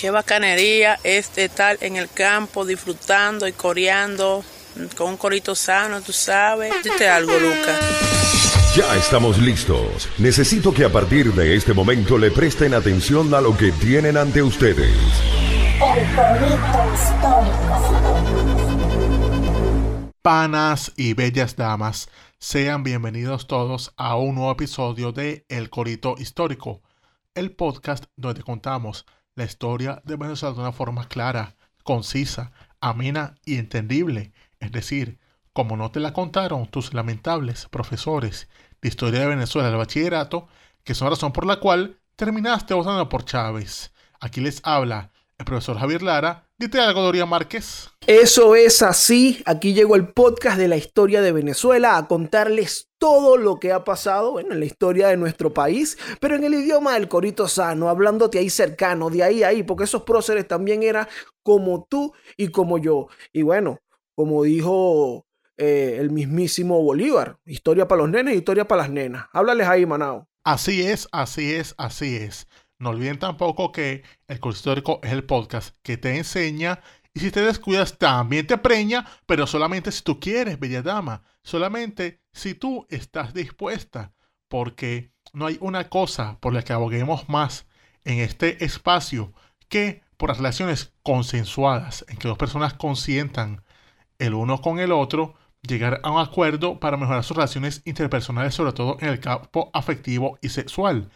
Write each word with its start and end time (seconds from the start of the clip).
Qué 0.00 0.10
bacanería 0.10 0.98
es 1.04 1.36
estar 1.36 1.76
en 1.82 1.96
el 1.96 2.08
campo 2.08 2.64
disfrutando 2.64 3.46
y 3.46 3.52
coreando 3.52 4.42
con 4.96 5.10
un 5.10 5.16
corito 5.18 5.54
sano, 5.54 6.00
tú 6.00 6.10
sabes. 6.10 6.72
Dite 6.82 7.06
algo, 7.06 7.38
Lucas. 7.38 7.78
Ya 8.74 8.96
estamos 8.96 9.36
listos. 9.36 10.08
Necesito 10.16 10.72
que 10.72 10.86
a 10.86 10.88
partir 10.88 11.34
de 11.34 11.54
este 11.54 11.74
momento 11.74 12.16
le 12.16 12.30
presten 12.30 12.72
atención 12.72 13.34
a 13.34 13.42
lo 13.42 13.54
que 13.54 13.72
tienen 13.72 14.16
ante 14.16 14.42
ustedes. 14.42 14.96
El 15.74 16.14
corito 16.16 16.94
histórico. 16.94 17.74
Panas 20.22 20.92
y 20.96 21.12
bellas 21.12 21.56
damas, 21.56 22.08
sean 22.38 22.84
bienvenidos 22.84 23.46
todos 23.46 23.92
a 23.98 24.16
un 24.16 24.36
nuevo 24.36 24.52
episodio 24.52 25.12
de 25.12 25.44
El 25.50 25.68
Corito 25.68 26.14
Histórico, 26.16 26.80
el 27.34 27.52
podcast 27.52 28.04
donde 28.16 28.42
contamos 28.42 29.04
la 29.34 29.44
historia 29.44 30.02
de 30.04 30.16
Venezuela 30.16 30.54
de 30.54 30.60
una 30.60 30.72
forma 30.72 31.08
clara, 31.08 31.56
concisa, 31.84 32.52
amena 32.80 33.36
y 33.44 33.56
entendible. 33.56 34.32
Es 34.58 34.72
decir, 34.72 35.18
como 35.52 35.76
no 35.76 35.90
te 35.90 36.00
la 36.00 36.12
contaron 36.12 36.66
tus 36.66 36.94
lamentables 36.94 37.66
profesores 37.68 38.48
de 38.80 38.88
historia 38.88 39.20
de 39.20 39.26
Venezuela 39.26 39.68
del 39.68 39.78
bachillerato, 39.78 40.48
que 40.84 40.92
es 40.92 41.00
la 41.00 41.10
razón 41.10 41.32
por 41.32 41.46
la 41.46 41.56
cual 41.56 41.98
terminaste 42.16 42.74
votando 42.74 43.08
por 43.08 43.24
Chávez. 43.24 43.92
Aquí 44.20 44.40
les 44.40 44.60
habla 44.64 45.10
el 45.38 45.44
profesor 45.44 45.78
Javier 45.78 46.02
Lara. 46.02 46.49
Dite 46.60 46.78
algo, 46.78 47.00
Doria 47.00 47.24
Márquez. 47.24 47.88
Eso 48.06 48.54
es 48.54 48.82
así. 48.82 49.42
Aquí 49.46 49.72
llegó 49.72 49.96
el 49.96 50.12
podcast 50.12 50.58
de 50.58 50.68
la 50.68 50.76
historia 50.76 51.22
de 51.22 51.32
Venezuela 51.32 51.96
a 51.96 52.06
contarles 52.06 52.90
todo 52.98 53.38
lo 53.38 53.58
que 53.58 53.72
ha 53.72 53.82
pasado 53.82 54.32
bueno, 54.32 54.52
en 54.52 54.60
la 54.60 54.66
historia 54.66 55.08
de 55.08 55.16
nuestro 55.16 55.54
país, 55.54 55.96
pero 56.20 56.36
en 56.36 56.44
el 56.44 56.52
idioma 56.52 56.92
del 56.92 57.08
corito 57.08 57.48
sano, 57.48 57.88
hablándote 57.88 58.38
ahí 58.38 58.50
cercano, 58.50 59.08
de 59.08 59.22
ahí 59.22 59.42
a 59.42 59.48
ahí, 59.48 59.62
porque 59.62 59.84
esos 59.84 60.02
próceres 60.02 60.46
también 60.46 60.82
eran 60.82 61.08
como 61.42 61.86
tú 61.88 62.12
y 62.36 62.48
como 62.48 62.76
yo. 62.76 63.08
Y 63.32 63.40
bueno, 63.40 63.78
como 64.14 64.42
dijo 64.42 65.24
eh, 65.56 65.96
el 65.98 66.10
mismísimo 66.10 66.82
Bolívar, 66.82 67.38
historia 67.46 67.88
para 67.88 68.02
los 68.02 68.10
nenes, 68.10 68.36
historia 68.36 68.68
para 68.68 68.82
las 68.82 68.90
nenas. 68.90 69.28
Háblales 69.32 69.66
ahí, 69.66 69.86
Manao. 69.86 70.28
Así 70.44 70.82
es, 70.82 71.08
así 71.10 71.54
es, 71.54 71.74
así 71.78 72.16
es. 72.16 72.46
No 72.80 72.90
olviden 72.90 73.18
tampoco 73.18 73.72
que 73.72 74.02
el 74.26 74.40
curso 74.40 74.58
histórico 74.58 75.00
es 75.02 75.12
el 75.12 75.24
podcast 75.24 75.76
que 75.82 75.98
te 75.98 76.16
enseña 76.16 76.80
y 77.12 77.20
si 77.20 77.30
te 77.30 77.42
descuidas 77.42 77.98
también 77.98 78.46
te 78.46 78.56
preña, 78.56 79.06
pero 79.26 79.46
solamente 79.46 79.92
si 79.92 80.02
tú 80.02 80.18
quieres, 80.18 80.58
bella 80.58 80.80
dama. 80.80 81.22
Solamente 81.42 82.22
si 82.32 82.54
tú 82.54 82.86
estás 82.88 83.34
dispuesta. 83.34 84.14
Porque 84.48 85.12
no 85.34 85.46
hay 85.46 85.58
una 85.60 85.90
cosa 85.90 86.38
por 86.40 86.54
la 86.54 86.62
que 86.62 86.72
aboguemos 86.72 87.28
más 87.28 87.66
en 88.04 88.18
este 88.18 88.64
espacio 88.64 89.34
que 89.68 90.02
por 90.16 90.30
las 90.30 90.38
relaciones 90.38 90.94
consensuadas, 91.02 92.06
en 92.08 92.16
que 92.16 92.28
dos 92.28 92.38
personas 92.38 92.72
consientan 92.72 93.62
el 94.18 94.32
uno 94.32 94.62
con 94.62 94.80
el 94.80 94.90
otro, 94.90 95.34
llegar 95.60 96.00
a 96.02 96.10
un 96.10 96.18
acuerdo 96.18 96.80
para 96.80 96.96
mejorar 96.96 97.24
sus 97.24 97.36
relaciones 97.36 97.82
interpersonales, 97.84 98.54
sobre 98.54 98.72
todo 98.72 98.96
en 99.00 99.08
el 99.08 99.20
campo 99.20 99.70
afectivo 99.74 100.38
y 100.40 100.48
sexual 100.48 101.10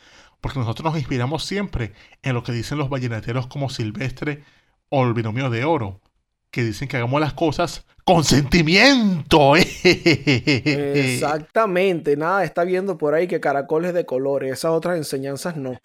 porque 0.45 0.59
nosotros 0.59 0.85
nos 0.85 0.99
inspiramos 0.99 1.43
siempre 1.43 1.95
en 2.23 2.35
lo 2.35 2.43
que 2.43 2.53
dicen 2.53 2.77
los 2.77 2.91
ballenateros 2.91 3.47
como 3.47 3.71
Silvestre 3.71 4.45
o 4.91 5.03
el 5.03 5.15
binomio 5.15 5.49
de 5.49 5.65
oro, 5.65 6.03
que 6.51 6.63
dicen 6.63 6.87
que 6.87 6.99
hagamos 6.99 7.19
las 7.19 7.33
cosas 7.33 7.87
con 8.05 8.25
sentimiento. 8.25 9.57
Exactamente, 11.17 12.19
nada, 12.19 12.45
está 12.45 12.65
viendo 12.65 12.99
por 12.99 13.15
ahí 13.15 13.27
que 13.27 13.41
caracoles 13.41 13.95
de 13.95 14.05
colores, 14.05 14.53
esas 14.53 14.73
otras 14.73 14.99
enseñanzas 14.99 15.57
no. 15.57 15.79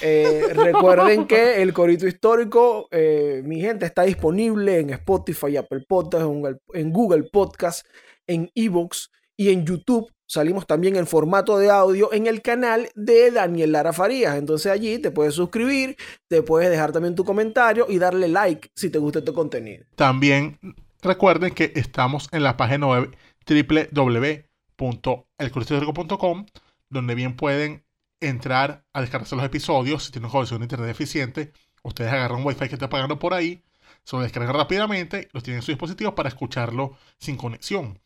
Eh, 0.00 0.50
recuerden 0.54 1.26
que 1.26 1.60
el 1.60 1.72
corito 1.72 2.06
histórico, 2.06 2.86
eh, 2.92 3.42
mi 3.44 3.60
gente, 3.60 3.86
está 3.86 4.02
disponible 4.02 4.78
en 4.78 4.90
Spotify, 4.90 5.56
Apple 5.56 5.84
Podcast, 5.88 6.26
en 6.74 6.92
Google 6.92 7.24
Podcast, 7.24 7.84
en 8.28 8.52
Evox 8.54 9.10
y 9.36 9.50
en 9.50 9.66
YouTube 9.66 10.12
salimos 10.26 10.66
también 10.66 10.96
en 10.96 11.06
formato 11.06 11.58
de 11.58 11.70
audio 11.70 12.10
en 12.12 12.26
el 12.26 12.42
canal 12.42 12.88
de 12.94 13.30
Daniel 13.30 13.72
Lara 13.72 13.92
Farías. 13.92 14.36
Entonces 14.36 14.72
allí 14.72 14.98
te 14.98 15.10
puedes 15.10 15.34
suscribir, 15.34 15.96
te 16.28 16.42
puedes 16.42 16.70
dejar 16.70 16.92
también 16.92 17.14
tu 17.14 17.24
comentario 17.24 17.86
y 17.88 17.98
darle 17.98 18.28
like 18.28 18.70
si 18.74 18.90
te 18.90 18.98
gusta 18.98 19.20
este 19.20 19.32
contenido. 19.32 19.84
También 19.94 20.58
recuerden 21.02 21.54
que 21.54 21.72
estamos 21.76 22.28
en 22.32 22.42
la 22.42 22.56
página 22.56 22.86
web 22.86 23.16
www.elcrucesorco.com 23.48 26.46
donde 26.88 27.14
bien 27.14 27.36
pueden 27.36 27.84
entrar 28.20 28.84
a 28.92 29.00
descargarse 29.00 29.36
los 29.36 29.44
episodios 29.44 30.04
si 30.04 30.12
tienen 30.12 30.26
una 30.26 30.32
conexión 30.32 30.60
de 30.60 30.64
internet 30.64 30.90
eficiente. 30.90 31.52
Ustedes 31.82 32.12
agarran 32.12 32.40
un 32.40 32.46
wifi 32.46 32.68
que 32.68 32.74
está 32.74 32.88
pagando 32.88 33.18
por 33.18 33.34
ahí, 33.34 33.62
se 34.04 34.16
lo 34.16 34.22
descargan 34.22 34.54
rápidamente, 34.54 35.28
los 35.32 35.42
tienen 35.42 35.58
en 35.58 35.62
su 35.62 35.72
dispositivo 35.72 36.14
para 36.14 36.28
escucharlo 36.28 36.96
sin 37.18 37.36
conexión. 37.36 38.00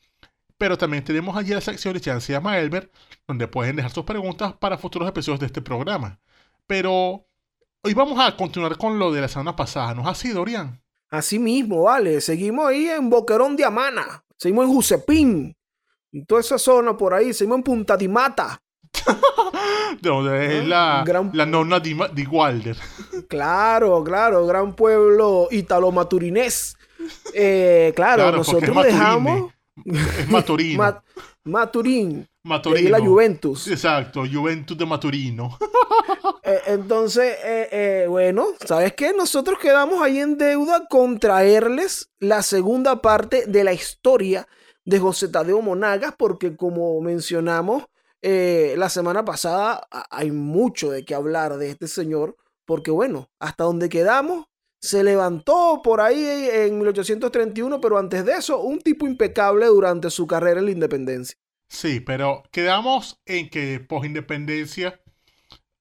Pero 0.61 0.77
también 0.77 1.03
tenemos 1.03 1.35
allí 1.35 1.55
la 1.55 1.63
sección 1.63 1.95
de 1.95 2.03
Chance 2.03 2.35
llama 2.35 2.59
Elber, 2.59 2.91
donde 3.27 3.49
pueden 3.49 3.77
dejar 3.77 3.93
sus 3.93 4.05
preguntas 4.05 4.53
para 4.53 4.77
futuros 4.77 5.09
episodios 5.09 5.41
de 5.41 5.47
este 5.47 5.63
programa. 5.63 6.21
Pero 6.67 7.25
hoy 7.83 7.95
vamos 7.95 8.21
a 8.21 8.37
continuar 8.37 8.77
con 8.77 8.99
lo 8.99 9.11
de 9.11 9.23
la 9.23 9.29
semana 9.29 9.57
pasada, 9.57 9.95
¿no 9.95 10.03
es 10.03 10.09
así, 10.09 10.29
Dorian? 10.29 10.79
Así 11.09 11.39
mismo, 11.39 11.85
vale. 11.85 12.21
Seguimos 12.21 12.67
ahí 12.67 12.91
en 12.91 13.09
Boquerón 13.09 13.57
de 13.57 13.65
Amana. 13.65 14.23
Seguimos 14.37 14.67
en 14.67 14.75
Jusepín. 14.75 15.57
Y 16.13 16.27
toda 16.27 16.43
esa 16.43 16.59
zona 16.59 16.95
por 16.95 17.15
ahí. 17.15 17.33
Seguimos 17.33 17.57
en 17.57 17.63
Punta 17.63 17.97
di 17.97 18.09
Mata. 18.09 18.61
de 20.03 20.11
donde 20.11 20.59
es 20.59 20.69
la, 20.69 21.03
la 21.33 21.47
nonna 21.47 21.81
di, 21.81 21.99
di 22.13 22.27
Walder. 22.27 22.77
claro, 23.31 24.05
claro. 24.05 24.45
Gran 24.45 24.75
pueblo 24.77 25.49
italo-maturinés. 25.51 26.77
Eh, 27.33 27.95
claro, 27.97 28.31
nosotros 28.31 28.85
dejamos 28.85 29.55
es 29.85 30.29
Maturino. 30.29 30.95
Maturín. 31.45 32.29
Maturino. 32.43 32.89
Y 32.89 32.91
la 32.91 33.01
Juventus. 33.01 33.69
Exacto, 33.69 34.23
Juventus 34.31 34.77
de 34.77 34.87
Maturino. 34.87 35.59
Eh, 36.43 36.61
entonces, 36.67 37.37
eh, 37.45 37.69
eh, 37.71 38.07
bueno, 38.09 38.47
¿sabes 38.67 38.95
qué? 38.95 39.13
Nosotros 39.13 39.59
quedamos 39.59 40.03
ahí 40.03 40.19
en 40.19 40.37
deuda 40.39 40.87
con 40.89 41.19
traerles 41.21 42.11
la 42.19 42.43
segunda 42.43 43.01
parte 43.03 43.45
de 43.47 43.63
la 43.63 43.73
historia 43.73 44.49
de 44.85 44.99
José 44.99 45.29
Tadeo 45.29 45.61
Monagas, 45.61 46.15
porque 46.17 46.57
como 46.57 47.01
mencionamos 47.01 47.85
la 48.23 48.89
semana 48.89 49.25
pasada, 49.25 49.87
hay 50.11 50.31
mucho 50.31 50.91
de 50.91 51.05
qué 51.05 51.15
hablar 51.15 51.57
de 51.57 51.71
este 51.71 51.87
señor, 51.87 52.37
porque 52.65 52.91
bueno, 52.91 53.31
hasta 53.39 53.65
donde 53.65 53.89
quedamos, 53.89 54.47
se 54.81 55.05
levantó 55.05 55.81
por 55.85 56.01
ahí 56.01 56.25
en 56.25 56.79
1831, 56.79 57.81
pero 57.81 57.99
antes 57.99 58.25
de 58.25 58.33
eso, 58.33 58.61
un 58.61 58.81
tipo 58.81 59.07
impecable 59.07 59.67
durante 59.67 60.11
su 60.11 60.27
carrera 60.27 60.61
en 60.61 60.67
la 60.67 60.73
independencia. 60.73 61.37
Sí, 61.69 62.01
pero 62.01 62.43
quedamos 62.51 63.21
en 63.27 63.49
que 63.49 63.79
post 63.79 64.07
independencia 64.07 65.01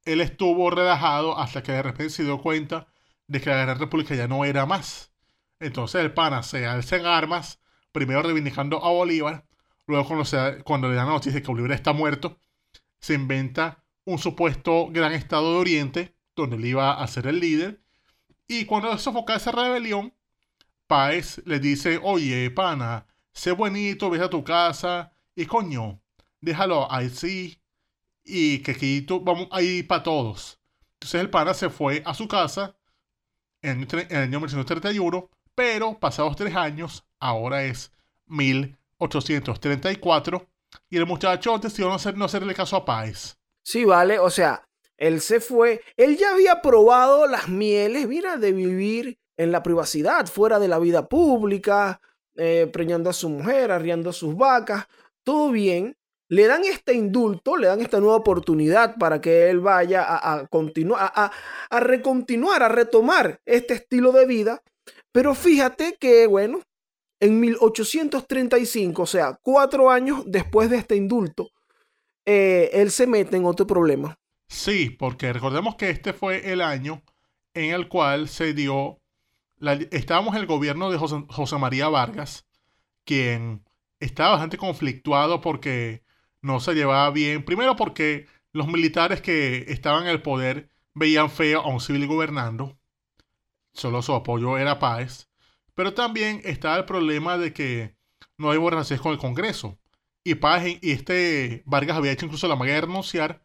él 0.03 0.21
estuvo 0.21 0.69
relajado 0.69 1.37
hasta 1.37 1.63
que 1.63 1.71
de 1.71 1.83
repente 1.83 2.11
se 2.11 2.23
dio 2.23 2.39
cuenta 2.41 2.87
de 3.27 3.39
que 3.39 3.49
la 3.49 3.61
Gran 3.61 3.79
República 3.79 4.15
ya 4.15 4.27
no 4.27 4.43
era 4.43 4.65
más. 4.65 5.13
Entonces 5.59 6.01
el 6.01 6.13
pana 6.13 6.43
se 6.43 6.65
alza 6.65 6.97
en 6.97 7.05
armas, 7.05 7.59
primero 7.91 8.21
reivindicando 8.21 8.83
a 8.83 8.91
Bolívar, 8.91 9.45
luego 9.87 10.07
cuando, 10.07 10.63
cuando 10.63 10.89
le 10.89 10.95
dan 10.95 11.07
la 11.07 11.13
noticia 11.13 11.33
de 11.33 11.41
que 11.41 11.51
Bolívar 11.51 11.71
está 11.71 11.93
muerto, 11.93 12.39
se 12.99 13.13
inventa 13.13 13.83
un 14.05 14.19
supuesto 14.19 14.87
gran 14.89 15.13
estado 15.13 15.53
de 15.53 15.59
Oriente, 15.59 16.15
donde 16.35 16.55
él 16.55 16.65
iba 16.65 16.93
a 16.93 17.07
ser 17.07 17.27
el 17.27 17.39
líder, 17.39 17.81
y 18.49 18.65
cuando 18.65 18.97
sofoca 18.97 19.35
esa 19.35 19.51
rebelión, 19.51 20.13
Páez 20.87 21.39
le 21.45 21.59
dice, 21.59 21.99
oye, 22.01 22.49
pana, 22.49 23.05
sé 23.31 23.51
bonito, 23.51 24.09
ve 24.09 24.23
a 24.23 24.29
tu 24.29 24.43
casa 24.43 25.13
y 25.35 25.45
coño, 25.45 26.01
déjalo 26.41 26.91
así 26.91 27.61
y 28.23 28.63
que 28.63 28.71
aquí 28.71 29.05
vamos 29.21 29.49
ahí 29.51 29.83
para 29.83 30.01
todos. 30.01 30.59
Entonces 30.93 31.21
el 31.21 31.29
pana 31.29 31.53
se 31.53 31.69
fue 31.69 32.01
a 32.03 32.15
su 32.15 32.27
casa 32.27 32.75
en, 33.61 33.87
el 33.91 34.17
año 34.17 34.39
1931, 34.39 35.29
pero 35.53 35.99
pasados 35.99 36.35
tres 36.35 36.55
años, 36.55 37.05
ahora 37.19 37.65
es 37.65 37.91
1834, 38.25 40.49
y 40.89 40.97
el 40.97 41.05
muchacho 41.05 41.59
decidió 41.59 41.89
no, 41.89 41.93
hacer, 41.93 42.17
no 42.17 42.25
hacerle 42.25 42.55
caso 42.55 42.75
a 42.75 42.83
Páez. 42.83 43.37
Sí, 43.61 43.85
vale, 43.85 44.17
o 44.17 44.31
sea, 44.31 44.67
él 44.99 45.21
se 45.21 45.39
fue. 45.39 45.81
Él 45.97 46.17
ya 46.17 46.33
había 46.33 46.61
probado 46.61 47.25
las 47.25 47.47
mieles, 47.47 48.07
mira, 48.07 48.37
de 48.37 48.51
vivir 48.51 49.17
en 49.37 49.51
la 49.51 49.63
privacidad, 49.63 50.27
fuera 50.27 50.59
de 50.59 50.67
la 50.67 50.77
vida 50.77 51.07
pública, 51.07 52.01
eh, 52.35 52.69
preñando 52.71 53.09
a 53.09 53.13
su 53.13 53.29
mujer, 53.29 53.71
arriando 53.71 54.09
a 54.09 54.13
sus 54.13 54.35
vacas, 54.35 54.85
todo 55.23 55.51
bien. 55.51 55.95
Le 56.27 56.45
dan 56.47 56.63
este 56.65 56.93
indulto, 56.93 57.57
le 57.57 57.67
dan 57.67 57.81
esta 57.81 57.99
nueva 57.99 58.17
oportunidad 58.17 58.97
para 58.97 59.19
que 59.19 59.49
él 59.49 59.61
vaya 59.61 60.05
a, 60.07 60.45
continuar, 60.47 61.11
a, 61.15 61.79
recontinuar, 61.79 62.61
a 62.61 62.69
retomar 62.69 63.39
este 63.45 63.73
estilo 63.75 64.11
de 64.11 64.27
vida. 64.27 64.61
Pero 65.11 65.33
fíjate 65.33 65.95
que, 65.99 66.27
bueno, 66.27 66.61
en 67.19 67.39
1835, 67.39 69.01
o 69.01 69.07
sea, 69.07 69.39
cuatro 69.41 69.89
años 69.89 70.23
después 70.27 70.69
de 70.69 70.77
este 70.77 70.95
indulto, 70.97 71.49
eh, 72.25 72.69
él 72.73 72.91
se 72.91 73.07
mete 73.07 73.37
en 73.37 73.45
otro 73.45 73.65
problema. 73.65 74.19
Sí, 74.49 74.89
porque 74.89 75.31
recordemos 75.33 75.75
que 75.75 75.89
este 75.89 76.11
fue 76.13 76.51
el 76.51 76.61
año 76.61 77.03
en 77.53 77.73
el 77.73 77.87
cual 77.87 78.27
se 78.29 78.53
dio, 78.53 78.99
la- 79.57 79.73
estábamos 79.91 80.35
en 80.35 80.41
el 80.41 80.47
gobierno 80.47 80.91
de 80.91 80.97
José, 80.97 81.57
María 81.59 81.89
Vargas, 81.89 82.47
quien 83.05 83.65
estaba 83.99 84.31
bastante 84.31 84.57
conflictuado 84.57 85.41
porque 85.41 86.03
no 86.41 86.59
se 86.61 86.75
llevaba 86.75 87.11
bien, 87.11 87.45
primero 87.45 87.75
porque 87.77 88.27
los 88.53 88.67
militares 88.67 89.21
que 89.21 89.65
estaban 89.69 90.03
en 90.05 90.09
el 90.11 90.21
poder 90.23 90.69
veían 90.95 91.29
feo 91.31 91.61
a 91.61 91.69
un 91.69 91.81
civil 91.81 92.07
gobernando, 92.07 92.79
solo 93.73 94.01
su 94.01 94.13
apoyo 94.13 94.57
era 94.57 94.79
Páez, 94.79 95.29
pero 95.75 95.93
también 95.93 96.41
estaba 96.43 96.77
el 96.77 96.85
problema 96.85 97.37
de 97.37 97.53
que 97.53 97.95
no 98.37 98.51
hay 98.51 98.57
relaciones 98.57 99.01
con 99.01 99.11
el 99.13 99.17
Congreso. 99.19 99.79
Y 100.23 100.35
Páez 100.35 100.79
y 100.81 100.91
este 100.91 101.63
Vargas 101.65 101.97
había 101.97 102.11
hecho 102.11 102.25
incluso 102.25 102.47
la 102.47 102.55
manera 102.55 102.75
de 102.75 102.81
renunciar. 102.87 103.43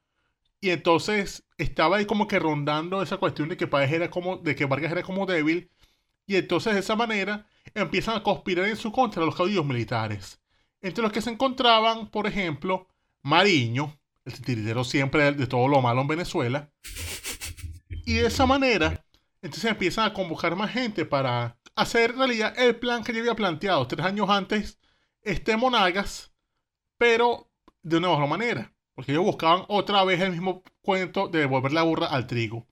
Y 0.65 0.71
entonces 0.71 1.45
estaba 1.59 1.99
ahí 1.99 2.07
como 2.07 2.27
que 2.27 2.39
rondando 2.39 3.03
esa 3.03 3.19
cuestión 3.19 3.51
de 3.51 3.59
que 3.59 3.67
Páez 3.67 3.93
era 3.93 4.09
como, 4.09 4.39
de 4.39 4.57
que 4.57 4.65
Vargas 4.65 4.93
era 4.93 5.03
como 5.03 5.27
débil. 5.27 5.71
Y 6.27 6.37
entonces 6.37 6.73
de 6.73 6.81
esa 6.81 6.97
manera 6.97 7.47
empiezan 7.75 8.17
a 8.17 8.23
conspirar 8.23 8.67
en 8.69 8.77
su 8.77 8.91
contra 8.91 9.27
los 9.27 9.37
caudillos 9.37 9.67
militares. 9.67 10.41
Entre 10.81 11.03
los 11.03 11.13
que 11.13 11.21
se 11.21 11.29
encontraban, 11.29 12.09
por 12.09 12.27
ejemplo, 12.27 12.89
Mariño, 13.21 14.01
el 14.25 14.33
titiritero 14.33 14.85
siempre 14.85 15.33
de, 15.33 15.47
todo 15.47 15.69
lo 15.69 15.83
malo 15.83 16.01
en 16.01 16.09
Venezuela. 16.09 16.73
Y 18.07 18.15
de 18.15 18.29
esa 18.29 18.47
manera, 18.47 19.05
entonces 19.43 19.71
empiezan 19.71 20.07
a 20.07 20.15
convocar 20.15 20.57
más 20.57 20.71
gente 20.71 21.05
para 21.05 21.59
hacer 21.75 22.17
realidad 22.17 22.59
el 22.59 22.77
plan 22.77 23.05
que 23.05 23.13
yo 23.13 23.21
había 23.21 23.37
planteado 23.37 23.87
tres 23.87 24.07
años 24.07 24.31
antes, 24.31 24.79
este 25.21 25.59
Monagas, 25.59 26.33
pero 26.97 27.51
de 27.83 27.99
una 27.99 28.09
mejor 28.09 28.29
manera. 28.29 28.74
Porque 28.95 29.13
ellos 29.13 29.25
buscaban 29.25 29.65
otra 29.69 30.05
vez 30.05 30.21
el 30.21 30.33
mismo 30.33 30.63
cuento 30.83 31.29
de 31.29 31.41
devolver 31.41 31.73
la 31.73 31.83
burra 31.83 32.07
al 32.07 32.27
trigo. 32.27 32.67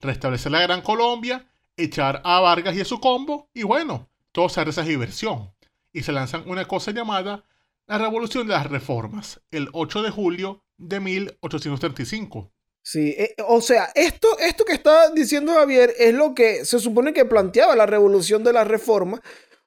Restablecer 0.00 0.52
la 0.52 0.60
Gran 0.60 0.82
Colombia, 0.82 1.48
echar 1.76 2.20
a 2.24 2.40
Vargas 2.40 2.76
y 2.76 2.80
a 2.80 2.84
su 2.84 3.00
combo, 3.00 3.48
y 3.54 3.62
bueno, 3.62 4.08
todo 4.32 4.48
se 4.48 4.62
esa 4.62 4.82
diversión. 4.82 5.52
Y 5.92 6.02
se 6.02 6.12
lanzan 6.12 6.48
una 6.48 6.66
cosa 6.66 6.90
llamada 6.90 7.44
la 7.86 7.98
Revolución 7.98 8.46
de 8.46 8.54
las 8.54 8.68
Reformas, 8.68 9.40
el 9.50 9.68
8 9.72 10.02
de 10.02 10.10
julio 10.10 10.64
de 10.76 11.00
1835. 11.00 12.50
Sí, 12.82 13.14
eh, 13.16 13.34
o 13.48 13.62
sea, 13.62 13.90
esto, 13.94 14.38
esto 14.38 14.64
que 14.64 14.74
está 14.74 15.10
diciendo 15.10 15.54
Javier 15.54 15.94
es 15.98 16.12
lo 16.12 16.34
que 16.34 16.66
se 16.66 16.78
supone 16.78 17.14
que 17.14 17.24
planteaba 17.24 17.74
la 17.74 17.86
revolución 17.86 18.44
de 18.44 18.52
la 18.52 18.64
reforma. 18.64 19.22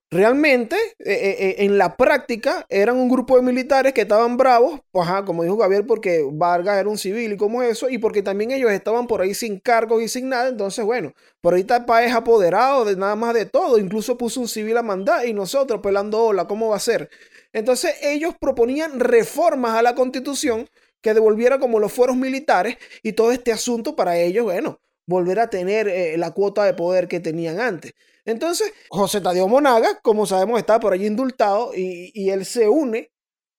Realmente, 0.10 0.78
eh, 1.00 1.12
eh, 1.12 1.36
eh, 1.40 1.56
en 1.66 1.78
la 1.78 1.98
práctica, 1.98 2.66
eran 2.70 2.96
un 2.96 3.10
grupo 3.10 3.36
de 3.36 3.42
militares 3.42 3.92
que 3.92 4.02
estaban 4.02 4.38
bravos, 4.38 4.80
pues, 4.90 5.06
ajá, 5.06 5.26
como 5.26 5.44
dijo 5.44 5.58
Javier, 5.60 5.86
porque 5.86 6.26
Vargas 6.32 6.78
era 6.78 6.88
un 6.88 6.98
civil 6.98 7.34
y 7.34 7.38
como 7.38 7.62
eso, 7.62 7.90
y 7.90 7.98
porque 7.98 8.24
también 8.24 8.52
ellos 8.52 8.72
estaban 8.72 9.06
por 9.06 9.20
ahí 9.20 9.34
sin 9.34 9.60
cargos 9.60 10.02
y 10.02 10.08
sin 10.08 10.30
nada. 10.30 10.48
Entonces, 10.48 10.86
bueno, 10.86 11.12
por 11.42 11.56
ahí 11.56 11.62
está 11.62 11.86
Páez 11.86 12.14
apoderado 12.14 12.86
de 12.86 12.96
nada 12.96 13.18
más 13.18 13.34
de 13.34 13.46
todo. 13.48 13.78
Incluso 13.78 14.18
puso 14.18 14.40
un 14.40 14.48
civil 14.48 14.78
a 14.78 14.82
mandar 14.84 15.28
y 15.28 15.34
nosotros 15.34 15.82
pelando 15.82 16.24
ola, 16.24 16.48
¿cómo 16.48 16.70
va 16.70 16.78
a 16.78 16.80
ser? 16.80 17.10
Entonces, 17.52 17.96
ellos 18.02 18.34
proponían 18.40 19.02
reformas 19.02 19.74
a 19.76 19.82
la 19.82 19.94
constitución 19.94 20.70
que 21.02 21.14
devolviera 21.14 21.60
como 21.60 21.80
los 21.80 21.92
fueros 21.92 22.16
militares 22.16 22.78
y 23.04 23.12
todo 23.12 23.34
este 23.34 23.52
asunto 23.52 23.96
para 23.98 24.18
ellos, 24.18 24.46
bueno, 24.46 24.80
volver 25.06 25.40
a 25.40 25.50
tener 25.50 26.18
la 26.18 26.32
cuota 26.32 26.64
de 26.64 26.74
poder 26.74 27.08
que 27.10 27.20
tenían 27.20 27.60
antes. 27.60 27.94
Entonces, 28.28 28.74
José 28.90 29.22
Tadeo 29.22 29.48
Monaga, 29.48 30.00
como 30.02 30.26
sabemos, 30.26 30.60
está 30.60 30.80
por 30.80 30.94
allí 30.94 31.08
indultado 31.08 31.72
y, 31.74 32.12
y 32.14 32.30
él 32.30 32.46
se 32.46 32.68
une 32.68 33.10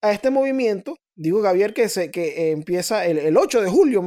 a 0.02 0.12
este 0.12 0.30
movimiento. 0.30 0.96
Digo, 1.16 1.42
Javier, 1.42 1.74
que, 1.74 1.88
se, 1.88 2.10
que 2.10 2.28
eh, 2.28 2.50
empieza 2.52 3.04
el, 3.06 3.18
el 3.18 3.36
8 3.36 3.62
de 3.62 3.70
julio, 3.70 4.02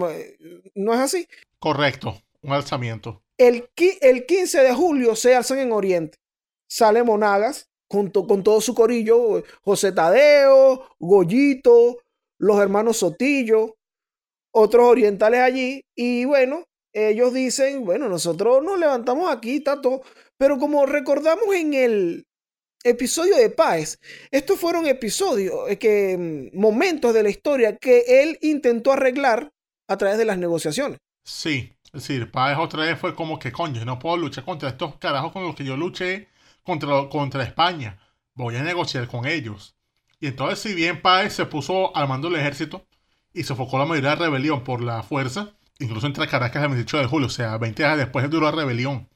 ¿no 0.75 0.93
es 0.93 0.99
así? 0.99 1.27
Correcto, 1.59 2.21
un 2.43 2.53
alzamiento. 2.53 3.23
El, 3.37 3.69
qui- 3.75 3.97
el 4.01 4.25
15 4.25 4.61
de 4.61 4.73
julio 4.73 5.15
se 5.15 5.35
alzan 5.35 5.59
en 5.59 5.71
Oriente. 5.71 6.19
Sale 6.69 7.03
Monagas 7.03 7.69
junto 7.89 8.25
con 8.25 8.43
todo 8.43 8.61
su 8.61 8.73
corillo, 8.73 9.43
José 9.63 9.91
Tadeo, 9.91 10.85
Goyito, 10.99 11.97
los 12.37 12.59
hermanos 12.61 12.97
Sotillo, 12.97 13.75
otros 14.53 14.85
orientales 14.85 15.41
allí. 15.41 15.83
Y 15.95 16.23
bueno, 16.25 16.63
ellos 16.93 17.33
dicen, 17.33 17.83
bueno, 17.83 18.07
nosotros 18.07 18.63
nos 18.63 18.79
levantamos 18.79 19.29
aquí, 19.29 19.59
todo. 19.59 20.03
Pero 20.41 20.57
como 20.57 20.87
recordamos 20.87 21.53
en 21.53 21.75
el 21.75 22.25
episodio 22.83 23.35
de 23.35 23.51
Páez, 23.51 23.99
estos 24.31 24.59
fueron 24.59 24.87
episodios, 24.87 25.69
eh, 25.69 25.77
que, 25.77 26.17
mm, 26.17 26.59
momentos 26.59 27.13
de 27.13 27.21
la 27.21 27.29
historia 27.29 27.77
que 27.77 28.23
él 28.23 28.39
intentó 28.41 28.91
arreglar 28.91 29.53
a 29.87 29.97
través 29.97 30.17
de 30.17 30.25
las 30.25 30.39
negociaciones. 30.39 30.97
Sí, 31.23 31.77
es 31.85 31.91
decir, 31.91 32.31
Páez 32.31 32.57
otra 32.57 32.85
vez 32.85 32.97
fue 32.97 33.13
como 33.13 33.37
que, 33.37 33.51
coño, 33.51 33.85
no 33.85 33.99
puedo 33.99 34.17
luchar 34.17 34.43
contra 34.43 34.69
estos 34.69 34.95
carajos 34.95 35.31
con 35.31 35.43
los 35.43 35.53
que 35.53 35.63
yo 35.63 35.77
luché 35.77 36.27
contra, 36.63 37.07
contra 37.07 37.43
España. 37.43 37.99
Voy 38.33 38.55
a 38.55 38.63
negociar 38.63 39.07
con 39.07 39.27
ellos. 39.27 39.75
Y 40.19 40.25
entonces, 40.25 40.57
si 40.57 40.73
bien 40.73 41.03
Páez 41.03 41.33
se 41.33 41.45
puso 41.45 41.95
al 41.95 42.07
mando 42.07 42.31
del 42.31 42.39
ejército 42.39 42.87
y 43.31 43.43
sofocó 43.43 43.77
la 43.77 43.85
mayoría 43.85 44.09
de 44.09 44.15
la 44.15 44.25
rebelión 44.25 44.63
por 44.63 44.81
la 44.81 45.03
fuerza, 45.03 45.51
incluso 45.77 46.07
entre 46.07 46.27
Caracas 46.27 46.63
el 46.63 46.69
28 46.69 46.97
de 46.97 47.05
julio, 47.05 47.27
o 47.27 47.29
sea, 47.29 47.59
20 47.59 47.83
días 47.83 47.95
después 47.95 48.27
duró 48.27 48.47
la 48.47 48.53
rebelión. 48.53 49.07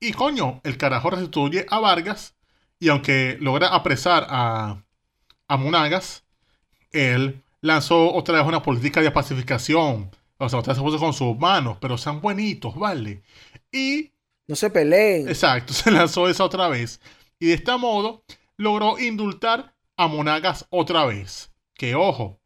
Y 0.00 0.12
coño, 0.12 0.60
el 0.64 0.76
carajo 0.76 1.10
restituye 1.10 1.66
a 1.70 1.78
Vargas 1.80 2.34
y 2.78 2.88
aunque 2.88 3.38
logra 3.40 3.68
apresar 3.68 4.26
a, 4.28 4.82
a 5.48 5.56
Monagas, 5.56 6.24
él 6.92 7.42
lanzó 7.60 8.12
otra 8.14 8.38
vez 8.38 8.46
una 8.46 8.62
política 8.62 9.00
de 9.00 9.10
pacificación. 9.10 10.10
O 10.38 10.48
sea, 10.48 10.58
otra 10.58 10.72
vez 10.72 10.78
se 10.78 10.84
puso 10.84 10.98
con 10.98 11.12
sus 11.14 11.36
manos, 11.38 11.78
pero 11.80 11.96
sean 11.96 12.20
buenitos, 12.20 12.74
¿vale? 12.76 13.22
Y, 13.72 14.12
No 14.46 14.56
se 14.56 14.70
peleen. 14.70 15.28
exacto, 15.28 15.72
se 15.72 15.90
lanzó 15.90 16.28
esa 16.28 16.44
otra 16.44 16.68
vez. 16.68 17.00
Y 17.38 17.46
de 17.46 17.54
este 17.54 17.76
modo 17.76 18.22
logró 18.56 18.98
indultar 18.98 19.74
a 19.96 20.08
Monagas 20.08 20.66
otra 20.70 21.06
vez. 21.06 21.50
Que 21.74 21.94
ojo, 21.94 22.38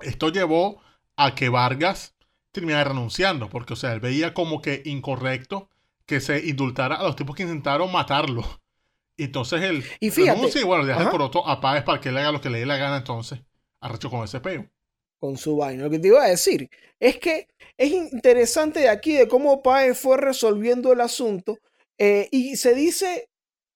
esto 0.00 0.30
llevó 0.30 0.80
a 1.16 1.34
que 1.34 1.48
Vargas 1.48 2.14
terminara 2.52 2.84
renunciando, 2.90 3.48
porque, 3.48 3.74
o 3.74 3.76
sea, 3.76 3.92
él 3.92 4.00
veía 4.00 4.34
como 4.34 4.62
que 4.62 4.82
incorrecto 4.84 5.68
que 6.08 6.20
se 6.20 6.44
indultara 6.46 6.96
a 6.96 7.02
los 7.04 7.14
tipos 7.14 7.36
que 7.36 7.42
intentaron 7.42 7.92
matarlo. 7.92 8.42
Y 9.16 9.24
entonces 9.24 9.60
él 9.62 9.84
Y 10.00 10.10
fíjate, 10.10 10.36
renuncia 10.36 10.60
y 10.60 10.64
bueno, 10.64 10.86
deja 10.86 11.02
el 11.02 11.10
coroto 11.10 11.46
a 11.46 11.60
Páez 11.60 11.84
para 11.84 12.00
que 12.00 12.08
él 12.08 12.16
haga 12.16 12.32
lo 12.32 12.40
que 12.40 12.48
le 12.50 12.60
dé 12.60 12.66
la 12.66 12.78
gana 12.78 12.96
entonces. 12.96 13.40
Arrecho 13.80 14.08
con 14.10 14.24
ese 14.24 14.40
peo. 14.40 14.66
con 15.20 15.36
su 15.36 15.56
vaina. 15.56 15.84
Lo 15.84 15.90
que 15.90 15.98
te 15.98 16.08
iba 16.08 16.24
a 16.24 16.28
decir 16.28 16.70
es 16.98 17.18
que 17.18 17.46
es 17.76 17.92
interesante 17.92 18.80
de 18.80 18.88
aquí 18.88 19.12
de 19.12 19.28
cómo 19.28 19.62
Páez 19.62 19.98
fue 19.98 20.16
resolviendo 20.16 20.92
el 20.92 21.00
asunto 21.00 21.58
eh, 21.98 22.28
y 22.30 22.56
se 22.56 22.74
dice 22.74 23.28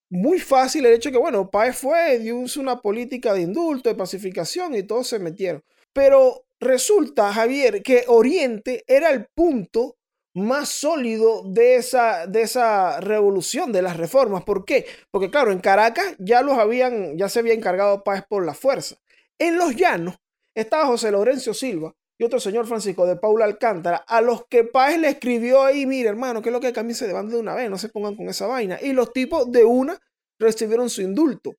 muy 0.08 0.40
fácil 0.40 0.86
el 0.86 0.94
hecho 0.94 1.10
que, 1.10 1.18
bueno, 1.18 1.50
Páez 1.50 1.76
fue, 1.76 2.18
dio 2.18 2.36
una 2.56 2.80
política 2.80 3.34
de 3.34 3.42
indulto, 3.42 3.88
de 3.90 3.94
pacificación 3.94 4.74
y 4.74 4.84
todos 4.84 5.08
se 5.08 5.18
metieron. 5.18 5.62
Pero 5.92 6.44
resulta, 6.60 7.32
Javier, 7.32 7.82
que 7.82 8.04
Oriente 8.08 8.84
era 8.86 9.10
el 9.10 9.26
punto 9.34 9.96
más 10.34 10.70
sólido 10.70 11.42
de 11.44 11.76
esa, 11.76 12.26
de 12.26 12.42
esa 12.42 13.00
revolución, 13.00 13.72
de 13.72 13.82
las 13.82 13.96
reformas. 13.96 14.44
¿Por 14.44 14.64
qué? 14.64 14.86
Porque 15.10 15.30
claro, 15.30 15.52
en 15.52 15.60
Caracas 15.60 16.14
ya 16.18 16.42
los 16.42 16.58
habían, 16.58 17.18
ya 17.18 17.28
se 17.28 17.40
había 17.40 17.54
encargado 17.54 18.02
Páez 18.02 18.24
por 18.28 18.44
la 18.44 18.54
fuerza. 18.54 18.96
En 19.38 19.56
los 19.56 19.76
llanos 19.76 20.16
estaba 20.54 20.86
José 20.86 21.10
Lorenzo 21.10 21.54
Silva 21.54 21.94
y 22.18 22.24
otro 22.24 22.40
señor 22.40 22.66
Francisco 22.66 23.06
de 23.06 23.16
Paula 23.16 23.44
Alcántara, 23.44 23.96
a 24.06 24.20
los 24.20 24.46
que 24.46 24.64
Páez 24.64 24.98
le 24.98 25.08
escribió 25.08 25.62
ahí, 25.62 25.86
mire 25.86 26.08
hermano, 26.08 26.40
que 26.40 26.50
es 26.50 26.52
lo 26.52 26.60
que 26.60 26.72
cambiarse 26.72 27.06
de 27.06 27.12
banda 27.12 27.34
de 27.34 27.40
una 27.40 27.54
vez, 27.54 27.68
no 27.68 27.78
se 27.78 27.88
pongan 27.88 28.14
con 28.14 28.28
esa 28.28 28.46
vaina. 28.46 28.78
Y 28.80 28.92
los 28.92 29.12
tipos 29.12 29.50
de 29.50 29.64
una 29.64 29.98
recibieron 30.38 30.88
su 30.88 31.02
indulto. 31.02 31.54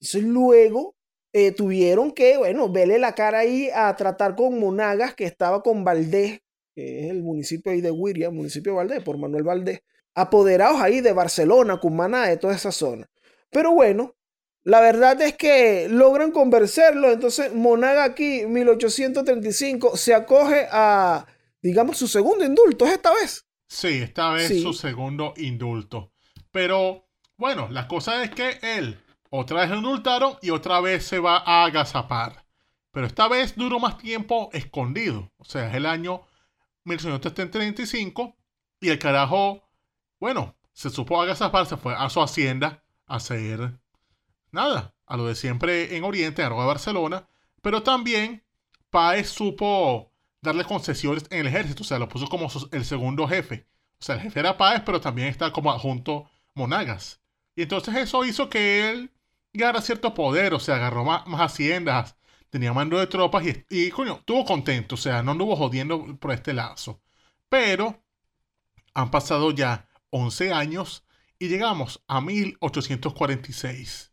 Entonces 0.00 0.22
luego 0.22 0.94
eh, 1.32 1.52
tuvieron 1.52 2.12
que, 2.12 2.38
bueno, 2.38 2.70
verle 2.70 2.98
la 2.98 3.14
cara 3.14 3.40
ahí 3.40 3.70
a 3.74 3.94
tratar 3.96 4.36
con 4.36 4.58
Monagas, 4.58 5.14
que 5.14 5.24
estaba 5.24 5.62
con 5.62 5.84
Valdés, 5.84 6.40
que 6.78 7.00
es 7.00 7.10
el 7.10 7.24
municipio 7.24 7.72
ahí 7.72 7.80
de 7.80 7.90
Huiria, 7.90 8.30
municipio 8.30 8.70
de 8.70 8.76
Valdés, 8.76 9.02
por 9.02 9.18
Manuel 9.18 9.42
Valdés, 9.42 9.82
apoderados 10.14 10.80
ahí 10.80 11.00
de 11.00 11.12
Barcelona, 11.12 11.78
Cumaná, 11.78 12.28
de 12.28 12.36
toda 12.36 12.54
esa 12.54 12.70
zona. 12.70 13.10
Pero 13.50 13.72
bueno, 13.72 14.14
la 14.62 14.80
verdad 14.80 15.20
es 15.22 15.36
que 15.36 15.88
logran 15.90 16.30
convencerlo. 16.30 17.10
Entonces, 17.10 17.52
Monaga 17.52 18.04
aquí, 18.04 18.46
1835, 18.46 19.96
se 19.96 20.14
acoge 20.14 20.68
a, 20.70 21.26
digamos, 21.60 21.96
su 21.96 22.06
segundo 22.06 22.44
indulto, 22.44 22.86
¿es 22.86 22.92
esta 22.92 23.12
vez? 23.12 23.44
Sí, 23.66 23.98
esta 24.00 24.30
vez 24.30 24.46
Sí. 24.46 24.62
su 24.62 24.72
segundo 24.72 25.34
indulto. 25.36 26.12
Pero 26.52 27.08
bueno, 27.36 27.66
la 27.72 27.88
cosa 27.88 28.22
es 28.22 28.30
que 28.30 28.60
él 28.62 29.00
otra 29.30 29.62
vez 29.62 29.70
lo 29.70 29.78
indultaron 29.78 30.36
y 30.42 30.50
otra 30.50 30.80
vez 30.80 31.04
se 31.04 31.18
va 31.18 31.38
a 31.38 31.64
agazapar. 31.64 32.44
Pero 32.92 33.08
esta 33.08 33.26
vez 33.26 33.56
duró 33.56 33.80
más 33.80 33.98
tiempo 33.98 34.48
escondido. 34.52 35.32
O 35.38 35.44
sea, 35.44 35.68
es 35.70 35.74
el 35.74 35.84
año 35.84 36.27
1835 36.88 38.36
y 38.80 38.88
el 38.88 38.98
carajo, 38.98 39.68
bueno, 40.20 40.56
se 40.72 40.90
supo 40.90 41.20
agazapar, 41.20 41.66
se 41.66 41.76
fue 41.76 41.94
a 41.94 42.08
su 42.08 42.20
hacienda 42.20 42.84
a 43.06 43.16
hacer 43.16 43.80
nada, 44.50 44.94
a 45.06 45.16
lo 45.16 45.26
de 45.26 45.34
siempre 45.34 45.96
en 45.96 46.04
Oriente, 46.04 46.42
en 46.42 46.46
Arroyo 46.46 46.62
de 46.62 46.68
Barcelona. 46.68 47.28
Pero 47.62 47.82
también 47.82 48.44
Páez 48.90 49.28
supo 49.28 50.12
darle 50.40 50.64
concesiones 50.64 51.24
en 51.30 51.40
el 51.40 51.46
ejército, 51.48 51.82
o 51.82 51.86
sea, 51.86 51.98
lo 51.98 52.08
puso 52.08 52.28
como 52.28 52.48
el 52.72 52.84
segundo 52.84 53.26
jefe. 53.26 53.66
O 54.00 54.04
sea, 54.04 54.14
el 54.14 54.22
jefe 54.22 54.40
era 54.40 54.56
Páez, 54.56 54.82
pero 54.86 55.00
también 55.00 55.28
está 55.28 55.52
como 55.52 55.72
adjunto 55.72 56.30
Monagas. 56.54 57.20
Y 57.56 57.62
entonces 57.62 57.94
eso 57.96 58.24
hizo 58.24 58.48
que 58.48 58.90
él 58.90 59.12
ganara 59.52 59.80
cierto 59.82 60.14
poder, 60.14 60.54
o 60.54 60.60
sea, 60.60 60.76
agarró 60.76 61.04
más, 61.04 61.26
más 61.26 61.40
haciendas, 61.40 62.16
tenía 62.50 62.72
mando 62.72 62.98
de 62.98 63.06
tropas 63.06 63.44
y, 63.46 63.64
y, 63.70 63.90
coño, 63.90 64.18
estuvo 64.18 64.44
contento, 64.44 64.94
o 64.94 64.98
sea, 64.98 65.22
no 65.22 65.32
anduvo 65.32 65.56
jodiendo 65.56 66.16
por 66.18 66.32
este 66.32 66.52
lazo. 66.52 67.00
Pero 67.48 68.02
han 68.94 69.10
pasado 69.10 69.50
ya 69.52 69.88
11 70.10 70.52
años 70.52 71.04
y 71.38 71.48
llegamos 71.48 72.02
a 72.08 72.20
1846 72.20 74.12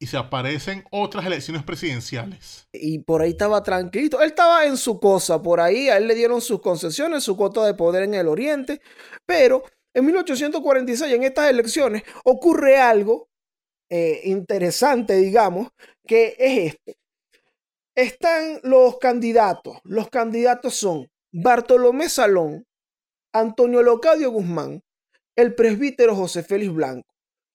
y 0.00 0.06
se 0.06 0.16
aparecen 0.16 0.84
otras 0.90 1.26
elecciones 1.26 1.62
presidenciales. 1.64 2.68
Y 2.72 3.00
por 3.00 3.22
ahí 3.22 3.30
estaba 3.30 3.62
tranquilo. 3.62 4.20
Él 4.20 4.28
estaba 4.28 4.64
en 4.64 4.76
su 4.76 5.00
cosa, 5.00 5.42
por 5.42 5.60
ahí 5.60 5.88
a 5.88 5.96
él 5.96 6.06
le 6.06 6.14
dieron 6.14 6.40
sus 6.40 6.60
concesiones, 6.60 7.24
su 7.24 7.36
cuota 7.36 7.64
de 7.64 7.74
poder 7.74 8.04
en 8.04 8.14
el 8.14 8.28
oriente, 8.28 8.80
pero 9.26 9.64
en 9.94 10.06
1846, 10.06 11.12
en 11.12 11.24
estas 11.24 11.50
elecciones, 11.50 12.02
ocurre 12.24 12.78
algo 12.78 13.28
eh, 13.90 14.20
interesante, 14.24 15.16
digamos, 15.16 15.68
que 16.06 16.36
es 16.38 16.74
esto. 16.74 16.92
Están 17.98 18.60
los 18.62 18.98
candidatos. 18.98 19.78
Los 19.82 20.08
candidatos 20.08 20.76
son 20.76 21.10
Bartolomé 21.32 22.08
Salón, 22.08 22.64
Antonio 23.32 23.82
Locadio 23.82 24.30
Guzmán, 24.30 24.82
el 25.34 25.54
presbítero 25.54 26.14
José 26.14 26.42
Félix 26.42 26.72
Blanco 26.72 27.08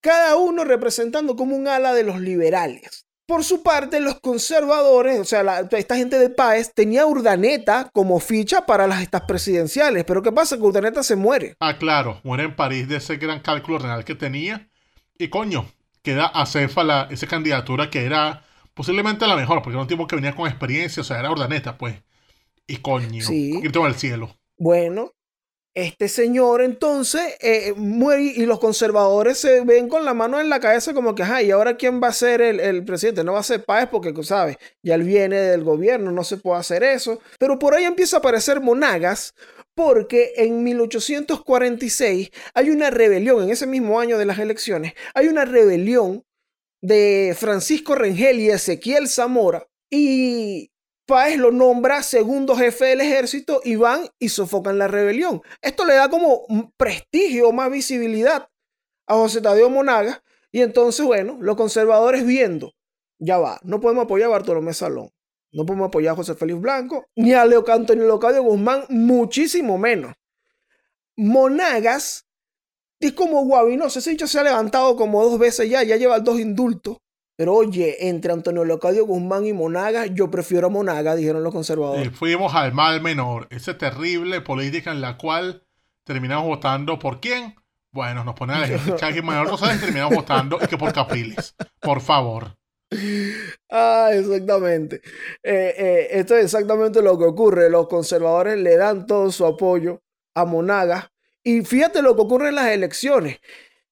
cada 0.04 0.36
uno 0.36 0.64
representando 0.64 1.34
como 1.34 1.56
un 1.56 1.66
ala 1.66 1.94
de 1.94 2.04
los 2.04 2.20
liberales. 2.20 3.06
Por 3.26 3.42
su 3.42 3.62
parte, 3.62 4.00
los 4.00 4.20
conservadores, 4.20 5.18
o 5.18 5.24
sea, 5.24 5.66
esta 5.70 5.96
gente 5.96 6.18
de 6.18 6.28
Páez, 6.28 6.74
tenía 6.74 7.06
Urdaneta 7.06 7.88
como 7.94 8.20
ficha 8.20 8.66
para 8.66 8.86
las 8.86 9.00
estas 9.00 9.22
presidenciales. 9.22 10.04
Pero 10.04 10.22
¿qué 10.22 10.30
pasa? 10.30 10.58
Que 10.58 10.62
Urdaneta 10.62 11.02
se 11.02 11.16
muere. 11.16 11.56
Ah, 11.58 11.78
claro, 11.78 12.20
muere 12.22 12.44
en 12.44 12.54
París 12.54 12.86
de 12.86 12.96
ese 12.96 13.16
gran 13.16 13.40
cálculo 13.40 13.78
renal 13.78 14.04
que 14.04 14.14
tenía. 14.14 14.68
Y 15.16 15.28
coño, 15.28 15.64
queda 16.02 16.26
acéfala 16.26 17.08
esa 17.10 17.26
candidatura 17.26 17.88
que 17.88 18.04
era 18.04 18.44
posiblemente 18.74 19.26
la 19.26 19.36
mejor, 19.36 19.58
porque 19.62 19.74
era 19.76 19.82
un 19.82 19.88
tipo 19.88 20.06
que 20.06 20.16
venía 20.16 20.34
con 20.34 20.46
experiencia, 20.48 21.00
o 21.00 21.04
sea, 21.04 21.18
era 21.20 21.30
Urdaneta, 21.30 21.78
pues. 21.78 21.96
Y 22.66 22.78
coño, 22.78 23.22
Sí. 23.22 23.60
grito 23.60 23.84
al 23.84 23.94
cielo. 23.94 24.36
Bueno, 24.56 25.12
este 25.76 26.08
señor 26.08 26.62
entonces 26.62 27.36
eh, 27.40 27.74
muere 27.76 28.22
y 28.22 28.46
los 28.46 28.60
conservadores 28.60 29.38
se 29.38 29.62
ven 29.64 29.88
con 29.88 30.04
la 30.04 30.14
mano 30.14 30.40
en 30.40 30.48
la 30.48 30.60
cabeza 30.60 30.94
como 30.94 31.14
que, 31.16 31.24
ajá, 31.24 31.42
¿y 31.42 31.50
ahora 31.50 31.76
quién 31.76 32.00
va 32.00 32.08
a 32.08 32.12
ser 32.12 32.40
el, 32.40 32.60
el 32.60 32.84
presidente? 32.84 33.24
No 33.24 33.32
va 33.32 33.40
a 33.40 33.42
ser 33.42 33.64
Páez 33.64 33.88
porque, 33.90 34.12
tú 34.12 34.22
¿sabes? 34.22 34.56
Ya 34.84 34.94
él 34.94 35.02
viene 35.02 35.36
del 35.36 35.64
gobierno, 35.64 36.12
no 36.12 36.22
se 36.22 36.36
puede 36.36 36.60
hacer 36.60 36.84
eso. 36.84 37.20
Pero 37.40 37.58
por 37.58 37.74
ahí 37.74 37.84
empieza 37.84 38.16
a 38.16 38.18
aparecer 38.20 38.60
Monagas 38.60 39.34
porque 39.74 40.32
en 40.36 40.62
1846 40.62 42.30
hay 42.54 42.70
una 42.70 42.90
rebelión, 42.90 43.42
en 43.42 43.50
ese 43.50 43.66
mismo 43.66 43.98
año 43.98 44.16
de 44.18 44.26
las 44.26 44.38
elecciones, 44.38 44.94
hay 45.14 45.26
una 45.26 45.44
rebelión 45.44 46.24
de 46.84 47.34
Francisco 47.34 47.94
Rengel 47.94 48.40
y 48.40 48.50
Ezequiel 48.50 49.08
Zamora 49.08 49.66
y 49.88 50.70
Páez 51.06 51.38
lo 51.38 51.50
nombra 51.50 52.02
segundo 52.02 52.54
jefe 52.56 52.84
del 52.86 53.00
ejército 53.00 53.62
y 53.64 53.76
van 53.76 54.06
y 54.18 54.28
sofocan 54.28 54.76
la 54.76 54.86
rebelión. 54.86 55.40
Esto 55.62 55.86
le 55.86 55.94
da 55.94 56.10
como 56.10 56.46
prestigio, 56.76 57.52
más 57.52 57.70
visibilidad 57.70 58.48
a 59.06 59.14
José 59.14 59.40
Tadeo 59.40 59.70
Monagas. 59.70 60.22
Y 60.52 60.60
entonces, 60.60 61.04
bueno, 61.06 61.38
los 61.40 61.56
conservadores 61.56 62.26
viendo, 62.26 62.72
ya 63.18 63.38
va, 63.38 63.58
no 63.62 63.80
podemos 63.80 64.04
apoyar 64.04 64.28
a 64.28 64.32
Bartolomé 64.32 64.74
Salón, 64.74 65.08
no 65.52 65.64
podemos 65.64 65.88
apoyar 65.88 66.12
a 66.12 66.16
José 66.16 66.34
Félix 66.34 66.60
Blanco, 66.60 67.06
ni 67.16 67.32
a 67.32 67.46
Leo 67.46 67.64
Antonio 67.66 68.06
Locadio 68.06 68.42
Guzmán, 68.42 68.84
muchísimo 68.90 69.78
menos. 69.78 70.14
Monagas 71.16 72.23
es 73.06 73.12
como 73.12 73.44
Guavinoso, 73.44 73.98
ese 73.98 74.10
dicho 74.10 74.26
se 74.26 74.38
ha 74.38 74.44
levantado 74.44 74.96
como 74.96 75.24
dos 75.24 75.38
veces 75.38 75.68
ya, 75.68 75.82
ya 75.82 75.96
lleva 75.96 76.20
dos 76.20 76.38
indultos. 76.38 76.98
Pero 77.36 77.54
oye, 77.54 78.08
entre 78.08 78.32
Antonio 78.32 78.64
Locadio 78.64 79.06
Guzmán 79.06 79.44
y 79.44 79.52
Monagas, 79.52 80.08
yo 80.12 80.30
prefiero 80.30 80.68
a 80.68 80.70
Monagas, 80.70 81.16
dijeron 81.16 81.42
los 81.42 81.52
conservadores. 81.52 82.06
Y 82.06 82.10
fuimos 82.10 82.54
al 82.54 82.72
mal 82.72 83.00
menor, 83.00 83.48
esa 83.50 83.76
terrible 83.76 84.40
política 84.40 84.92
en 84.92 85.00
la 85.00 85.16
cual 85.16 85.64
terminamos 86.04 86.46
votando 86.46 86.98
por 86.98 87.20
quién. 87.20 87.56
Bueno, 87.90 88.24
nos 88.24 88.34
ponen 88.34 88.56
a 88.56 88.64
elegir 88.64 88.94
Chagui 88.96 89.22
Manuel 89.22 89.48
Rosales 89.48 89.78
y 89.78 89.80
terminamos 89.80 90.14
votando 90.14 90.58
y 90.62 90.66
que 90.66 90.78
por 90.78 90.92
Capriles. 90.92 91.54
Por 91.80 92.00
favor. 92.00 92.56
Ah, 93.70 94.10
exactamente. 94.12 94.96
Eh, 95.42 95.74
eh, 95.76 96.08
esto 96.10 96.36
es 96.36 96.44
exactamente 96.44 97.02
lo 97.02 97.18
que 97.18 97.24
ocurre. 97.24 97.70
Los 97.70 97.88
conservadores 97.88 98.58
le 98.58 98.76
dan 98.76 99.06
todo 99.06 99.32
su 99.32 99.44
apoyo 99.44 100.02
a 100.34 100.44
Monagas. 100.44 101.10
Y 101.44 101.62
fíjate 101.62 102.02
lo 102.02 102.16
que 102.16 102.22
ocurre 102.22 102.48
en 102.48 102.56
las 102.56 102.68
elecciones. 102.68 103.38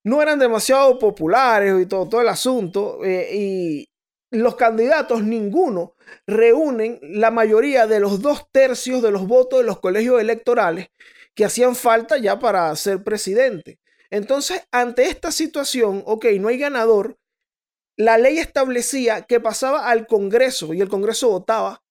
No 0.03 0.21
eran 0.21 0.39
demasiado 0.39 0.99
populares 0.99 1.73
y 1.81 1.85
todo, 1.85 2.09
todo 2.09 2.21
el 2.21 2.27
asunto. 2.27 2.99
eh, 3.05 3.29
y 3.33 3.89
los 4.33 4.55
candidatos, 4.55 5.23
ninguno, 5.23 5.95
reúnen 6.25 6.99
la 7.01 7.29
mayoría 7.29 7.85
de 7.85 7.99
los 7.99 8.19
dos 8.21 8.49
tercios 8.51 9.03
de 9.03 9.11
los 9.11 9.27
votos 9.27 9.59
de 9.59 9.65
los 9.65 9.79
colegios 9.79 10.19
electorales 10.19 10.87
que 11.35 11.45
hacían 11.45 11.75
falta 11.75 12.17
ya 12.17 12.39
para 12.39 12.75
ser 12.75 13.03
presidente. 13.03 13.79
Entonces, 14.09 14.67
ante 14.71 15.03
esta 15.03 15.31
situación, 15.31 16.03
ok, 16.05 16.25
no 16.39 16.47
hay 16.47 16.57
ganador, 16.57 17.19
la 17.95 18.17
ley 18.17 18.39
establecía 18.39 19.21
que 19.21 19.39
pasaba 19.39 19.87
al 19.87 20.07
Congreso 20.07 20.73
y 20.73 20.81
el 20.81 20.89
Congreso 20.89 21.29
votaba 21.29 21.83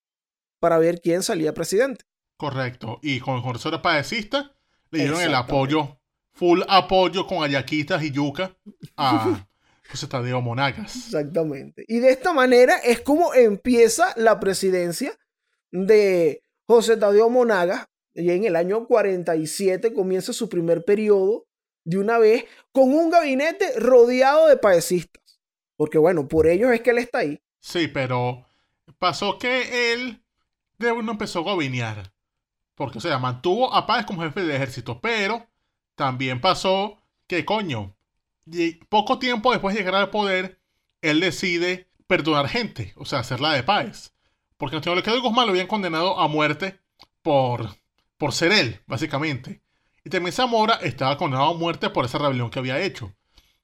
para 0.58 0.78
ver 0.78 1.00
quién 1.00 1.22
salía 1.22 1.54
presidente. 1.54 2.04
Correcto. 2.36 2.98
Y 3.02 3.20
con 3.20 3.40
de 3.42 3.78
Paecista 3.78 4.52
le 4.92 4.98
dieron 5.00 5.20
el 5.20 5.34
apoyo, 5.34 5.98
full 6.32 6.62
apoyo 6.68 7.26
con 7.26 7.42
ayaquitas 7.42 8.02
y 8.02 8.10
yuca 8.10 8.56
a 8.96 9.46
José 9.90 10.06
Tadeo 10.06 10.40
Monagas. 10.40 10.94
Exactamente. 10.94 11.84
Y 11.88 11.98
de 11.98 12.10
esta 12.10 12.32
manera 12.32 12.76
es 12.76 13.00
como 13.00 13.34
empieza 13.34 14.14
la 14.16 14.38
presidencia 14.38 15.18
de 15.70 16.42
José 16.66 16.96
Tadeo 16.96 17.28
Monagas. 17.28 17.86
Y 18.14 18.30
en 18.30 18.44
el 18.44 18.56
año 18.56 18.86
47 18.86 19.94
comienza 19.94 20.34
su 20.34 20.48
primer 20.48 20.84
periodo 20.84 21.46
de 21.84 21.98
una 21.98 22.18
vez 22.18 22.44
con 22.70 22.92
un 22.92 23.10
gabinete 23.10 23.78
rodeado 23.78 24.48
de 24.48 24.58
paecistas. 24.58 25.40
Porque 25.76 25.98
bueno, 25.98 26.28
por 26.28 26.46
ellos 26.46 26.70
es 26.72 26.82
que 26.82 26.90
él 26.90 26.98
está 26.98 27.18
ahí. 27.18 27.40
Sí, 27.60 27.88
pero 27.88 28.46
pasó 28.98 29.38
que 29.38 29.92
él 29.92 30.22
de 30.78 30.92
uno 30.92 31.12
empezó 31.12 31.38
a 31.38 31.42
gobernar. 31.42 32.11
Porque, 32.82 32.98
o 32.98 33.00
sea, 33.00 33.20
mantuvo 33.20 33.72
a 33.72 33.86
Páez 33.86 34.04
como 34.04 34.22
jefe 34.22 34.40
del 34.40 34.50
ejército. 34.50 35.00
Pero 35.00 35.46
también 35.94 36.40
pasó 36.40 36.98
que, 37.28 37.44
coño, 37.44 37.94
poco 38.88 39.20
tiempo 39.20 39.52
después 39.52 39.72
de 39.72 39.80
llegar 39.80 39.94
al 39.94 40.10
poder, 40.10 40.58
él 41.00 41.20
decide 41.20 41.86
perdonar 42.08 42.48
gente. 42.48 42.92
O 42.96 43.04
sea, 43.04 43.20
hacerla 43.20 43.52
de 43.52 43.62
Páez. 43.62 44.14
Porque 44.56 44.74
Antonio 44.74 44.96
Lequedo 44.96 45.22
Guzmán 45.22 45.46
lo 45.46 45.52
habían 45.52 45.68
condenado 45.68 46.18
a 46.18 46.26
muerte 46.26 46.80
por, 47.22 47.68
por 48.18 48.32
ser 48.32 48.50
él, 48.50 48.80
básicamente. 48.88 49.62
Y 50.02 50.10
también 50.10 50.32
Zamora 50.32 50.74
estaba 50.82 51.16
condenado 51.16 51.50
a 51.50 51.54
muerte 51.54 51.88
por 51.88 52.04
esa 52.04 52.18
rebelión 52.18 52.50
que 52.50 52.58
había 52.58 52.80
hecho. 52.80 53.14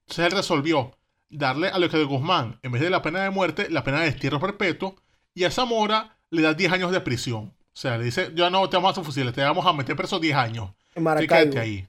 Entonces 0.03 0.27
él 0.27 0.31
resolvió 0.31 0.97
darle 1.29 1.67
a 1.67 1.77
Lequedo 1.77 2.07
Guzmán, 2.07 2.57
en 2.63 2.71
vez 2.71 2.81
de 2.81 2.89
la 2.89 3.01
pena 3.01 3.19
de 3.23 3.31
muerte, 3.31 3.69
la 3.69 3.83
pena 3.83 3.99
de 3.99 4.11
destierro 4.11 4.39
perpetuo. 4.39 4.95
Y 5.33 5.43
a 5.43 5.51
Zamora 5.51 6.15
le 6.29 6.41
da 6.41 6.53
10 6.53 6.71
años 6.71 6.93
de 6.93 7.01
prisión. 7.01 7.58
O 7.79 7.81
sea, 7.81 7.97
le 7.97 8.03
dice, 8.03 8.33
ya 8.35 8.49
no 8.49 8.67
te 8.69 8.75
vamos 8.75 8.89
a 8.89 8.91
hacer 8.91 9.05
fusiles, 9.05 9.33
te 9.33 9.41
vamos 9.41 9.65
a 9.65 9.71
meter 9.71 9.95
preso 9.95 10.19
10 10.19 10.35
años. 10.35 10.71
En 10.95 10.95
Sí, 10.95 10.99
Maracaibo. 10.99 11.51
quédate 11.53 11.59
ahí. 11.59 11.87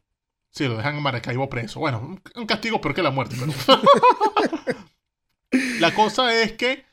Sí, 0.49 0.69
lo 0.69 0.77
dejan 0.77 0.95
en 0.97 1.03
Maracaibo 1.03 1.51
preso. 1.51 1.81
Bueno, 1.81 2.17
un- 2.37 2.47
castigo 2.47 2.81
peor 2.81 2.95
que 2.95 3.03
la 3.03 3.11
muerte. 3.11 3.35
Pero... 3.37 3.81
la 5.81 5.93
cosa 5.93 6.33
es 6.33 6.53
que 6.53 6.85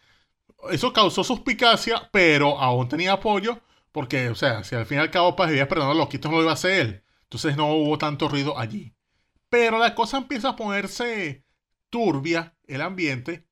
eso 0.72 0.94
causó 0.94 1.24
suspicacia, 1.24 2.10
pero 2.12 2.60
aún 2.60 2.90
tenía 2.90 3.14
apoyo, 3.14 3.60
porque, 3.92 4.30
o 4.30 4.36
sea, 4.36 4.64
si 4.64 4.74
al 4.74 4.88
fin 4.88 4.98
y 4.98 5.02
al 5.02 5.12
cabo 5.12 5.36
Paz 5.36 5.50
debía 5.50 5.68
perdonar 5.68 5.92
a 5.92 5.96
los 6.00 6.10
quitos, 6.10 6.32
no 6.32 6.38
lo 6.38 6.44
iba 6.44 6.52
a 6.52 6.56
hacer 6.56 6.72
él. 6.82 7.04
Entonces 7.26 7.56
no 7.56 7.68
hubo 7.74 8.00
tanto 8.00 8.28
ruido 8.28 8.58
allí. 8.58 8.94
Pero 9.50 9.78
la 9.78 9.94
cosa 9.94 10.18
empieza 10.18 10.50
a 10.50 10.56
ponerse 10.56 11.44
turbia, 11.92 12.56
el 12.66 12.82
ambiente, 12.82 13.46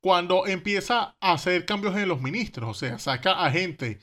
cuando 0.00 0.46
empieza 0.46 1.16
a 1.20 1.32
hacer 1.32 1.66
cambios 1.66 1.96
en 1.96 2.08
los 2.08 2.20
ministros. 2.20 2.70
O 2.70 2.74
sea, 2.74 3.00
saca 3.00 3.44
a 3.44 3.50
gente 3.50 3.98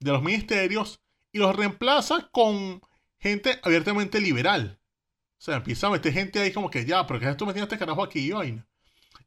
de 0.00 0.12
los 0.12 0.22
ministerios 0.22 1.00
y 1.32 1.38
los 1.38 1.54
reemplaza 1.56 2.28
con 2.32 2.80
gente 3.18 3.58
abiertamente 3.62 4.20
liberal. 4.20 4.78
O 5.38 5.40
sea, 5.40 5.56
empieza 5.56 5.86
a 5.86 5.90
meter 5.90 6.12
gente 6.12 6.40
ahí 6.40 6.52
como 6.52 6.70
que 6.70 6.84
ya, 6.84 7.06
pero 7.06 7.20
¿qué 7.20 7.28
es 7.28 7.36
tú 7.36 7.46
metiendo 7.46 7.64
este 7.72 7.78
carajo 7.78 8.02
aquí 8.02 8.20
y 8.20 8.30
vaina? 8.32 8.66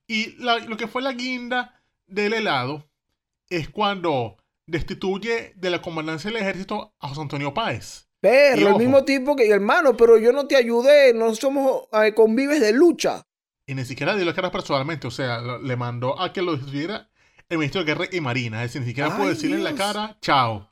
Y 0.07 0.35
la- 0.43 0.59
lo 0.59 0.77
que 0.77 0.87
fue 0.87 1.01
la 1.01 1.13
guinda 1.13 1.81
del 2.07 2.33
helado 2.33 2.89
es 3.49 3.69
cuando 3.69 4.37
destituye 4.65 5.53
de 5.55 5.69
la 5.69 5.81
comandancia 5.81 6.29
del 6.31 6.41
ejército 6.41 6.93
a 6.99 7.07
José 7.09 7.21
Antonio 7.21 7.53
Páez. 7.53 8.07
Pero 8.21 8.69
el 8.69 8.75
mismo 8.77 9.03
tipo 9.03 9.35
que, 9.35 9.49
hermano, 9.49 9.97
pero 9.97 10.17
yo 10.17 10.31
no 10.31 10.47
te 10.47 10.55
ayudé, 10.55 11.13
no 11.13 11.33
somos 11.35 11.83
eh, 11.93 12.13
convives 12.13 12.61
de 12.61 12.71
lucha. 12.71 13.23
Y 13.65 13.73
ni 13.75 13.83
siquiera 13.85 14.15
dio 14.15 14.25
la 14.25 14.33
cara 14.33 14.51
personalmente, 14.51 15.07
o 15.07 15.11
sea, 15.11 15.41
le 15.41 15.75
mandó 15.75 16.19
a 16.21 16.31
que 16.33 16.41
lo 16.41 16.53
destituyera 16.53 17.09
el 17.51 17.57
ministro 17.57 17.83
de 17.83 17.85
Guerra 17.85 18.05
y 18.11 18.21
Marina. 18.21 18.63
Es 18.63 18.69
decir, 18.69 18.81
ni 18.81 18.87
siquiera 18.87 19.15
pudo 19.15 19.27
Ay, 19.27 19.29
decirle 19.29 19.57
en 19.57 19.63
la 19.63 19.75
cara, 19.75 20.17
chao. 20.21 20.69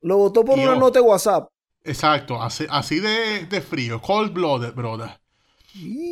Lo 0.00 0.16
votó 0.18 0.44
por 0.44 0.58
Y 0.58 0.64
una 0.64 0.74
nota 0.74 0.98
de 0.98 1.04
WhatsApp. 1.06 1.48
Exacto, 1.84 2.42
así, 2.42 2.66
así 2.68 2.98
de, 2.98 3.46
de 3.46 3.60
frío, 3.60 4.02
cold 4.02 4.32
blooded, 4.32 4.74
brother. 4.74 5.20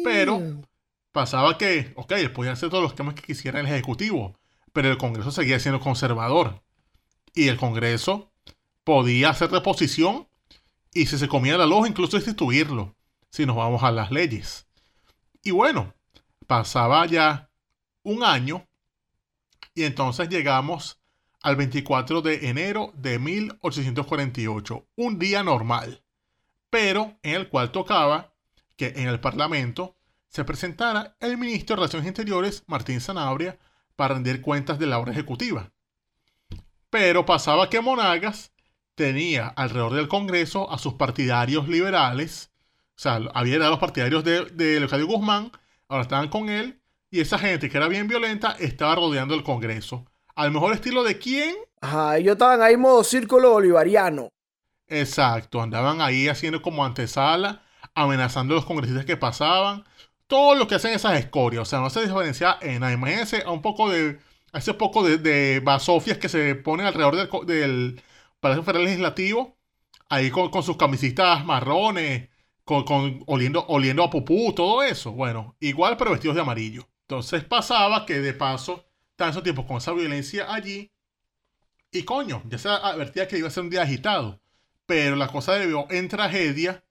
Pero 0.04 0.40
pasaba 1.12 1.58
que, 1.58 1.92
ok, 1.96 2.14
podían 2.32 2.54
hacer 2.54 2.70
todos 2.70 2.82
los 2.82 2.94
temas 2.94 3.14
que 3.14 3.22
quisiera 3.22 3.60
el 3.60 3.66
Ejecutivo, 3.66 4.38
pero 4.72 4.88
el 4.88 4.96
Congreso 4.96 5.30
seguía 5.32 5.58
siendo 5.58 5.80
conservador. 5.80 6.62
Y 7.34 7.48
el 7.48 7.56
Congreso 7.56 8.32
podía 8.84 9.30
hacer 9.30 9.50
reposición 9.50 10.28
y 10.94 11.06
si 11.06 11.18
se 11.18 11.28
comía 11.28 11.58
la 11.58 11.66
loja, 11.66 11.88
incluso 11.88 12.16
destituirlo, 12.16 12.94
si 13.30 13.44
nos 13.44 13.56
vamos 13.56 13.82
a 13.82 13.90
las 13.90 14.10
leyes. 14.10 14.66
Y 15.42 15.50
bueno, 15.50 15.94
pasaba 16.46 17.06
ya 17.06 17.50
un 18.02 18.22
año 18.22 18.65
y 19.76 19.84
entonces 19.84 20.28
llegamos 20.30 20.98
al 21.42 21.54
24 21.54 22.22
de 22.22 22.48
enero 22.48 22.92
de 22.96 23.18
1848, 23.20 24.88
un 24.96 25.18
día 25.18 25.42
normal, 25.44 26.02
pero 26.70 27.18
en 27.22 27.34
el 27.34 27.48
cual 27.48 27.70
tocaba 27.70 28.32
que 28.76 28.94
en 28.96 29.06
el 29.06 29.20
Parlamento 29.20 29.94
se 30.28 30.44
presentara 30.44 31.16
el 31.20 31.36
ministro 31.36 31.76
de 31.76 31.80
Relaciones 31.80 32.08
Interiores, 32.08 32.64
Martín 32.66 33.00
Sanabria, 33.00 33.58
para 33.96 34.14
rendir 34.14 34.40
cuentas 34.40 34.78
de 34.78 34.86
la 34.86 34.98
obra 34.98 35.12
ejecutiva. 35.12 35.70
Pero 36.88 37.26
pasaba 37.26 37.68
que 37.68 37.82
Monagas 37.82 38.52
tenía 38.94 39.48
alrededor 39.48 39.92
del 39.92 40.08
Congreso 40.08 40.72
a 40.72 40.78
sus 40.78 40.94
partidarios 40.94 41.68
liberales, 41.68 42.50
o 42.96 42.98
sea, 42.98 43.20
había 43.34 43.56
a 43.56 43.70
los 43.70 43.78
partidarios 43.78 44.24
de, 44.24 44.46
de 44.46 44.80
Leocadio 44.80 45.06
Guzmán, 45.06 45.52
ahora 45.86 46.02
estaban 46.02 46.28
con 46.28 46.48
él, 46.48 46.80
y 47.10 47.20
esa 47.20 47.38
gente 47.38 47.70
que 47.70 47.76
era 47.76 47.88
bien 47.88 48.08
violenta 48.08 48.56
estaba 48.60 48.94
rodeando 48.96 49.34
el 49.34 49.42
Congreso. 49.44 50.06
Al 50.34 50.50
mejor 50.52 50.72
estilo 50.74 51.04
de 51.04 51.18
quién? 51.18 51.54
Ajá, 51.80 52.18
ellos 52.18 52.32
estaban 52.34 52.60
ahí 52.60 52.76
modo 52.76 53.02
círculo 53.02 53.52
bolivariano. 53.52 54.28
Exacto, 54.88 55.60
andaban 55.60 56.00
ahí 56.00 56.28
haciendo 56.28 56.62
como 56.62 56.84
antesala, 56.84 57.62
amenazando 57.94 58.54
a 58.54 58.56
los 58.56 58.66
congresistas 58.66 59.04
que 59.04 59.16
pasaban. 59.16 59.84
Todo 60.28 60.54
lo 60.54 60.66
que 60.68 60.76
hacen 60.76 60.92
esas 60.92 61.18
escorias, 61.18 61.62
o 61.62 61.64
sea, 61.64 61.80
no 61.80 61.90
se 61.90 62.02
diferencia 62.02 62.56
en. 62.60 62.84
Imagínense 62.90 63.42
a 63.44 63.50
un 63.52 63.62
poco 63.62 63.90
de, 63.90 64.18
a 64.52 64.58
ese 64.58 64.74
poco 64.74 65.02
de, 65.04 65.18
de 65.18 65.60
basofias 65.60 66.18
que 66.18 66.28
se 66.28 66.54
ponen 66.56 66.86
alrededor 66.86 67.16
del, 67.16 67.28
del 67.46 68.02
Palacio 68.40 68.62
Federal 68.64 68.84
Legislativo, 68.84 69.56
ahí 70.08 70.30
con, 70.30 70.50
con 70.50 70.62
sus 70.62 70.76
camisetas 70.76 71.44
marrones, 71.44 72.28
con, 72.64 72.84
con, 72.84 73.22
oliendo, 73.26 73.64
oliendo 73.68 74.04
a 74.04 74.10
pupú, 74.10 74.52
todo 74.54 74.82
eso. 74.82 75.12
Bueno, 75.12 75.56
igual 75.60 75.96
pero 75.96 76.12
vestidos 76.12 76.36
de 76.36 76.42
amarillo. 76.42 76.88
Entonces 77.08 77.44
pasaba 77.44 78.04
que 78.04 78.20
de 78.20 78.34
paso, 78.34 78.84
tanto 79.14 79.42
tiempo 79.42 79.64
con 79.64 79.76
esa 79.76 79.92
violencia 79.92 80.52
allí, 80.52 80.90
y 81.92 82.02
coño, 82.02 82.42
ya 82.48 82.58
se 82.58 82.68
advertía 82.68 83.28
que 83.28 83.38
iba 83.38 83.46
a 83.46 83.50
ser 83.50 83.62
un 83.62 83.70
día 83.70 83.82
agitado. 83.82 84.40
Pero 84.86 85.16
la 85.16 85.28
cosa 85.28 85.54
debió 85.54 85.86
en 85.90 86.08
tragedia 86.08 86.84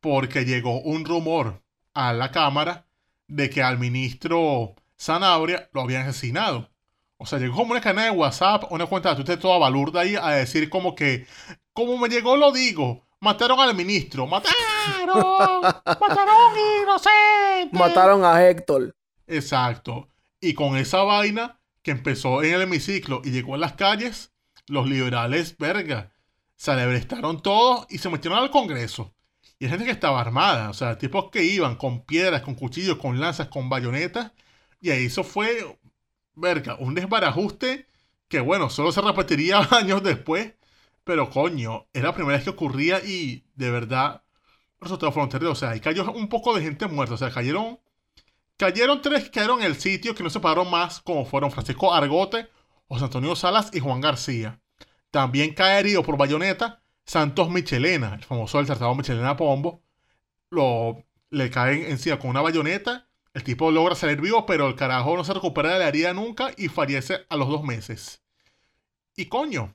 porque 0.00 0.44
llegó 0.44 0.80
un 0.82 1.04
rumor 1.04 1.62
a 1.94 2.12
la 2.12 2.30
Cámara 2.30 2.86
de 3.26 3.48
que 3.48 3.62
al 3.62 3.78
ministro 3.78 4.74
Sanabria 4.96 5.68
lo 5.72 5.80
habían 5.80 6.06
asesinado. 6.06 6.70
O 7.16 7.26
sea, 7.26 7.38
llegó 7.38 7.56
como 7.56 7.72
una 7.72 7.80
cadena 7.80 8.04
de 8.04 8.10
WhatsApp, 8.10 8.70
una 8.70 8.86
cuenta 8.86 9.10
de 9.10 9.16
Twitter 9.16 9.38
toda 9.38 9.58
balurda 9.58 10.00
ahí 10.00 10.14
a 10.14 10.30
decir 10.30 10.68
como 10.68 10.94
que, 10.94 11.26
como 11.72 11.96
me 11.96 12.08
llegó 12.08 12.36
lo 12.36 12.52
digo, 12.52 13.06
mataron 13.20 13.60
al 13.60 13.74
ministro, 13.74 14.26
mataron, 14.26 15.62
mataron 16.00 16.52
inocente. 16.82 17.78
Mataron 17.78 18.24
a 18.24 18.46
Héctor. 18.46 18.94
Exacto. 19.26 20.08
Y 20.40 20.54
con 20.54 20.76
esa 20.76 21.02
vaina 21.02 21.60
que 21.82 21.90
empezó 21.90 22.42
en 22.42 22.54
el 22.54 22.62
hemiciclo 22.62 23.22
y 23.24 23.30
llegó 23.30 23.54
a 23.54 23.58
las 23.58 23.74
calles, 23.74 24.32
los 24.66 24.88
liberales, 24.88 25.56
verga, 25.58 26.12
se 26.56 26.70
alebrestaron 26.70 27.42
todos 27.42 27.86
y 27.90 27.98
se 27.98 28.08
metieron 28.08 28.38
al 28.38 28.50
Congreso. 28.50 29.14
Y 29.58 29.64
hay 29.66 29.70
gente 29.70 29.84
que 29.84 29.90
estaba 29.90 30.20
armada, 30.20 30.70
o 30.70 30.74
sea, 30.74 30.98
tipos 30.98 31.30
que 31.30 31.44
iban 31.44 31.76
con 31.76 32.04
piedras, 32.04 32.42
con 32.42 32.54
cuchillos, 32.54 32.98
con 32.98 33.20
lanzas, 33.20 33.48
con 33.48 33.68
bayonetas. 33.68 34.32
Y 34.80 34.90
ahí 34.90 35.06
eso 35.06 35.24
fue, 35.24 35.78
verga, 36.34 36.76
un 36.78 36.94
desbarajuste 36.94 37.86
que, 38.28 38.40
bueno, 38.40 38.70
solo 38.70 38.92
se 38.92 39.00
repetiría 39.00 39.60
años 39.70 40.02
después. 40.02 40.54
Pero 41.04 41.30
coño, 41.30 41.86
era 41.92 42.08
la 42.08 42.14
primera 42.14 42.36
vez 42.36 42.44
que 42.44 42.50
ocurría 42.50 43.00
y 43.04 43.44
de 43.54 43.70
verdad, 43.70 44.24
fueron 44.80 45.28
terribles. 45.28 45.52
O 45.52 45.60
sea, 45.60 45.70
ahí 45.70 45.80
cayó 45.80 46.10
un 46.12 46.28
poco 46.28 46.54
de 46.54 46.62
gente 46.62 46.86
muerta. 46.86 47.14
O 47.14 47.18
sea, 47.18 47.30
cayeron, 47.30 47.78
cayeron 48.56 49.02
tres 49.02 49.24
que 49.24 49.30
cayeron 49.30 49.60
en 49.60 49.66
el 49.66 49.76
sitio 49.76 50.14
que 50.14 50.22
no 50.22 50.30
se 50.30 50.40
pararon 50.40 50.70
más, 50.70 51.00
como 51.00 51.24
fueron 51.24 51.50
Francisco 51.50 51.92
Argote, 51.92 52.48
José 52.88 53.04
Antonio 53.04 53.36
Salas 53.36 53.70
y 53.72 53.80
Juan 53.80 54.00
García. 54.00 54.60
También 55.10 55.54
cae 55.54 55.80
herido 55.80 56.02
por 56.02 56.16
bayoneta 56.16 56.82
Santos 57.04 57.50
Michelena, 57.50 58.14
el 58.14 58.24
famoso 58.24 58.58
del 58.58 58.66
tratado 58.66 58.94
Michelena 58.94 59.36
Pombo. 59.36 59.82
Lo, 60.50 61.04
le 61.30 61.50
caen 61.50 61.84
encima 61.90 62.18
con 62.18 62.30
una 62.30 62.40
bayoneta. 62.40 63.08
El 63.32 63.42
tipo 63.42 63.70
logra 63.70 63.94
salir 63.94 64.20
vivo, 64.20 64.46
pero 64.46 64.68
el 64.68 64.76
carajo 64.76 65.16
no 65.16 65.24
se 65.24 65.34
recupera 65.34 65.72
de 65.72 65.78
la 65.80 65.88
herida 65.88 66.14
nunca 66.14 66.52
y 66.56 66.68
fallece 66.68 67.26
a 67.28 67.36
los 67.36 67.48
dos 67.48 67.64
meses. 67.64 68.22
Y 69.16 69.26
coño, 69.26 69.74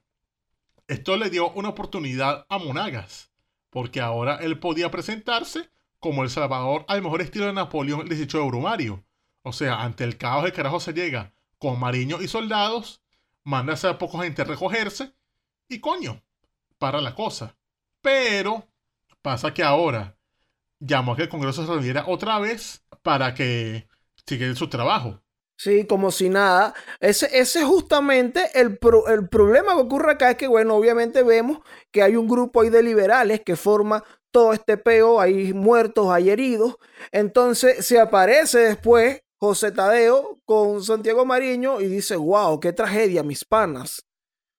esto 0.88 1.18
le 1.18 1.30
dio 1.30 1.52
una 1.52 1.70
oportunidad 1.70 2.46
a 2.50 2.58
Monagas, 2.58 3.32
porque 3.70 4.02
ahora 4.02 4.38
él 4.38 4.60
podía 4.60 4.90
presentarse 4.90 5.70
como 6.00 6.24
el 6.24 6.30
salvador 6.30 6.86
al 6.88 7.02
mejor 7.02 7.22
estilo 7.22 7.46
de 7.46 7.54
Napoleón 7.54 8.02
el 8.02 8.10
18 8.10 8.40
de 8.40 8.48
Brumario. 8.48 9.04
O 9.44 9.54
sea, 9.54 9.82
ante 9.82 10.04
el 10.04 10.18
caos 10.18 10.46
el 10.46 10.54
carajo 10.54 10.80
se 10.80 10.94
llega 10.94 11.34
con 11.58 11.80
mariños 11.80 12.22
y 12.22 12.28
soldados, 12.28 13.02
manda 13.44 13.74
a 13.74 13.76
hacer 13.76 13.98
poco 13.98 14.20
gente 14.20 14.42
a 14.42 14.46
recogerse 14.46 15.14
y 15.68 15.80
coño, 15.80 16.24
para 16.78 17.02
la 17.02 17.16
cosa. 17.16 17.56
Pero 18.02 18.68
pasa 19.22 19.54
que 19.54 19.64
ahora 19.64 20.18
llamó 20.80 21.14
a 21.14 21.16
que 21.16 21.24
el 21.24 21.30
Congreso 21.30 21.66
se 21.66 21.72
reuniera 21.72 22.06
otra 22.08 22.40
vez 22.40 22.84
para 23.02 23.34
que 23.34 23.88
siga 24.26 24.54
su 24.56 24.70
trabajo. 24.70 25.22
Sí, 25.58 25.86
como 25.86 26.10
si 26.12 26.30
nada. 26.30 26.74
Ese, 27.02 27.26
ese 27.38 27.60
es 27.60 27.66
justamente 27.66 28.50
el, 28.54 28.80
el 29.08 29.28
problema 29.28 29.74
que 29.76 29.82
ocurre 29.82 30.14
acá, 30.14 30.32
es 30.32 30.38
que, 30.38 30.48
bueno, 30.48 30.76
obviamente 30.76 31.22
vemos 31.22 31.60
que 31.92 32.02
hay 32.02 32.16
un 32.16 32.30
grupo 32.30 32.62
ahí 32.62 32.70
de 32.70 32.82
liberales 32.82 33.42
que 33.42 33.58
forma 33.58 34.06
todo 34.32 34.54
este 34.54 34.78
peo, 34.78 35.20
hay 35.20 35.54
muertos, 35.54 36.10
hay 36.10 36.30
heridos. 36.30 36.76
Entonces 37.12 37.86
se 37.86 38.00
aparece 38.00 38.60
después 38.60 39.22
José 39.38 39.72
Tadeo 39.72 40.40
con 40.46 40.84
Santiago 40.84 41.26
Mariño 41.26 41.80
y 41.80 41.88
dice, 41.88 42.16
wow, 42.16 42.60
qué 42.60 42.74
tragedia, 42.74 43.24
mis 43.24 43.46
panas. 43.46 44.06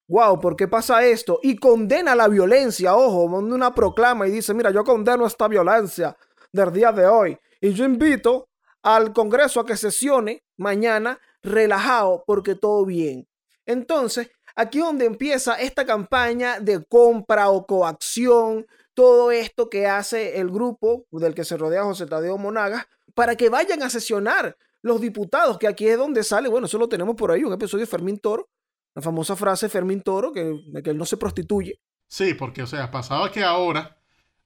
Wow, 0.09 0.41
¿por 0.41 0.57
qué 0.57 0.67
pasa 0.67 1.05
esto? 1.05 1.39
Y 1.43 1.57
condena 1.57 2.17
la 2.17 2.27
violencia, 2.27 2.97
ojo, 2.97 3.29
manda 3.29 3.55
una 3.55 3.75
proclama 3.75 4.27
y 4.27 4.33
dice, 4.33 4.55
mira, 4.55 4.71
yo 4.71 4.83
condeno 4.83 5.27
esta 5.27 5.47
violencia 5.47 6.17
del 6.53 6.73
día 6.73 6.91
de 6.93 7.07
hoy. 7.07 7.39
Y 7.61 7.73
yo 7.75 7.85
invito 7.85 8.49
al 8.83 9.13
Congreso 9.13 9.61
a 9.61 9.67
que 9.67 9.77
sesione 9.77 10.43
mañana 10.57 11.21
relajado 11.43 12.25
porque 12.27 12.55
todo 12.55 12.85
bien. 12.85 13.29
Entonces, 13.67 14.31
aquí 14.57 14.79
es 14.79 14.85
donde 14.85 15.05
empieza 15.05 15.61
esta 15.61 15.85
campaña 15.87 16.59
de 16.59 16.85
compra 16.85 17.51
o 17.51 17.67
coacción, 17.67 18.67
todo 18.95 19.31
esto 19.31 19.71
que 19.71 19.87
hace 19.87 20.39
el 20.39 20.51
grupo 20.51 21.07
del 21.11 21.35
que 21.35 21.45
se 21.45 21.57
rodea 21.57 21.85
José 21.85 22.07
Tadeo 22.07 22.39
Monagas, 22.39 22.87
para 23.15 23.37
que 23.37 23.49
vayan 23.49 23.83
a 23.83 23.91
sesionar 23.91 24.57
los 24.83 25.01
diputados, 25.01 25.59
que 25.59 25.69
aquí 25.69 25.87
es 25.89 25.99
donde 25.99 26.23
sale, 26.25 26.49
bueno, 26.49 26.67
eso 26.67 26.79
lo 26.79 26.89
tenemos 26.89 27.17
por 27.17 27.31
ahí, 27.31 27.45
un 27.45 27.53
episodio 27.53 27.85
de 27.85 27.91
Fermín 27.91 28.19
Toro, 28.19 28.49
la 28.95 29.03
famosa 29.03 29.37
frase 29.37 29.67
de 29.67 29.71
Fermín 29.71 30.03
Toro, 30.03 30.33
que, 30.33 30.59
de 30.67 30.83
que 30.83 30.91
él 30.91 30.99
no 30.99 31.05
se 31.05 31.17
prostituye. 31.17 31.81
Sí, 32.09 32.35
porque, 32.35 32.63
o 32.63 32.67
sea, 32.67 32.91
pasaba 32.91 33.31
que 33.31 33.45
ahora 33.45 33.97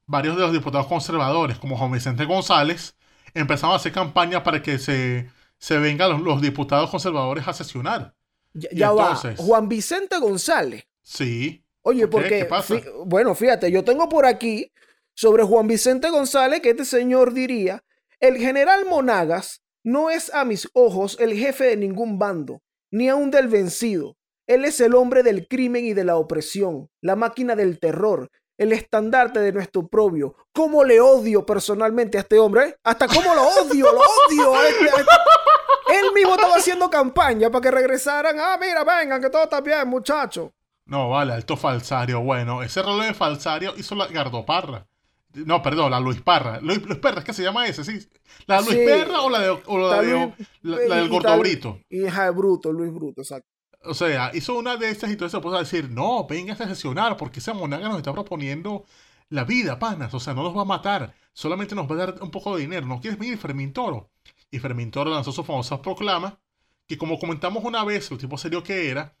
varios 0.05 0.35
de 0.35 0.43
los 0.43 0.53
diputados 0.53 0.87
conservadores, 0.87 1.57
como 1.57 1.77
Juan 1.77 1.91
Vicente 1.91 2.25
González, 2.25 2.95
empezaron 3.33 3.73
a 3.73 3.77
hacer 3.77 3.91
campaña 3.91 4.43
para 4.43 4.61
que 4.61 4.77
se, 4.77 5.29
se 5.57 5.77
vengan 5.79 6.11
los, 6.11 6.21
los 6.21 6.41
diputados 6.41 6.89
conservadores 6.89 7.47
a 7.47 7.53
sesionar. 7.53 8.15
Ya, 8.53 8.69
Y 8.71 8.77
ya 8.77 8.91
va, 8.91 9.15
Juan 9.37 9.67
Vicente 9.67 10.19
González. 10.19 10.87
Sí. 11.01 11.64
Oye, 11.87 12.07
porque, 12.07 12.39
¿Qué 12.39 12.45
pasa? 12.45 12.75
fí- 12.75 12.91
bueno, 13.05 13.35
fíjate, 13.35 13.71
yo 13.71 13.83
tengo 13.83 14.09
por 14.09 14.25
aquí 14.25 14.71
sobre 15.13 15.43
Juan 15.43 15.67
Vicente 15.67 16.09
González 16.09 16.61
que 16.61 16.71
este 16.71 16.83
señor 16.85 17.31
diría, 17.33 17.83
el 18.19 18.37
general 18.37 18.85
Monagas 18.85 19.61
no 19.83 20.09
es 20.09 20.33
a 20.33 20.45
mis 20.45 20.67
ojos 20.73 21.15
el 21.19 21.33
jefe 21.37 21.65
de 21.65 21.77
ningún 21.77 22.17
bando, 22.17 22.61
ni 22.91 23.07
aun 23.07 23.29
del 23.29 23.47
vencido. 23.47 24.17
Él 24.47 24.65
es 24.65 24.79
el 24.79 24.95
hombre 24.95 25.21
del 25.23 25.47
crimen 25.47 25.85
y 25.85 25.93
de 25.93 26.03
la 26.03 26.17
opresión, 26.17 26.89
la 27.01 27.15
máquina 27.15 27.55
del 27.55 27.79
terror, 27.79 28.29
el 28.57 28.71
estandarte 28.73 29.39
de 29.39 29.51
nuestro 29.51 29.81
oprobio. 29.81 30.35
¿Cómo 30.53 30.83
le 30.83 30.99
odio 31.01 31.45
personalmente 31.45 32.17
a 32.17 32.21
este 32.21 32.39
hombre? 32.39 32.63
eh? 32.69 32.75
Hasta 32.83 33.07
cómo 33.07 33.35
lo 33.35 33.41
odio, 33.43 33.85
lo 33.91 33.99
odio. 33.99 34.55
a 34.55 34.67
este- 34.69 34.89
a 34.89 34.99
este- 35.01 35.99
Él 35.99 36.11
mismo 36.13 36.33
estaba 36.35 36.55
haciendo 36.55 36.89
campaña 36.89 37.51
para 37.51 37.61
que 37.61 37.69
regresaran. 37.71 38.37
Ah, 38.39 38.57
mira, 38.59 38.83
vengan, 38.83 39.21
que 39.21 39.29
todo 39.29 39.43
está 39.43 39.61
bien, 39.61 39.87
muchachos. 39.87 40.49
No, 40.85 41.09
vale, 41.09 41.33
alto 41.33 41.57
falsario. 41.57 42.21
Bueno, 42.21 42.61
ese 42.63 42.81
rol 42.81 43.01
de 43.01 43.13
falsario 43.13 43.73
hizo 43.77 43.95
la 43.95 44.07
Gardoparra. 44.07 44.87
No, 45.33 45.61
perdón, 45.61 45.91
la 45.91 45.99
Luis 45.99 46.21
Parra. 46.21 46.59
Luis, 46.61 46.81
Luis 46.85 46.99
Perra, 46.99 47.19
es 47.19 47.25
que 47.25 47.33
se 47.33 47.43
llama 47.43 47.67
ese, 47.67 47.83
sí. 47.83 48.07
¿La 48.47 48.61
Luis 48.61 48.71
Sí. 48.77 48.85
Perra 48.85 49.21
o 49.21 49.29
la, 49.29 49.39
de, 49.39 49.49
o 49.49 49.77
la, 49.89 50.01
de- 50.01 50.11
Luis- 50.13 50.47
la, 50.61 50.77
la 50.87 50.95
del 50.97 51.05
y 51.05 51.09
Gordo 51.09 51.27
tal- 51.27 51.39
Brito? 51.39 51.79
Y 51.89 52.05
ajá, 52.05 52.29
Bruto, 52.31 52.71
Luis 52.71 52.93
Bruto, 52.93 53.21
exacto. 53.21 53.49
O 53.83 53.93
sea, 53.93 54.31
hizo 54.33 54.55
una 54.57 54.77
de 54.77 54.89
estas 54.89 55.09
y 55.09 55.13
entonces 55.13 55.37
se 55.37 55.41
puso 55.41 55.55
a 55.57 55.59
decir, 55.59 55.89
no, 55.91 56.25
vengan 56.25 56.59
a 56.61 56.67
sesionar 56.67 57.17
porque 57.17 57.39
esa 57.39 57.53
monaga 57.53 57.87
nos 57.89 57.97
está 57.97 58.13
proponiendo 58.13 58.85
la 59.29 59.43
vida, 59.43 59.77
panas, 59.77 60.13
o 60.13 60.19
sea, 60.19 60.33
no 60.33 60.43
nos 60.43 60.55
va 60.57 60.61
a 60.61 60.65
matar, 60.65 61.13
solamente 61.33 61.75
nos 61.75 61.89
va 61.89 61.95
a 61.95 61.97
dar 61.97 62.15
un 62.21 62.31
poco 62.31 62.55
de 62.55 62.61
dinero. 62.61 62.85
¿No 62.87 62.99
quieres 63.01 63.19
venir, 63.19 63.37
Fermín 63.37 63.73
Toro? 63.73 64.09
Y 64.49 64.59
Fermín 64.59 64.89
Toro 64.89 65.11
lanzó 65.11 65.31
su 65.31 65.43
famosa 65.43 65.81
proclama, 65.81 66.39
que 66.87 66.97
como 66.97 67.19
comentamos 67.19 67.63
una 67.63 67.83
vez, 67.83 68.09
el 68.09 68.17
tipo 68.17 68.37
serio 68.37 68.63
que 68.63 68.89
era, 68.89 69.15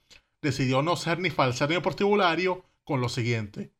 decidió 0.45 0.81
no 0.81 0.95
ser 0.95 1.19
ni 1.19 1.29
falsario 1.29 1.77
ni 1.77 1.83
portibulario 1.83 2.63
con 2.85 3.01
lo 3.01 3.09
siguiente. 3.09 3.73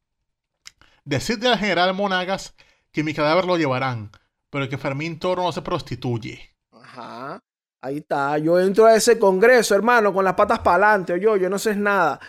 Decirle 1.06 1.50
al 1.50 1.60
general 1.60 1.94
Monagas 1.94 2.56
que 2.92 3.04
mi 3.04 3.14
cadáver 3.14 3.46
lo 3.46 3.58
llevarán, 3.58 4.12
pero 4.50 4.68
que 4.68 4.78
Fermín 4.78 5.20
Toro 5.20 5.44
no 5.44 5.52
se 5.52 5.62
prostituye. 5.62 6.56
Ajá. 6.72 7.42
Ahí 7.82 7.98
está. 7.98 8.38
Yo 8.40 8.60
entro 8.60 8.86
a 8.86 8.96
ese 8.96 9.20
congreso, 9.20 9.76
hermano, 9.76 10.12
con 10.12 10.26
las 10.26 10.34
patas 10.34 10.60
para 10.60 10.88
adelante. 10.88 11.20
Yo, 11.20 11.38
yo 11.38 11.50
no 11.50 11.60
sé 11.60 11.76
nada. 11.76 12.20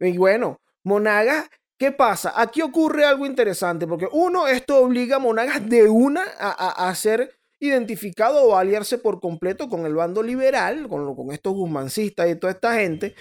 Y 0.00 0.16
bueno, 0.16 0.60
Monagas, 0.84 1.50
¿qué 1.76 1.92
pasa? 1.92 2.32
Aquí 2.34 2.62
ocurre 2.62 3.04
algo 3.04 3.26
interesante, 3.26 3.86
porque 3.86 4.08
uno, 4.10 4.46
esto 4.46 4.78
obliga 4.78 5.16
a 5.16 5.18
Monagas 5.18 5.68
de 5.68 5.88
una 5.88 6.22
a, 6.40 6.88
a, 6.88 6.94
ser 6.94 7.38
identificado 7.60 8.42
o 8.42 8.56
aliarse 8.56 8.96
por 8.96 9.20
completo 9.20 9.68
con 9.68 9.84
el 9.84 9.94
bando 9.94 10.22
liberal, 10.22 10.88
con, 10.88 11.14
con 11.14 11.30
estos 11.30 11.52
guzmancistas 11.52 12.30
y 12.30 12.36
toda 12.36 12.54
esta 12.54 12.74
gente. 12.74 13.14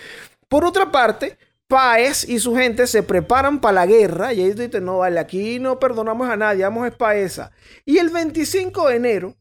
Por 0.51 0.65
otra 0.65 0.91
parte, 0.91 1.37
Páez 1.69 2.27
y 2.27 2.37
su 2.37 2.53
gente 2.53 2.85
se 2.85 3.03
preparan 3.03 3.61
para 3.61 3.75
la 3.75 3.85
guerra 3.85 4.33
y 4.33 4.41
ellos 4.41 4.57
dicen, 4.57 4.83
no, 4.83 4.97
vale, 4.97 5.17
aquí 5.17 5.59
no 5.59 5.79
perdonamos 5.79 6.27
a 6.27 6.35
nadie, 6.35 6.65
vamos 6.65 6.85
a 6.85 6.91
Paesa. 6.91 7.53
Y 7.85 7.99
el 7.99 8.09
25 8.09 8.89
de 8.89 8.95
enero, 8.97 9.37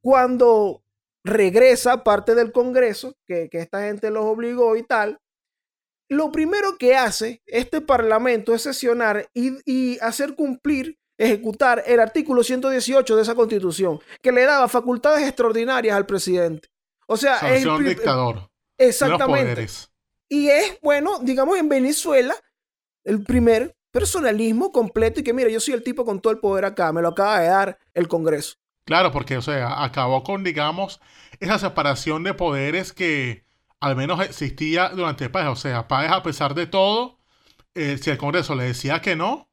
cuando 0.00 0.82
regresa 1.22 2.02
parte 2.02 2.34
del 2.34 2.50
Congreso, 2.50 3.14
que, 3.28 3.48
esta 3.52 3.82
gente 3.82 4.10
los 4.10 4.24
obligó 4.24 4.74
y 4.74 4.82
tal, 4.82 5.20
lo 6.08 6.32
primero 6.32 6.78
que 6.78 6.96
hace 6.96 7.40
este 7.46 7.80
Parlamento 7.80 8.56
es 8.56 8.62
sesionar 8.62 9.28
y, 9.34 10.00
hacer 10.00 10.34
cumplir, 10.34 10.98
ejecutar 11.16 11.84
el 11.86 12.00
artículo 12.00 12.42
118 12.42 13.14
de 13.14 13.22
esa 13.22 13.36
Constitución, 13.36 14.00
que 14.20 14.32
le 14.32 14.42
daba 14.42 14.66
facultades 14.66 15.28
extraordinarias 15.28 15.96
al 15.96 16.06
presidente. 16.06 16.70
O 17.06 17.16
sea, 17.16 17.38
es 17.54 17.64
dictador. 17.78 18.50
Exactamente. 18.76 19.68
Y 20.28 20.48
es, 20.48 20.78
bueno, 20.82 21.18
digamos 21.20 21.58
en 21.58 21.68
Venezuela, 21.68 22.34
el 23.04 23.22
primer 23.22 23.76
personalismo 23.90 24.72
completo 24.72 25.20
y 25.20 25.22
que 25.22 25.32
mira, 25.32 25.50
yo 25.50 25.60
soy 25.60 25.74
el 25.74 25.82
tipo 25.82 26.04
con 26.04 26.20
todo 26.20 26.32
el 26.32 26.40
poder 26.40 26.64
acá, 26.64 26.92
me 26.92 27.02
lo 27.02 27.08
acaba 27.08 27.40
de 27.40 27.48
dar 27.48 27.78
el 27.94 28.08
Congreso. 28.08 28.56
Claro, 28.84 29.12
porque, 29.12 29.36
o 29.36 29.42
sea, 29.42 29.82
acabó 29.82 30.22
con, 30.24 30.44
digamos, 30.44 31.00
esa 31.40 31.58
separación 31.58 32.22
de 32.22 32.34
poderes 32.34 32.92
que 32.92 33.44
al 33.80 33.96
menos 33.96 34.20
existía 34.20 34.90
durante 34.90 35.30
Páez. 35.30 35.48
O 35.48 35.56
sea, 35.56 35.88
Páez, 35.88 36.10
a 36.10 36.22
pesar 36.22 36.54
de 36.54 36.66
todo, 36.66 37.18
eh, 37.74 37.98
si 37.98 38.10
el 38.10 38.18
Congreso 38.18 38.54
le 38.54 38.64
decía 38.64 39.00
que 39.00 39.16
no, 39.16 39.48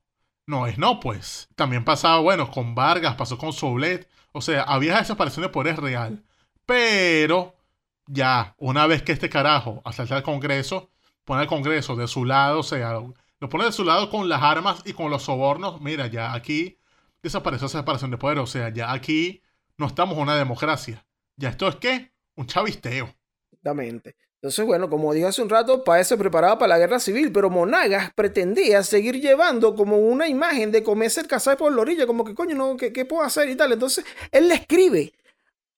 no 0.45 0.67
es 0.67 0.77
no, 0.77 0.99
pues. 0.99 1.49
También 1.55 1.85
pasaba, 1.85 2.19
bueno, 2.19 2.51
con 2.51 2.75
Vargas, 2.75 3.15
pasó 3.15 3.37
con 3.37 3.53
Soulet. 3.53 4.09
O 4.33 4.41
sea, 4.41 4.63
había 4.63 4.95
esa 4.95 5.05
separación 5.05 5.43
de 5.43 5.49
poderes 5.49 5.79
real. 5.79 6.23
Pero 6.65 7.55
ya, 8.11 8.55
una 8.57 8.87
vez 8.87 9.03
que 9.03 9.13
este 9.13 9.29
carajo 9.29 9.81
asalta 9.85 10.17
al 10.17 10.23
Congreso, 10.23 10.89
pone 11.23 11.41
al 11.41 11.47
Congreso 11.47 11.95
de 11.95 12.07
su 12.07 12.25
lado, 12.25 12.59
o 12.59 12.63
sea, 12.63 12.99
lo 13.39 13.49
pone 13.49 13.65
de 13.65 13.71
su 13.71 13.85
lado 13.85 14.09
con 14.09 14.27
las 14.27 14.41
armas 14.43 14.81
y 14.85 14.93
con 14.93 15.09
los 15.09 15.23
sobornos, 15.23 15.79
mira, 15.81 16.07
ya 16.07 16.33
aquí 16.33 16.77
desapareció 17.23 17.67
esa 17.67 17.79
separación 17.79 18.11
de 18.11 18.17
poder, 18.17 18.39
o 18.39 18.47
sea, 18.47 18.69
ya 18.69 18.91
aquí 18.91 19.41
no 19.77 19.87
estamos 19.87 20.15
en 20.15 20.23
una 20.23 20.35
democracia. 20.35 21.05
Ya 21.37 21.49
esto 21.49 21.67
es 21.67 21.75
qué? 21.77 22.11
Un 22.35 22.47
chavisteo. 22.47 23.15
Exactamente. 23.51 24.15
Entonces, 24.35 24.65
bueno, 24.65 24.89
como 24.89 25.13
dije 25.13 25.27
hace 25.27 25.41
un 25.41 25.49
rato, 25.49 25.83
Paez 25.83 26.07
se 26.07 26.17
preparaba 26.17 26.57
para 26.57 26.69
la 26.69 26.79
guerra 26.79 26.99
civil, 26.99 27.31
pero 27.31 27.49
Monagas 27.49 28.11
pretendía 28.13 28.83
seguir 28.83 29.21
llevando 29.21 29.75
como 29.75 29.97
una 29.97 30.27
imagen 30.27 30.71
de 30.71 30.83
comerse 30.83 31.21
el 31.21 31.27
cazar 31.27 31.57
por 31.57 31.71
la 31.71 31.81
orilla, 31.81 32.07
como 32.07 32.25
que 32.25 32.33
coño, 32.33 32.55
no, 32.55 32.75
¿qué, 32.75 32.91
¿qué, 32.91 33.05
puedo 33.05 33.21
hacer 33.21 33.49
y 33.49 33.55
tal? 33.55 33.71
Entonces, 33.71 34.03
él 34.31 34.47
le 34.47 34.55
escribe 34.55 35.13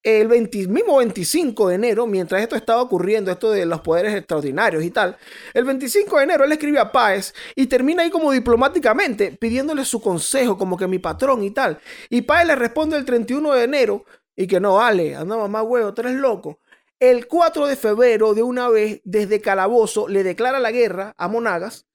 el 0.04 0.28
mismo 0.68 0.98
25 0.98 1.70
de 1.70 1.76
enero, 1.76 2.06
mientras 2.06 2.42
esto 2.42 2.56
estaba 2.56 2.82
ocurriendo, 2.82 3.32
esto 3.32 3.52
de 3.52 3.66
los 3.66 3.82
poderes 3.82 4.14
extraordinarios 4.14 4.84
y 4.84 4.92
tal, 4.92 5.18
el 5.54 5.64
25 5.64 6.18
de 6.18 6.24
enero 6.24 6.44
él 6.44 6.52
escribe 6.52 6.80
a 6.80 6.92
Páez 6.92 7.34
y 7.56 7.68
termina 7.68 8.04
ahí 8.04 8.10
como 8.10 8.32
diplomáticamente 8.32 9.32
pidiéndole 9.32 9.86
su 9.86 10.02
consejo, 10.02 10.58
como 10.58 10.78
que 10.78 10.88
mi 10.88 11.00
patrón 11.00 11.44
y 11.44 11.52
tal. 11.52 11.80
Y 12.10 12.22
Páez 12.22 12.48
le 12.48 12.56
responde 12.56 12.98
el 12.98 13.06
31 13.06 13.54
de 13.54 13.64
enero 13.64 14.06
y 14.36 14.48
que 14.48 14.60
no, 14.60 14.76
vale, 14.76 15.16
anda 15.16 15.38
mamá 15.38 15.64
huevo, 15.64 15.94
tú 15.94 16.02
eres 16.02 16.16
loco. 16.16 16.60
El 17.00 17.28
4 17.28 17.68
de 17.68 17.76
febrero, 17.76 18.34
de 18.34 18.44
una 18.44 18.70
vez, 18.70 19.02
desde 19.04 19.42
Calabozo, 19.42 20.08
le 20.08 20.24
declara 20.24 20.60
la 20.60 20.72
guerra 20.72 21.14
a 21.18 21.28
Monagas 21.28 21.86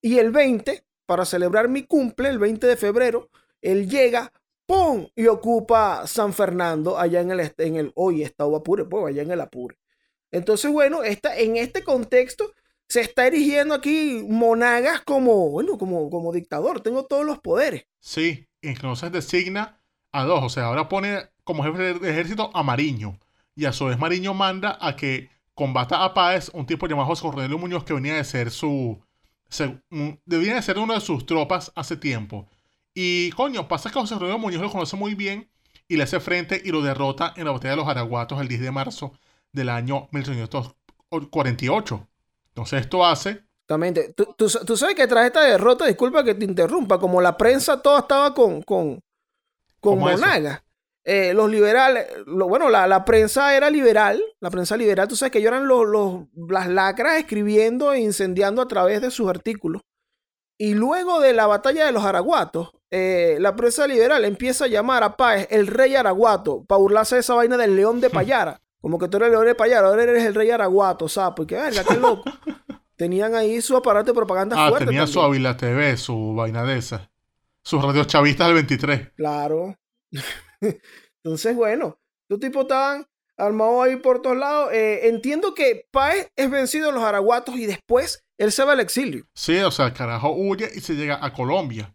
y 0.00 0.18
el 0.18 0.30
20, 0.30 0.84
para 1.06 1.24
celebrar 1.24 1.68
mi 1.68 1.84
cumple, 1.84 2.28
el 2.28 2.38
20 2.38 2.66
de 2.66 2.76
febrero, 2.76 3.30
él 3.60 3.88
llega 3.88 4.32
¡pum! 4.66 5.08
Y 5.14 5.26
ocupa 5.26 6.06
San 6.06 6.32
Fernando 6.32 6.98
allá 6.98 7.20
en 7.20 7.30
el, 7.30 7.52
en 7.58 7.76
el 7.76 7.92
hoy 7.94 8.22
estado 8.22 8.56
Apure, 8.56 8.84
pues 8.84 9.06
allá 9.06 9.22
en 9.22 9.30
el 9.30 9.40
Apure. 9.40 9.76
Entonces, 10.30 10.70
bueno, 10.70 11.02
esta, 11.02 11.36
en 11.36 11.56
este 11.56 11.84
contexto 11.84 12.52
se 12.88 13.00
está 13.00 13.26
erigiendo 13.26 13.74
aquí 13.74 14.24
Monagas 14.28 15.00
como, 15.02 15.50
bueno, 15.50 15.78
como, 15.78 16.10
como 16.10 16.32
dictador. 16.32 16.80
Tengo 16.80 17.04
todos 17.04 17.24
los 17.24 17.38
poderes. 17.38 17.86
Sí, 18.00 18.48
entonces 18.60 19.12
designa 19.12 19.80
a 20.10 20.24
dos. 20.24 20.42
O 20.42 20.48
sea, 20.48 20.64
ahora 20.64 20.88
pone 20.88 21.30
como 21.44 21.62
jefe 21.64 21.94
de 21.94 22.10
ejército 22.10 22.50
a 22.54 22.62
Mariño. 22.62 23.18
Y 23.54 23.66
a 23.66 23.72
su 23.72 23.86
vez 23.86 23.98
Mariño 23.98 24.34
manda 24.34 24.78
a 24.80 24.96
que 24.96 25.30
combata 25.54 26.04
a 26.04 26.14
Páez 26.14 26.50
un 26.54 26.66
tipo 26.66 26.86
llamado 26.86 27.08
José 27.08 27.22
Cornelio 27.22 27.58
Muñoz 27.58 27.84
que 27.84 27.92
venía 27.92 28.14
de 28.14 28.24
ser 28.24 28.50
su... 28.50 28.98
debía 30.24 30.54
de 30.54 30.62
ser 30.62 30.78
uno 30.78 30.94
de 30.94 31.00
sus 31.00 31.26
tropas 31.26 31.72
hace 31.74 31.96
tiempo. 31.96 32.48
Y 32.94 33.30
coño, 33.32 33.68
pasa 33.68 33.90
que 33.90 33.98
José 33.98 34.14
Rodrigo 34.14 34.38
Muñoz 34.38 34.60
lo 34.60 34.70
conoce 34.70 34.96
muy 34.96 35.14
bien 35.14 35.50
y 35.88 35.96
le 35.96 36.04
hace 36.04 36.20
frente 36.20 36.60
y 36.64 36.70
lo 36.70 36.82
derrota 36.82 37.32
en 37.36 37.44
la 37.44 37.52
batalla 37.52 37.72
de 37.72 37.76
los 37.76 37.88
Araguatos 37.88 38.40
el 38.40 38.48
10 38.48 38.60
de 38.60 38.70
marzo 38.70 39.12
del 39.52 39.68
año 39.68 40.08
1848. 40.12 42.08
Entonces 42.48 42.80
esto 42.80 43.04
hace... 43.04 43.44
Exactamente. 43.62 44.12
Tú, 44.14 44.34
tú, 44.36 44.76
sabes 44.76 44.94
que 44.94 45.06
tras 45.06 45.26
esta 45.26 45.42
derrota, 45.44 45.86
disculpa 45.86 46.24
que 46.24 46.34
te 46.34 46.44
interrumpa, 46.44 46.98
como 46.98 47.22
la 47.22 47.36
prensa 47.36 47.80
toda 47.80 48.00
estaba 48.00 48.34
con, 48.34 48.60
con, 48.62 49.00
con 49.80 49.98
Monaga. 49.98 50.64
Eh, 51.04 51.32
los 51.34 51.50
liberales, 51.50 52.06
lo, 52.26 52.48
bueno, 52.48 52.68
la, 52.68 52.86
la, 52.86 53.04
prensa 53.04 53.56
era 53.56 53.70
liberal, 53.70 54.22
la 54.38 54.50
prensa 54.50 54.76
liberal, 54.76 55.08
tú 55.08 55.16
sabes 55.16 55.32
que 55.32 55.38
ellos 55.38 55.48
eran 55.48 55.66
los, 55.66 55.84
los, 55.84 56.26
las 56.48 56.68
lacras 56.68 57.18
escribiendo 57.18 57.92
e 57.92 58.00
incendiando 58.00 58.62
a 58.62 58.68
través 58.68 59.00
de 59.00 59.10
sus 59.10 59.28
artículos. 59.28 59.82
Y 60.58 60.74
luego 60.74 61.18
de 61.20 61.32
la 61.32 61.46
batalla 61.48 61.86
de 61.86 61.92
los 61.92 62.04
Araguatos, 62.04 62.72
eh, 62.94 63.38
la 63.40 63.56
prensa 63.56 63.86
liberal 63.86 64.22
empieza 64.26 64.66
a 64.66 64.68
llamar 64.68 65.02
a 65.02 65.16
Páez 65.16 65.48
el 65.50 65.66
rey 65.66 65.94
Araguato 65.94 66.62
para 66.64 66.78
burlarse 66.78 67.14
de 67.14 67.22
esa 67.22 67.32
vaina 67.34 67.56
del 67.56 67.74
león 67.74 68.02
de 68.02 68.10
Payara. 68.10 68.60
Como 68.82 68.98
que 68.98 69.08
tú 69.08 69.16
eres 69.16 69.28
el 69.28 69.32
león 69.32 69.46
de 69.46 69.54
Payara, 69.54 69.88
ahora 69.88 70.02
eres 70.02 70.24
el 70.24 70.34
rey 70.34 70.50
Araguato, 70.50 71.08
sapo. 71.08 71.42
Y 71.42 71.46
que 71.46 71.54
verga, 71.54 71.84
qué 71.84 71.94
loco. 71.94 72.30
Tenían 72.96 73.34
ahí 73.34 73.62
su 73.62 73.76
aparato 73.76 74.12
de 74.12 74.14
propaganda 74.16 74.56
ah, 74.58 74.68
fuerte. 74.68 74.84
Ah, 74.84 74.86
tenía 74.88 75.06
su 75.06 75.22
Ávila 75.22 75.56
TV, 75.56 75.96
su 75.96 76.34
vaina 76.34 76.64
de 76.64 76.76
esa. 76.76 77.10
Sus 77.64 77.82
radios 77.82 78.06
chavistas 78.08 78.48
del 78.48 78.56
23. 78.56 79.12
Claro. 79.16 79.74
Entonces, 81.24 81.56
bueno, 81.56 81.98
estos 82.28 82.40
tipos 82.40 82.62
estaban 82.62 83.06
armados 83.38 83.86
ahí 83.86 83.96
por 83.96 84.20
todos 84.20 84.36
lados. 84.36 84.70
Eh, 84.74 85.08
entiendo 85.08 85.54
que 85.54 85.86
Páez 85.90 86.30
es 86.36 86.50
vencido 86.50 86.90
en 86.90 86.96
los 86.96 87.04
Araguatos 87.04 87.56
y 87.56 87.64
después 87.64 88.26
él 88.36 88.52
se 88.52 88.64
va 88.64 88.72
al 88.72 88.80
exilio. 88.80 89.24
Sí, 89.34 89.56
o 89.60 89.70
sea, 89.70 89.86
el 89.86 89.94
carajo 89.94 90.34
huye 90.36 90.68
y 90.74 90.80
se 90.80 90.94
llega 90.94 91.24
a 91.24 91.32
Colombia. 91.32 91.94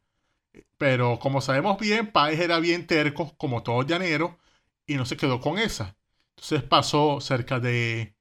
Pero 0.78 1.20
como 1.20 1.42
sabemos 1.42 1.80
bien, 1.80 2.12
Páez 2.12 2.40
era 2.40 2.60
bien 2.60 2.88
terco, 2.88 3.34
como 3.38 3.63
todo 3.63 3.84
llanero, 3.84 4.38
y 4.86 4.96
no 4.96 5.06
se 5.06 5.18
quedó 5.18 5.42
con 5.42 5.58
esa. 5.58 5.96
Entonces 6.36 6.63
pasó 6.63 7.20
cerca 7.20 7.60
de 7.60 8.16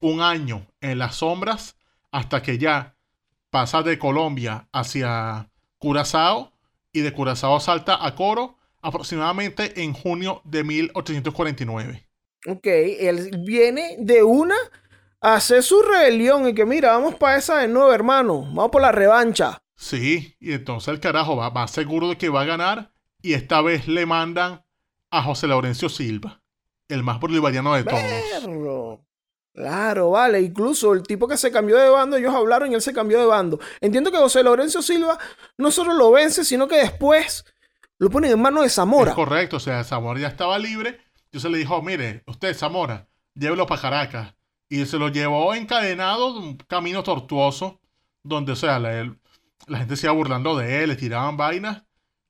un 0.00 0.20
año 0.20 0.66
en 0.80 0.98
las 0.98 1.16
sombras 1.16 1.76
hasta 2.10 2.42
que 2.42 2.58
ya 2.58 2.94
pasa 3.50 3.82
de 3.82 3.98
Colombia 3.98 4.68
hacia 4.72 5.50
Curazao 5.78 6.52
y 6.92 7.00
de 7.00 7.12
Curazao 7.12 7.58
salta 7.58 8.04
a 8.04 8.14
Coro 8.14 8.56
aproximadamente 8.82 9.82
en 9.82 9.94
junio 9.94 10.42
de 10.44 10.62
1849. 10.62 12.06
Ok, 12.46 12.66
él 12.66 13.30
viene 13.46 13.96
de 13.98 14.22
una 14.22 14.56
a 15.20 15.36
hacer 15.36 15.62
su 15.62 15.80
rebelión 15.80 16.46
y 16.46 16.54
que 16.54 16.66
mira, 16.66 16.92
vamos 16.92 17.14
para 17.14 17.38
esa 17.38 17.58
de 17.58 17.68
nuevo, 17.68 17.92
hermano, 17.94 18.42
vamos 18.42 18.70
por 18.70 18.82
la 18.82 18.92
revancha. 18.92 19.63
Sí, 19.84 20.34
y 20.40 20.54
entonces 20.54 20.88
el 20.88 20.98
carajo 20.98 21.36
va, 21.36 21.50
va 21.50 21.68
seguro 21.68 22.08
de 22.08 22.16
que 22.16 22.30
va 22.30 22.40
a 22.40 22.46
ganar 22.46 22.90
y 23.20 23.34
esta 23.34 23.60
vez 23.60 23.86
le 23.86 24.06
mandan 24.06 24.64
a 25.10 25.22
José 25.22 25.46
Laurencio 25.46 25.90
Silva, 25.90 26.40
el 26.88 27.02
más 27.02 27.20
bolivariano 27.20 27.74
de 27.74 27.84
todos. 27.84 29.00
Claro, 29.52 30.12
vale. 30.12 30.40
Incluso 30.40 30.94
el 30.94 31.02
tipo 31.02 31.28
que 31.28 31.36
se 31.36 31.52
cambió 31.52 31.76
de 31.76 31.90
bando, 31.90 32.16
ellos 32.16 32.34
hablaron 32.34 32.72
y 32.72 32.74
él 32.74 32.80
se 32.80 32.94
cambió 32.94 33.20
de 33.20 33.26
bando. 33.26 33.60
Entiendo 33.82 34.10
que 34.10 34.16
José 34.16 34.42
Laurencio 34.42 34.80
Silva 34.80 35.18
no 35.58 35.70
solo 35.70 35.92
lo 35.92 36.10
vence, 36.12 36.46
sino 36.46 36.66
que 36.66 36.78
después 36.78 37.44
lo 37.98 38.08
ponen 38.08 38.32
en 38.32 38.40
manos 38.40 38.62
de 38.62 38.70
Zamora. 38.70 39.10
Es 39.10 39.14
correcto, 39.14 39.58
o 39.58 39.60
sea, 39.60 39.84
Zamora 39.84 40.18
ya 40.18 40.28
estaba 40.28 40.58
libre. 40.58 40.98
se 41.30 41.50
le 41.50 41.58
dijo, 41.58 41.82
mire, 41.82 42.22
usted, 42.26 42.56
Zamora, 42.56 43.06
llévelo 43.34 43.66
para 43.66 43.82
Caracas. 43.82 44.34
Y 44.66 44.86
se 44.86 44.96
lo 44.96 45.10
llevó 45.10 45.54
encadenado, 45.54 46.38
un 46.38 46.56
camino 46.56 47.02
tortuoso, 47.02 47.82
donde, 48.22 48.52
o 48.52 48.56
sea, 48.56 48.78
la 48.78 49.14
gente 49.68 49.96
se 49.96 50.06
iba 50.06 50.12
burlando 50.12 50.56
de 50.56 50.82
él, 50.82 50.90
le 50.90 50.96
tiraban 50.96 51.36
vainas, 51.36 51.82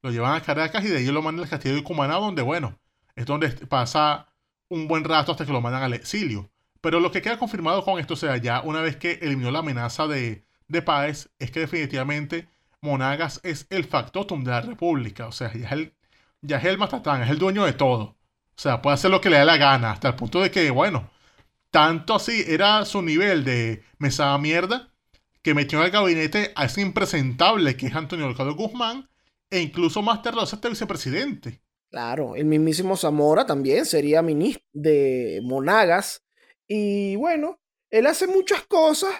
lo 0.03 0.11
llevan 0.11 0.37
a 0.37 0.43
Caracas 0.43 0.85
y 0.85 0.89
de 0.89 0.99
ahí 0.99 1.07
lo 1.07 1.23
mandan 1.23 1.45
al 1.45 1.51
castillo 1.51 1.75
de 1.75 1.83
Cumaná, 1.83 2.15
donde, 2.15 2.43
bueno, 2.43 2.79
es 3.17 3.27
donde 3.27 3.49
pasa 3.67 4.29
un 4.69 4.89
buen 4.89 5.05
rato 5.05 5.33
hasta 5.33 5.47
que 5.47 5.53
lo 5.53 5.61
mandan 5.61 5.83
al 5.83 5.95
exilio. 5.95 6.51
Pero 6.81 7.01
lo 7.01 7.11
que 7.11 7.23
queda 7.23 7.39
confirmado 7.39 7.85
con 7.85 7.99
esto, 7.99 8.15
o 8.15 8.17
sea, 8.17 8.37
ya 8.37 8.61
una 8.61 8.83
vez 8.83 8.97
que 8.97 9.13
eliminó 9.23 9.51
la 9.51 9.61
amenaza 9.61 10.07
de, 10.07 10.45
de 10.69 10.83
Páez, 10.83 11.31
es 11.39 11.51
que 11.51 11.61
definitivamente 11.61 12.49
Monagas 12.83 13.41
es 13.43 13.67
el 13.71 13.85
factotum 13.85 14.45
de 14.45 14.51
la 14.51 14.61
República. 14.61 15.27
O 15.27 15.33
sea, 15.33 15.53
ya 15.53 15.67
es 15.67 15.73
el, 15.73 15.95
ya 16.43 16.59
es 16.59 16.65
el 16.67 16.79
matatán, 16.79 17.23
es 17.23 17.31
el 17.31 17.39
dueño 17.39 17.65
de 17.65 17.73
todo. 17.73 18.03
O 18.57 18.61
sea, 18.61 18.83
puede 18.83 18.95
hacer 18.95 19.11
lo 19.11 19.21
que 19.21 19.31
le 19.31 19.39
dé 19.39 19.45
la 19.45 19.57
gana, 19.57 19.93
hasta 19.93 20.09
el 20.09 20.15
punto 20.15 20.41
de 20.43 20.51
que, 20.51 20.71
bueno, 20.71 21.11
tanto 21.71 22.15
así 22.15 22.45
era 22.47 22.85
su 22.85 23.03
nivel 23.03 23.45
de 23.45 23.83
mesada 23.99 24.39
mierda 24.39 24.94
que 25.45 25.55
metió 25.55 25.79
en 25.79 25.85
el 25.85 25.91
gabinete 25.91 26.53
a 26.57 26.65
ese 26.65 26.81
impresentable 26.81 27.77
que 27.77 27.87
es 27.87 27.95
Antonio 27.95 28.27
Delgado 28.27 28.57
Guzmán 28.57 29.11
e 29.51 29.61
incluso 29.61 30.01
más 30.01 30.23
terroso 30.23 30.57
este 30.57 30.71
vicepresidente. 30.71 31.61
Claro, 31.91 32.35
el 32.35 32.47
mismísimo 32.47 32.97
Zamora 32.97 33.45
también 33.45 33.85
sería 33.85 34.23
ministro 34.23 34.65
de 34.73 35.41
Monagas. 35.45 36.25
Y 36.67 37.17
bueno, 37.17 37.61
él 37.91 38.07
hace 38.07 38.27
muchas 38.27 38.63
cosas 38.67 39.13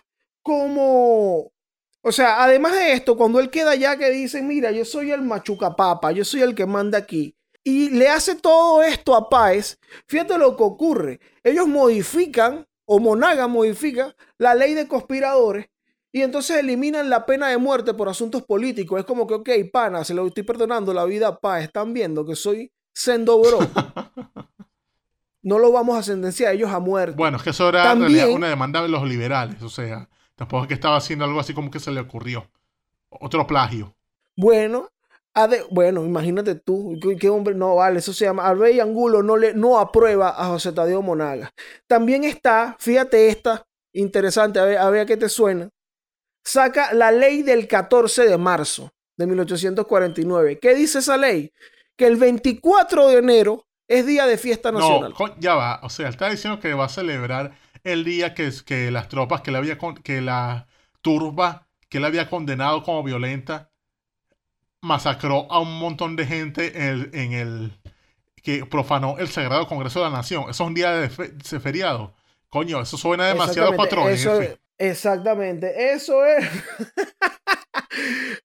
como... 0.43 1.53
O 2.01 2.13
sea, 2.13 2.43
además 2.43 2.73
de 2.73 2.95
esto, 2.95 3.17
cuando 3.17 3.39
él 3.39 3.51
queda 3.51 3.73
allá 3.73 3.99
que 3.99 4.11
dice, 4.11 4.43
mira, 4.43 4.71
yo 4.73 4.87
soy 4.87 5.11
el 5.11 5.23
machucapapa, 5.23 6.11
yo 6.13 6.25
soy 6.25 6.41
el 6.41 6.55
que 6.55 6.67
manda 6.67 6.99
aquí, 6.99 7.35
y 7.63 7.91
le 7.91 8.09
hace 8.09 8.35
todo 8.35 8.83
esto 8.83 9.15
a 9.15 9.31
Páez, 9.31 9.79
fíjate 10.07 10.37
lo 10.37 10.55
que 10.55 10.63
ocurre. 10.65 11.21
Ellos 11.43 11.67
modifican, 11.67 12.67
o 12.85 12.99
Monaga 12.99 13.47
modifica, 13.49 14.15
la 14.37 14.55
ley 14.55 14.75
de 14.75 14.87
conspiradores 14.87 15.67
y 16.15 16.23
entonces 16.23 16.59
eliminan 16.59 17.11
la 17.11 17.27
pena 17.27 17.49
de 17.49 17.59
muerte 17.59 17.93
por 17.93 18.09
asuntos 18.09 18.45
políticos. 18.45 19.01
Es 19.01 19.05
como 19.05 19.27
que, 19.27 19.35
ok, 19.35 19.51
pana, 19.73 20.05
se 20.05 20.15
lo 20.15 20.25
estoy 20.25 20.45
perdonando 20.45 20.95
la 20.95 21.05
vida 21.05 21.27
a 21.27 21.41
Páez. 21.41 21.65
Están 21.65 21.93
viendo 21.93 22.25
que 22.25 22.37
soy 22.37 22.71
sendo 22.93 23.41
bro. 23.41 23.59
no 25.43 25.59
lo 25.59 25.73
vamos 25.73 25.99
a 25.99 26.05
sentenciar 26.05 26.55
ellos 26.55 26.71
a 26.71 26.79
muerte. 26.79 27.17
Bueno, 27.17 27.39
es 27.39 27.43
que 27.43 27.51
eso 27.51 27.69
era 27.69 27.91
en 27.91 27.99
realidad 27.99 28.31
una 28.31 28.49
demanda 28.49 28.81
de 28.81 28.87
los 28.91 29.03
liberales. 29.03 29.61
O 29.65 29.69
sea, 29.69 30.09
tampoco 30.37 30.63
es 30.63 30.69
que 30.69 30.75
estaba 30.75 30.95
haciendo 30.99 31.25
algo 31.25 31.41
así 31.41 31.53
como 31.53 31.69
que 31.69 31.81
se 31.81 31.91
le 31.91 31.99
ocurrió. 31.99 32.49
Otro 33.09 33.45
plagio. 33.45 33.97
Bueno, 34.37 34.91
bueno, 35.73 36.05
imagínate 36.05 36.55
tú, 36.55 36.97
qué, 37.19 37.29
hombre, 37.29 37.57
no 37.57 37.75
vale, 37.75 37.99
eso 37.99 38.13
se 38.13 38.25
llama, 38.25 38.55
Rey 38.55 38.79
Angulo 38.79 39.21
no, 39.25 39.37
le, 39.37 39.53
no 39.53 39.81
aprueba 39.81 40.29
a 40.29 40.47
José 40.47 40.71
Tadeo 40.71 41.03
Monaga. 41.03 41.53
También 41.89 42.23
está, 42.23 42.77
fíjate 42.79 43.31
esta, 43.31 43.67
interesante, 43.93 44.61
a 44.61 44.65
ver, 44.65 44.79
a 44.79 44.91
ver 44.91 45.07
qué 45.07 45.17
te 45.17 45.29
suena, 45.29 45.71
saca 46.45 46.93
la 46.93 47.11
ley 47.11 47.43
del 47.43 47.67
14 47.67 48.27
de 48.27 48.39
marzo 48.39 48.93
de 49.17 49.27
1849. 49.27 50.59
¿Qué 50.61 50.75
dice 50.75 50.99
esa 50.99 51.17
ley? 51.17 51.53
Que 51.97 52.07
el 52.07 52.17
24 52.17 53.09
de 53.09 53.19
enero 53.19 53.67
es 53.89 54.07
día 54.07 54.27
de 54.27 54.39
fiesta 54.39 54.73
nacional. 54.73 55.15
No, 55.19 55.39
ya 55.39 55.55
va, 55.55 55.81
o 55.83 55.91
sea, 55.91 56.09
está 56.09 56.29
diciendo 56.31 56.61
que 56.61 56.75
va 56.75 56.87
a 56.87 56.89
celebrar 56.89 57.57
el 57.83 58.05
día 58.05 58.35
que, 58.35 58.51
que 58.65 58.91
las 58.91 59.09
tropas 59.09 59.41
que, 59.43 59.51
le 59.51 59.59
había, 59.59 59.79
que 60.03 60.21
la 60.21 60.67
turba 61.01 61.67
que 61.89 61.99
él 61.99 62.05
había 62.05 62.29
condenado 62.29 62.83
como 62.83 63.03
violenta 63.03 63.71
masacró 64.81 65.47
a 65.51 65.61
un 65.61 65.79
montón 65.79 66.17
de 66.17 66.27
gente 66.27 66.77
en 66.77 66.83
el, 66.83 67.11
en 67.13 67.33
el 67.33 67.81
que 68.43 68.67
profanó 68.67 69.17
el 69.19 69.29
Sagrado 69.29 69.67
Congreso 69.67 70.01
de 70.01 70.11
la 70.11 70.17
Nación. 70.17 70.43
Eso 70.43 70.65
es 70.65 70.69
un 70.69 70.75
día 70.75 70.93
de, 70.93 71.09
feriado. 71.09 72.15
Coño, 72.49 72.81
eso 72.81 72.97
suena 72.97 73.27
demasiado 73.27 73.77
patrón. 73.77 74.09
Exactamente, 74.79 75.93
eso 75.93 76.25
es. 76.25 76.45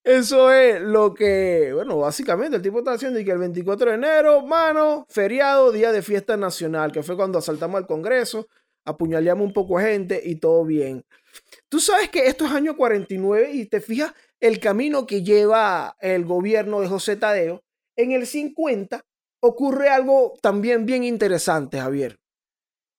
eso 0.04 0.52
es 0.52 0.82
lo 0.82 1.14
que, 1.14 1.72
bueno, 1.74 1.98
básicamente 1.98 2.58
el 2.58 2.62
tipo 2.62 2.80
está 2.80 2.94
haciendo 2.94 3.20
y 3.20 3.26
que 3.26 3.32
el 3.32 3.38
24 3.38 3.92
de 3.92 3.96
enero, 3.96 4.46
mano, 4.46 5.06
feriado, 5.10 5.72
día 5.72 5.92
de 5.92 6.02
fiesta 6.02 6.38
nacional, 6.38 6.92
que 6.92 7.04
fue 7.04 7.16
cuando 7.16 7.40
asaltamos 7.40 7.78
al 7.78 7.88
Congreso, 7.88 8.48
apuñaleamos 8.86 9.46
un 9.46 9.54
poco 9.54 9.78
a 9.78 9.84
gente 9.84 10.22
y 10.24 10.36
todo 10.36 10.66
bien. 10.66 11.06
Tú 11.70 11.80
sabes 11.80 12.10
que 12.10 12.28
esto 12.28 12.46
es 12.46 12.52
año 12.52 12.76
49 12.76 13.52
y 13.54 13.66
te 13.66 13.82
fijas 13.82 14.14
el 14.40 14.60
camino 14.60 15.06
que 15.06 15.24
lleva 15.24 15.96
el 16.00 16.26
gobierno 16.26 16.82
de 16.82 16.88
José 16.88 17.16
Tadeo. 17.16 17.62
En 17.96 18.12
el 18.12 18.26
50 18.26 19.04
ocurre 19.42 19.90
algo 19.90 20.34
también 20.42 20.86
bien 20.86 21.04
interesante, 21.04 21.80
Javier, 21.80 22.18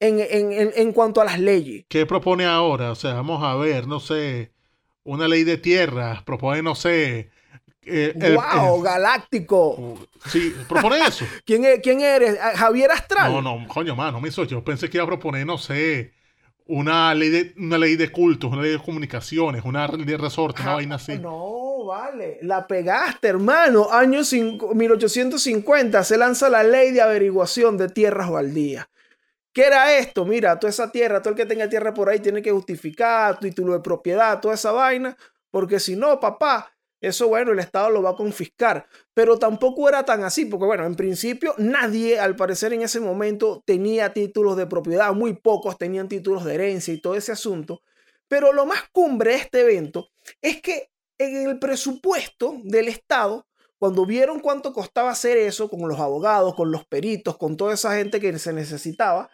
en, 0.00 0.72
en, 0.74 0.92
cuanto 0.92 1.20
a 1.20 1.24
las 1.24 1.38
leyes. 1.38 1.84
¿Qué 1.88 2.06
propone 2.06 2.46
ahora? 2.46 2.90
O 2.90 2.94
sea, 2.94 3.14
vamos 3.14 3.42
a 3.44 3.54
ver, 3.54 3.86
no 3.86 4.00
sé, 4.00 4.50
una 5.04 5.28
ley 5.28 5.44
de 5.44 5.58
tierras, 5.58 6.22
propone, 6.22 6.62
no 6.62 6.74
sé... 6.74 7.30
Eh, 7.82 8.36
¡Wow! 8.36 8.82
galáctico. 8.82 9.98
Sí, 10.26 10.54
propone 10.68 10.98
eso. 11.06 11.24
¿Quién, 11.44 11.64
e, 11.64 11.80
¿Quién 11.80 12.00
eres? 12.00 12.38
¿Javier 12.38 12.90
Astral? 12.92 13.32
No, 13.32 13.42
no, 13.42 13.66
coño, 13.66 13.96
mano, 13.96 14.20
me 14.20 14.28
hizo, 14.28 14.44
yo 14.44 14.62
pensé 14.62 14.88
que 14.88 14.98
iba 14.98 15.04
a 15.04 15.08
proponer, 15.08 15.46
no 15.46 15.58
sé, 15.58 16.12
una 16.66 17.14
ley 17.14 17.30
de, 17.30 17.54
una 17.56 17.78
ley 17.78 17.96
de 17.96 18.12
cultos, 18.12 18.52
una 18.52 18.62
ley 18.62 18.72
de 18.72 18.78
comunicaciones, 18.78 19.64
una 19.64 19.88
ley 19.88 20.04
de 20.04 20.16
resorte, 20.16 20.62
una 20.62 20.74
vaina 20.74 20.94
así. 20.96 21.18
No, 21.18 21.86
vale, 21.86 22.38
la 22.42 22.66
pegaste, 22.66 23.28
hermano. 23.28 23.90
Año 23.90 24.20
1850 24.20 26.04
se 26.04 26.16
lanza 26.16 26.48
la 26.48 26.62
ley 26.62 26.92
de 26.92 27.00
averiguación 27.00 27.76
de 27.76 27.88
tierras 27.88 28.30
baldías. 28.30 28.86
¿Qué 29.52 29.66
era 29.66 29.96
esto? 29.98 30.24
Mira, 30.24 30.58
toda 30.58 30.70
esa 30.70 30.92
tierra, 30.92 31.20
todo 31.20 31.30
el 31.30 31.36
que 31.36 31.46
tenga 31.46 31.68
tierra 31.68 31.92
por 31.92 32.08
ahí 32.08 32.20
tiene 32.20 32.40
que 32.42 32.52
justificar 32.52 33.40
título 33.40 33.72
de 33.72 33.80
propiedad, 33.80 34.40
toda 34.40 34.54
esa 34.54 34.70
vaina, 34.70 35.16
porque 35.50 35.80
si 35.80 35.96
no, 35.96 36.20
papá, 36.20 36.72
eso, 37.00 37.28
bueno, 37.28 37.52
el 37.52 37.58
Estado 37.58 37.90
lo 37.90 38.02
va 38.02 38.10
a 38.10 38.16
confiscar. 38.16 38.86
Pero 39.14 39.38
tampoco 39.38 39.88
era 39.88 40.04
tan 40.04 40.22
así, 40.22 40.44
porque, 40.44 40.66
bueno, 40.66 40.84
en 40.84 40.94
principio 40.94 41.54
nadie, 41.58 42.20
al 42.20 42.36
parecer 42.36 42.72
en 42.74 42.82
ese 42.82 43.00
momento, 43.00 43.62
tenía 43.64 44.12
títulos 44.12 44.56
de 44.56 44.66
propiedad. 44.66 45.12
Muy 45.14 45.34
pocos 45.34 45.78
tenían 45.78 46.08
títulos 46.08 46.44
de 46.44 46.54
herencia 46.54 46.92
y 46.92 47.00
todo 47.00 47.14
ese 47.14 47.32
asunto. 47.32 47.82
Pero 48.28 48.52
lo 48.52 48.66
más 48.66 48.84
cumbre 48.92 49.32
de 49.32 49.38
este 49.38 49.60
evento 49.62 50.10
es 50.42 50.60
que 50.60 50.90
en 51.18 51.48
el 51.48 51.58
presupuesto 51.58 52.56
del 52.64 52.88
Estado, 52.88 53.46
cuando 53.78 54.04
vieron 54.04 54.40
cuánto 54.40 54.72
costaba 54.72 55.10
hacer 55.10 55.38
eso 55.38 55.70
con 55.70 55.88
los 55.88 55.98
abogados, 55.98 56.54
con 56.54 56.70
los 56.70 56.84
peritos, 56.86 57.38
con 57.38 57.56
toda 57.56 57.74
esa 57.74 57.96
gente 57.96 58.20
que 58.20 58.38
se 58.38 58.52
necesitaba, 58.52 59.30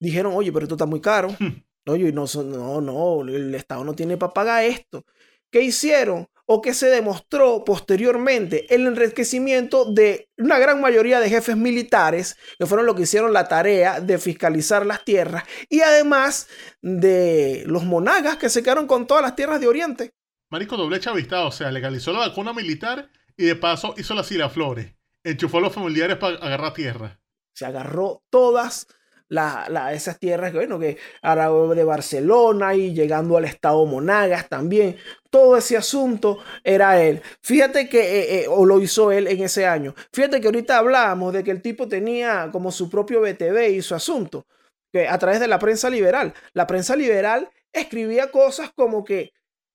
dijeron, 0.00 0.32
oye, 0.34 0.52
pero 0.52 0.64
esto 0.64 0.74
está 0.74 0.86
muy 0.86 1.00
caro. 1.00 1.28
Hmm. 1.38 1.62
Oye, 1.92 2.12
no, 2.12 2.26
no, 2.44 2.80
no, 2.82 3.22
el 3.22 3.54
Estado 3.54 3.82
no 3.84 3.94
tiene 3.94 4.18
para 4.18 4.34
pagar 4.34 4.64
esto. 4.64 5.06
¿Qué 5.50 5.62
hicieron? 5.62 6.28
o 6.52 6.60
que 6.60 6.74
se 6.74 6.88
demostró 6.88 7.62
posteriormente 7.64 8.74
el 8.74 8.84
enriquecimiento 8.84 9.84
de 9.84 10.28
una 10.36 10.58
gran 10.58 10.80
mayoría 10.80 11.20
de 11.20 11.28
jefes 11.28 11.56
militares 11.56 12.36
que 12.58 12.66
fueron 12.66 12.86
los 12.86 12.96
que 12.96 13.02
hicieron 13.02 13.32
la 13.32 13.46
tarea 13.46 14.00
de 14.00 14.18
fiscalizar 14.18 14.84
las 14.84 15.04
tierras 15.04 15.44
y 15.68 15.82
además 15.82 16.48
de 16.82 17.62
los 17.66 17.84
monagas 17.84 18.36
que 18.36 18.48
se 18.48 18.64
quedaron 18.64 18.88
con 18.88 19.06
todas 19.06 19.22
las 19.22 19.36
tierras 19.36 19.60
de 19.60 19.68
Oriente. 19.68 20.10
Marico 20.50 20.76
doble 20.76 20.98
chavista, 20.98 21.44
o 21.44 21.52
sea, 21.52 21.70
legalizó 21.70 22.12
la 22.12 22.18
vacuna 22.18 22.52
militar 22.52 23.12
y 23.36 23.44
de 23.44 23.54
paso 23.54 23.94
hizo 23.96 24.14
las 24.14 24.52
flores, 24.52 24.92
enchufó 25.22 25.58
a 25.58 25.60
los 25.60 25.72
familiares 25.72 26.16
para 26.16 26.34
agarrar 26.38 26.74
tierra. 26.74 27.20
Se 27.54 27.64
agarró 27.64 28.24
todas 28.28 28.88
la, 29.30 29.92
esas 29.94 30.18
tierras, 30.18 30.52
bueno, 30.52 30.78
que 30.78 30.98
ahora 31.22 31.74
de 31.74 31.84
Barcelona 31.84 32.74
y 32.74 32.92
llegando 32.92 33.36
al 33.36 33.44
estado 33.44 33.86
Monagas 33.86 34.48
también. 34.48 34.96
Todo 35.30 35.56
ese 35.56 35.76
asunto 35.76 36.38
era 36.64 37.00
él. 37.00 37.22
Fíjate 37.40 37.88
que, 37.88 38.00
eh, 38.00 38.42
eh, 38.42 38.46
o 38.48 38.66
lo 38.66 38.80
hizo 38.80 39.12
él 39.12 39.28
en 39.28 39.40
ese 39.42 39.66
año. 39.66 39.94
Fíjate 40.12 40.40
que 40.40 40.48
ahorita 40.48 40.78
hablábamos 40.78 41.32
de 41.32 41.44
que 41.44 41.52
el 41.52 41.62
tipo 41.62 41.88
tenía 41.88 42.50
como 42.52 42.72
su 42.72 42.90
propio 42.90 43.20
BTV 43.20 43.70
y 43.70 43.82
su 43.82 43.94
asunto, 43.94 44.46
que 44.92 45.06
a 45.06 45.18
través 45.18 45.38
de 45.38 45.48
la 45.48 45.60
prensa 45.60 45.88
liberal. 45.88 46.34
La 46.52 46.66
prensa 46.66 46.96
liberal 46.96 47.48
escribía 47.72 48.32
cosas 48.32 48.72
como 48.74 49.04
que, 49.04 49.32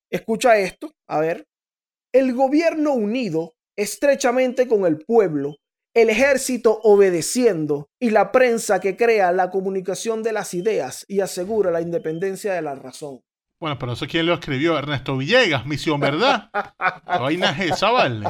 escucha 0.10 0.58
esto, 0.58 0.94
a 1.08 1.20
ver, 1.20 1.48
el 2.12 2.34
gobierno 2.34 2.94
unido 2.94 3.56
estrechamente 3.78 4.68
con 4.68 4.86
el 4.86 5.00
pueblo 5.00 5.56
el 5.96 6.10
ejército 6.10 6.80
obedeciendo 6.84 7.90
y 8.00 8.10
la 8.12 8.32
prensa 8.32 8.80
que 8.80 8.98
crea 8.98 9.32
la 9.32 9.50
comunicación 9.50 10.22
de 10.24 10.34
las 10.34 10.54
ideas 10.54 11.06
y 11.08 11.22
asegura 11.22 11.72
la 11.72 11.82
independencia 11.82 12.54
de 12.54 12.62
la 12.62 12.76
razón. 12.76 13.22
Bueno, 13.60 13.80
pero 13.80 13.94
eso 13.94 14.06
quién 14.06 14.26
lo 14.26 14.34
escribió, 14.34 14.78
Ernesto 14.78 15.16
Villegas, 15.18 15.66
misión, 15.66 16.02
¿verdad? 16.02 16.50
La 17.08 17.20
vaina 17.20 17.52
es 17.52 17.72
esa, 17.72 17.92
vale. 17.92 18.28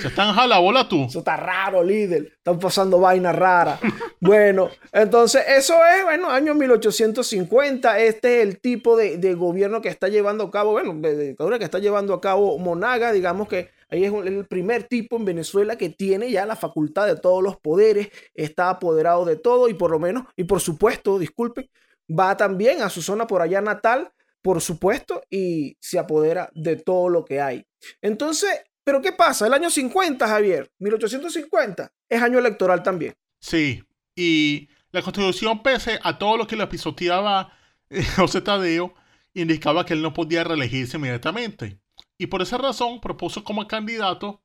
Se 0.00 0.08
están 0.08 0.34
bola 0.60 0.88
tú. 0.88 1.04
Eso 1.04 1.20
está 1.20 1.36
raro, 1.36 1.82
líder. 1.82 2.32
Están 2.38 2.58
pasando 2.58 3.00
vainas 3.00 3.34
raras. 3.34 3.78
bueno, 4.20 4.68
entonces 4.92 5.44
eso 5.48 5.74
es, 5.86 6.04
bueno, 6.04 6.30
año 6.30 6.54
1850. 6.54 7.98
Este 8.00 8.38
es 8.38 8.42
el 8.48 8.60
tipo 8.60 8.96
de, 8.96 9.34
gobierno 9.34 9.80
que 9.80 9.88
está 9.88 10.08
llevando 10.08 10.44
a 10.44 10.50
cabo, 10.50 10.72
bueno, 10.72 10.92
de 10.94 11.28
dictadura 11.28 11.58
que 11.58 11.64
está 11.64 11.78
llevando 11.78 12.14
a 12.14 12.20
cabo 12.20 12.58
Monaga, 12.58 13.12
digamos 13.12 13.48
que 13.48 13.70
ahí 13.92 14.04
es 14.04 14.12
el 14.12 14.46
primer 14.46 14.84
tipo 14.84 15.16
en 15.16 15.24
Venezuela 15.24 15.76
que 15.76 15.88
tiene 15.88 16.30
ya 16.30 16.46
la 16.46 16.56
facultad 16.56 17.06
de 17.06 17.16
todos 17.16 17.42
los 17.42 17.56
poderes, 17.56 18.08
está 18.34 18.70
apoderado 18.70 19.24
de 19.24 19.36
todo 19.36 19.68
y 19.68 19.74
por 19.74 19.90
lo 19.90 19.98
menos, 19.98 20.24
y 20.36 20.44
por 20.44 20.60
supuesto, 20.60 21.18
disculpen, 21.18 21.68
va 22.08 22.36
también 22.36 22.82
a 22.82 22.90
su 22.90 23.02
zona 23.02 23.26
por 23.26 23.42
allá 23.42 23.60
natal 23.60 24.12
por 24.42 24.60
supuesto, 24.60 25.22
y 25.30 25.76
se 25.80 25.98
apodera 25.98 26.50
de 26.54 26.76
todo 26.76 27.08
lo 27.08 27.24
que 27.24 27.40
hay. 27.40 27.64
Entonces, 28.02 28.50
¿pero 28.84 29.00
qué 29.00 29.12
pasa? 29.12 29.46
El 29.46 29.54
año 29.54 29.70
50, 29.70 30.26
Javier, 30.26 30.70
1850, 30.80 31.92
es 32.08 32.22
año 32.22 32.40
electoral 32.40 32.82
también. 32.82 33.14
Sí, 33.40 33.82
y 34.16 34.68
la 34.90 35.00
constitución, 35.00 35.62
pese 35.62 35.98
a 36.02 36.18
todo 36.18 36.36
lo 36.36 36.46
que 36.46 36.56
le 36.56 36.66
pisoteaba 36.66 37.52
eh, 37.88 38.02
José 38.16 38.40
Tadeo, 38.40 38.94
indicaba 39.32 39.86
que 39.86 39.94
él 39.94 40.02
no 40.02 40.12
podía 40.12 40.44
reelegirse 40.44 40.96
inmediatamente. 40.96 41.78
Y 42.22 42.28
por 42.28 42.40
esa 42.40 42.56
razón 42.56 43.00
propuso 43.00 43.42
como 43.42 43.66
candidato 43.66 44.40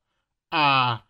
a 0.50 1.06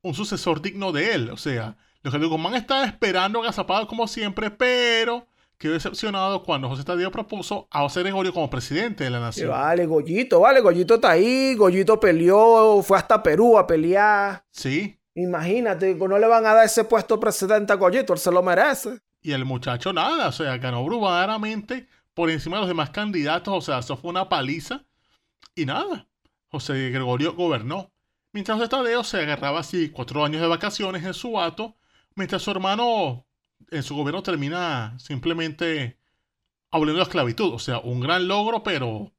un 0.00 0.14
sucesor 0.14 0.62
digno 0.62 0.90
de 0.90 1.12
él. 1.12 1.28
O 1.28 1.36
sea, 1.36 1.76
los 2.00 2.14
que 2.14 2.24
Guzmán 2.24 2.54
estaba 2.54 2.86
esperando 2.86 3.42
agazapado 3.42 3.86
como 3.86 4.08
siempre, 4.08 4.50
pero 4.50 5.26
quedó 5.58 5.74
decepcionado 5.74 6.42
cuando 6.42 6.70
José 6.70 6.84
Tadeo 6.84 7.10
propuso 7.10 7.68
a 7.70 7.80
José 7.80 8.00
Gregorio 8.00 8.32
como 8.32 8.48
presidente 8.48 9.04
de 9.04 9.10
la 9.10 9.20
nación. 9.20 9.50
vale, 9.50 9.84
Goyito, 9.84 10.40
vale, 10.40 10.62
Goyito 10.62 10.94
está 10.94 11.10
ahí, 11.10 11.54
Goyito 11.54 12.00
peleó, 12.00 12.82
fue 12.82 12.96
hasta 12.96 13.22
Perú 13.22 13.58
a 13.58 13.66
pelear. 13.66 14.42
Sí. 14.50 14.98
Imagínate, 15.14 15.96
no 15.96 16.18
le 16.18 16.26
van 16.26 16.46
a 16.46 16.54
dar 16.54 16.64
ese 16.64 16.84
puesto 16.84 17.20
presidente 17.20 17.74
a 17.74 17.76
Goyito, 17.76 18.14
él 18.14 18.18
se 18.18 18.32
lo 18.32 18.42
merece. 18.42 19.00
Y 19.20 19.32
el 19.32 19.44
muchacho 19.44 19.92
nada, 19.92 20.28
o 20.28 20.32
sea, 20.32 20.56
ganó 20.56 20.82
brutalmente 20.82 21.86
por 22.14 22.30
encima 22.30 22.56
de 22.56 22.60
los 22.60 22.68
demás 22.68 22.88
candidatos, 22.88 23.52
o 23.54 23.60
sea, 23.60 23.80
eso 23.80 23.98
fue 23.98 24.08
una 24.08 24.30
paliza. 24.30 24.82
Y 25.56 25.64
nada, 25.64 26.06
José 26.48 26.90
Gregorio 26.90 27.34
gobernó. 27.34 27.90
Mientras 28.32 28.68
Tadeo 28.68 29.02
se 29.02 29.16
agarraba 29.16 29.60
así 29.60 29.88
cuatro 29.88 30.22
años 30.22 30.42
de 30.42 30.46
vacaciones 30.46 31.02
en 31.02 31.14
su 31.14 31.40
ato, 31.40 31.78
mientras 32.14 32.42
su 32.42 32.50
hermano 32.50 33.26
en 33.70 33.82
su 33.82 33.96
gobierno 33.96 34.22
termina 34.22 34.94
simplemente 34.98 35.98
aboliendo 36.70 36.98
la 36.98 37.04
esclavitud. 37.04 37.54
O 37.54 37.58
sea, 37.58 37.78
un 37.78 38.00
gran 38.00 38.28
logro, 38.28 38.62
pero 38.62 39.14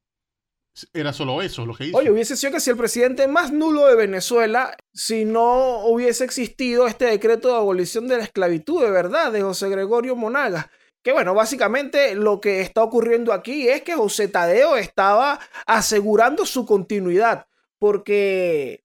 era 0.92 1.12
solo 1.12 1.42
eso 1.42 1.66
lo 1.66 1.74
que 1.74 1.86
hizo. 1.86 1.98
Oye, 1.98 2.12
hubiese 2.12 2.36
sido 2.36 2.52
que 2.52 2.60
si 2.60 2.70
el 2.70 2.76
presidente 2.76 3.26
más 3.26 3.52
nulo 3.52 3.86
de 3.86 3.96
Venezuela, 3.96 4.76
si 4.92 5.24
no 5.24 5.86
hubiese 5.86 6.22
existido 6.22 6.86
este 6.86 7.06
decreto 7.06 7.48
de 7.48 7.56
abolición 7.56 8.06
de 8.06 8.18
la 8.18 8.22
esclavitud, 8.22 8.84
de 8.84 8.92
verdad, 8.92 9.32
de 9.32 9.42
José 9.42 9.68
Gregorio 9.68 10.14
Monagas. 10.14 10.66
Que 11.02 11.12
bueno, 11.12 11.34
básicamente 11.34 12.14
lo 12.14 12.40
que 12.40 12.60
está 12.60 12.82
ocurriendo 12.82 13.32
aquí 13.32 13.68
es 13.68 13.82
que 13.82 13.94
José 13.94 14.28
Tadeo 14.28 14.76
estaba 14.76 15.38
asegurando 15.66 16.44
su 16.44 16.66
continuidad, 16.66 17.46
porque 17.78 18.84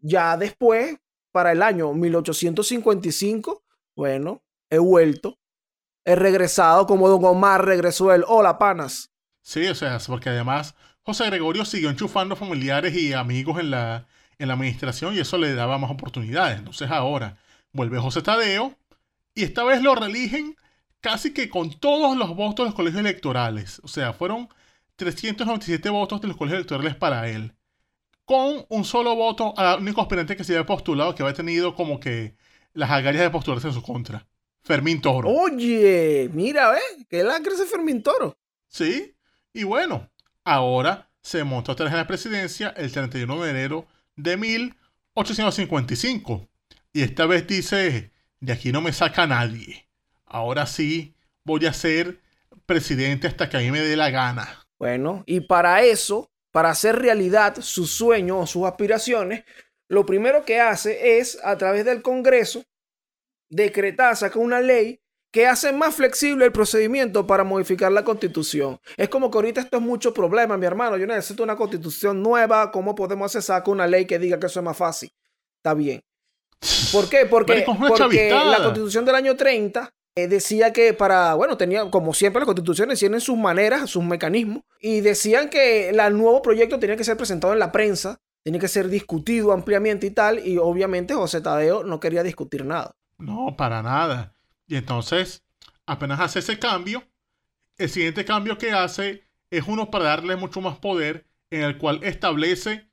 ya 0.00 0.36
después, 0.36 0.96
para 1.32 1.52
el 1.52 1.62
año 1.62 1.92
1855, 1.92 3.62
bueno, 3.94 4.42
he 4.70 4.78
vuelto, 4.78 5.38
he 6.04 6.16
regresado 6.16 6.86
como 6.86 7.08
Don 7.08 7.24
Omar 7.24 7.64
regresó 7.64 8.12
él. 8.12 8.24
Hola, 8.26 8.58
panas. 8.58 9.10
Sí, 9.42 9.66
o 9.66 9.74
sea, 9.74 9.98
porque 10.06 10.30
además 10.30 10.74
José 11.02 11.26
Gregorio 11.26 11.64
siguió 11.64 11.90
enchufando 11.90 12.36
familiares 12.36 12.94
y 12.94 13.12
amigos 13.12 13.58
en 13.60 13.70
la, 13.70 14.06
en 14.38 14.48
la 14.48 14.54
administración 14.54 15.14
y 15.14 15.20
eso 15.20 15.38
le 15.38 15.54
daba 15.54 15.78
más 15.78 15.90
oportunidades. 15.90 16.58
Entonces 16.58 16.90
ahora 16.90 17.36
vuelve 17.72 17.98
José 17.98 18.22
Tadeo 18.22 18.74
y 19.34 19.44
esta 19.44 19.64
vez 19.64 19.82
lo 19.82 19.94
religen 19.94 20.56
casi 21.00 21.32
que 21.32 21.48
con 21.48 21.78
todos 21.78 22.16
los 22.16 22.34
votos 22.36 22.64
de 22.64 22.70
los 22.70 22.74
colegios 22.74 23.00
electorales. 23.00 23.80
O 23.84 23.88
sea, 23.88 24.12
fueron 24.12 24.48
397 24.96 25.88
votos 25.90 26.20
de 26.20 26.28
los 26.28 26.36
colegios 26.36 26.58
electorales 26.58 26.94
para 26.94 27.28
él. 27.28 27.54
Con 28.24 28.64
un 28.68 28.84
solo 28.84 29.16
voto 29.16 29.58
al 29.58 29.80
único 29.80 30.00
aspirante 30.00 30.36
que 30.36 30.44
se 30.44 30.52
había 30.52 30.66
postulado, 30.66 31.14
que 31.14 31.22
había 31.22 31.34
tenido 31.34 31.74
como 31.74 31.98
que 31.98 32.36
las 32.74 32.90
agallas 32.90 33.22
de 33.22 33.30
postularse 33.30 33.68
en 33.68 33.74
su 33.74 33.82
contra. 33.82 34.26
Fermín 34.62 35.00
Toro. 35.00 35.30
Oye, 35.30 36.28
mira, 36.32 36.76
¿eh? 36.76 37.06
Que 37.08 37.24
la 37.24 37.40
crece 37.40 37.64
Fermín 37.64 38.02
Toro. 38.02 38.36
Sí, 38.68 39.16
y 39.52 39.64
bueno, 39.64 40.08
ahora 40.44 41.10
se 41.22 41.44
montó 41.44 41.74
vez 41.74 41.90
en 41.90 41.96
la 41.96 42.06
presidencia 42.06 42.74
el 42.76 42.92
31 42.92 43.42
de 43.42 43.50
enero 43.50 43.86
de 44.16 44.36
1855. 44.36 46.46
Y 46.92 47.02
esta 47.02 47.26
vez 47.26 47.46
dice, 47.46 48.12
de 48.40 48.52
aquí 48.52 48.72
no 48.72 48.80
me 48.80 48.92
saca 48.92 49.26
nadie. 49.26 49.86
Ahora 50.30 50.66
sí 50.66 51.16
voy 51.44 51.66
a 51.66 51.72
ser 51.72 52.20
presidente 52.64 53.26
hasta 53.26 53.48
que 53.50 53.56
a 53.56 53.60
mí 53.60 53.70
me 53.72 53.80
dé 53.80 53.96
la 53.96 54.10
gana. 54.10 54.64
Bueno, 54.78 55.24
y 55.26 55.40
para 55.40 55.82
eso, 55.82 56.30
para 56.52 56.70
hacer 56.70 56.96
realidad 56.96 57.56
sus 57.60 57.90
sueños 57.90 58.38
o 58.40 58.46
sus 58.46 58.66
aspiraciones, 58.66 59.44
lo 59.88 60.06
primero 60.06 60.44
que 60.44 60.60
hace 60.60 61.18
es, 61.18 61.36
a 61.42 61.58
través 61.58 61.84
del 61.84 62.00
Congreso, 62.00 62.62
decretar, 63.48 64.16
saca 64.16 64.38
una 64.38 64.60
ley 64.60 65.00
que 65.32 65.48
hace 65.48 65.72
más 65.72 65.96
flexible 65.96 66.44
el 66.44 66.52
procedimiento 66.52 67.26
para 67.26 67.42
modificar 67.42 67.90
la 67.90 68.04
constitución. 68.04 68.80
Es 68.96 69.08
como 69.08 69.32
que 69.32 69.38
ahorita 69.38 69.60
esto 69.60 69.78
es 69.78 69.82
mucho 69.82 70.14
problema, 70.14 70.56
mi 70.56 70.66
hermano. 70.66 70.96
Yo 70.96 71.06
necesito 71.08 71.42
una 71.42 71.56
constitución 71.56 72.22
nueva. 72.22 72.70
¿Cómo 72.70 72.94
podemos 72.94 73.26
hacer 73.26 73.42
saca 73.42 73.70
una 73.70 73.88
ley 73.88 74.06
que 74.06 74.20
diga 74.20 74.38
que 74.38 74.46
eso 74.46 74.60
es 74.60 74.64
más 74.64 74.76
fácil? 74.76 75.12
Está 75.56 75.74
bien. 75.74 76.02
¿Por 76.92 77.08
qué? 77.08 77.26
Porque, 77.26 77.64
porque 77.66 78.30
la 78.30 78.62
constitución 78.62 79.04
del 79.04 79.14
año 79.16 79.36
30 79.36 79.88
eh, 79.88 79.99
decía 80.28 80.72
que 80.72 80.92
para, 80.94 81.34
bueno, 81.34 81.56
tenía, 81.56 81.90
como 81.90 82.14
siempre 82.14 82.40
las 82.40 82.46
constituciones 82.46 82.98
tienen 82.98 83.20
sus 83.20 83.36
maneras, 83.36 83.90
sus 83.90 84.04
mecanismos, 84.04 84.62
y 84.80 85.00
decían 85.00 85.48
que 85.48 85.90
el 85.90 86.18
nuevo 86.18 86.42
proyecto 86.42 86.78
tenía 86.78 86.96
que 86.96 87.04
ser 87.04 87.16
presentado 87.16 87.52
en 87.52 87.58
la 87.58 87.72
prensa, 87.72 88.20
tenía 88.42 88.60
que 88.60 88.68
ser 88.68 88.88
discutido 88.88 89.52
ampliamente 89.52 90.06
y 90.06 90.10
tal, 90.10 90.46
y 90.46 90.58
obviamente 90.58 91.14
José 91.14 91.40
Tadeo 91.40 91.84
no 91.84 92.00
quería 92.00 92.22
discutir 92.22 92.64
nada. 92.64 92.96
No, 93.18 93.54
para 93.56 93.82
nada. 93.82 94.34
Y 94.66 94.76
entonces, 94.76 95.44
apenas 95.86 96.20
hace 96.20 96.38
ese 96.38 96.58
cambio, 96.58 97.02
el 97.76 97.90
siguiente 97.90 98.24
cambio 98.24 98.58
que 98.58 98.72
hace 98.72 99.24
es 99.50 99.64
uno 99.66 99.90
para 99.90 100.04
darle 100.04 100.36
mucho 100.36 100.60
más 100.60 100.78
poder, 100.78 101.26
en 101.50 101.62
el 101.62 101.78
cual 101.78 102.00
establece 102.02 102.88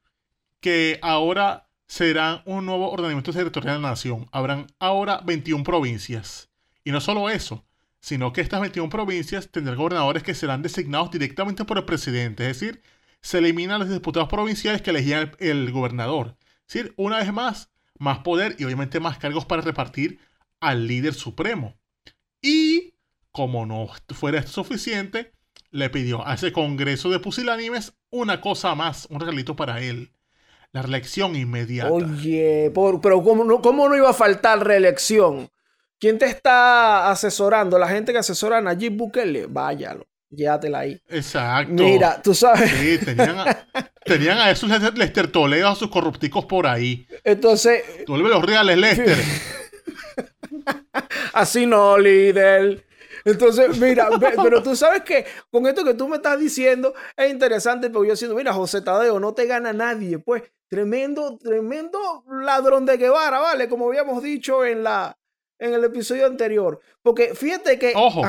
que 0.60 1.00
ahora 1.02 1.70
será 1.88 2.42
un 2.46 2.66
nuevo 2.66 2.92
ordenamiento 2.92 3.32
territorial 3.32 3.78
de 3.78 3.82
la 3.82 3.90
nación. 3.90 4.28
Habrán 4.32 4.68
ahora 4.80 5.22
21 5.24 5.64
provincias. 5.64 6.50
Y 6.88 6.92
no 6.92 7.02
solo 7.02 7.30
eso, 7.30 7.66
sino 8.00 8.32
que 8.32 8.40
estas 8.40 8.62
21 8.62 8.90
provincias 8.90 9.52
tendrán 9.52 9.76
gobernadores 9.76 10.24
que 10.24 10.34
serán 10.34 10.62
designados 10.62 11.12
directamente 11.12 11.66
por 11.66 11.78
el 11.78 11.84
presidente. 11.84 12.50
Es 12.50 12.62
decir, 12.62 12.82
se 13.20 13.40
eliminan 13.40 13.82
los 13.82 13.90
diputados 13.90 14.30
provinciales 14.30 14.82
que 14.82 14.92
elegían 14.92 15.34
el, 15.40 15.70
gobernador. 15.74 16.38
Es 16.66 16.76
decir, 16.76 16.94
una 16.96 17.18
vez 17.18 17.34
más, 17.34 17.70
más 18.00 18.20
poder 18.20 18.56
y 18.58 18.64
obviamente 18.64 19.02
más 19.02 19.18
cargos 19.18 19.44
para 19.44 19.64
repartir 19.64 20.20
al 20.62 20.88
líder 20.88 21.14
supremo. 21.14 21.76
Y 22.42 22.94
como 23.34 23.66
no 23.66 23.90
fuera 24.16 24.40
esto 24.40 24.64
suficiente, 24.64 25.34
le 25.72 25.90
pidió 25.90 26.26
a 26.26 26.36
ese 26.36 26.54
congreso 26.54 27.10
de 27.10 27.20
pusilánimes 27.20 27.98
una 28.12 28.40
cosa 28.40 28.76
más, 28.76 29.08
un 29.10 29.20
regalito 29.20 29.58
para 29.58 29.82
él. 29.82 30.14
La 30.72 30.84
reelección 30.84 31.36
inmediata. 31.36 31.92
Oye, 31.92 32.72
pero 32.74 33.22
¿cómo 33.22 33.44
no, 33.44 33.62
¿cómo 33.62 33.90
no 33.90 33.98
iba 33.98 34.12
a 34.12 34.14
faltar 34.14 34.66
reelección? 34.66 35.50
¿Quién 36.00 36.18
te 36.18 36.26
está 36.26 37.10
asesorando? 37.10 37.80
La 37.80 37.88
gente 37.88 38.12
que 38.12 38.20
asesora 38.20 38.58
a 38.58 38.62
Nayib 38.62 38.94
Bukele. 38.94 39.48
Váyalo. 39.48 40.06
Llévatela 40.30 40.80
ahí. 40.80 41.02
Exacto. 41.08 41.72
Mira, 41.72 42.22
tú 42.22 42.34
sabes. 42.34 42.70
Sí, 42.72 42.98
tenían 42.98 43.40
a, 43.40 43.68
tenían 44.06 44.38
a 44.38 44.52
esos 44.52 44.70
Lester 44.96 45.32
Toledo, 45.32 45.70
a 45.70 45.76
sus 45.76 45.90
corrupticos 45.90 46.46
por 46.46 46.68
ahí. 46.68 47.08
Entonces. 47.24 47.84
Vuelve 48.08 48.30
los 48.30 48.44
reales, 48.44 48.78
Lester. 48.78 49.18
Así 51.34 51.66
no, 51.66 51.98
líder. 51.98 52.88
Entonces, 53.28 53.78
mira, 53.78 54.10
pero 54.44 54.64
tú 54.64 54.76
sabes 54.76 55.02
que 55.02 55.26
con 55.52 55.68
esto 55.68 55.84
que 55.84 55.94
tú 55.94 56.08
me 56.08 56.18
estás 56.18 56.40
diciendo 56.40 56.94
es 57.16 57.30
interesante, 57.30 57.90
porque 57.90 58.10
yo 58.10 58.16
siento, 58.16 58.36
mira, 58.36 58.54
José 58.54 58.82
Tadeo, 58.82 59.20
no 59.20 59.34
te 59.34 59.46
gana 59.46 59.74
nadie, 59.74 60.20
pues, 60.20 60.44
tremendo, 60.70 61.38
tremendo 61.38 62.24
ladrón 62.30 62.86
de 62.86 62.98
Guevara, 62.98 63.40
¿vale? 63.40 63.68
Como 63.68 63.88
habíamos 63.88 64.24
dicho 64.24 64.66
en 64.66 64.84
la, 64.84 65.17
en 65.60 65.74
el 65.74 65.84
episodio 65.84 66.26
anterior. 66.26 66.80
Porque 67.02 67.34
fíjate 67.36 67.80
que. 67.80 67.94
Ojo. 67.96 68.24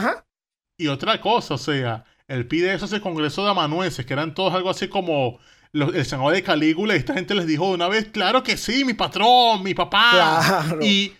Y 0.77 0.87
otra 0.89 1.21
cosa, 1.21 1.55
o 1.55 1.59
sea, 1.59 2.05
él 2.29 2.47
pide 2.47 2.73
eso 2.73 2.85
ese 2.85 3.01
congreso 3.01 3.45
de 3.45 3.51
amanuenses, 3.51 4.07
que 4.07 4.13
eran 4.13 4.35
todos 4.35 4.55
algo 4.55 4.71
así 4.71 4.89
como 4.89 5.41
el 5.73 6.07
senador 6.07 6.35
de 6.35 6.43
Calígula, 6.43 6.95
y 6.95 6.99
esta 6.99 7.15
gente 7.15 7.35
les 7.35 7.47
dijo 7.47 7.67
de 7.69 7.75
una 7.75 7.89
vez, 7.89 8.07
claro 8.11 8.43
que 8.43 8.57
sí, 8.57 8.85
mi 8.85 8.95
patrón, 8.95 9.63
mi 9.63 9.75
papá. 9.75 10.65
Y 10.81 11.13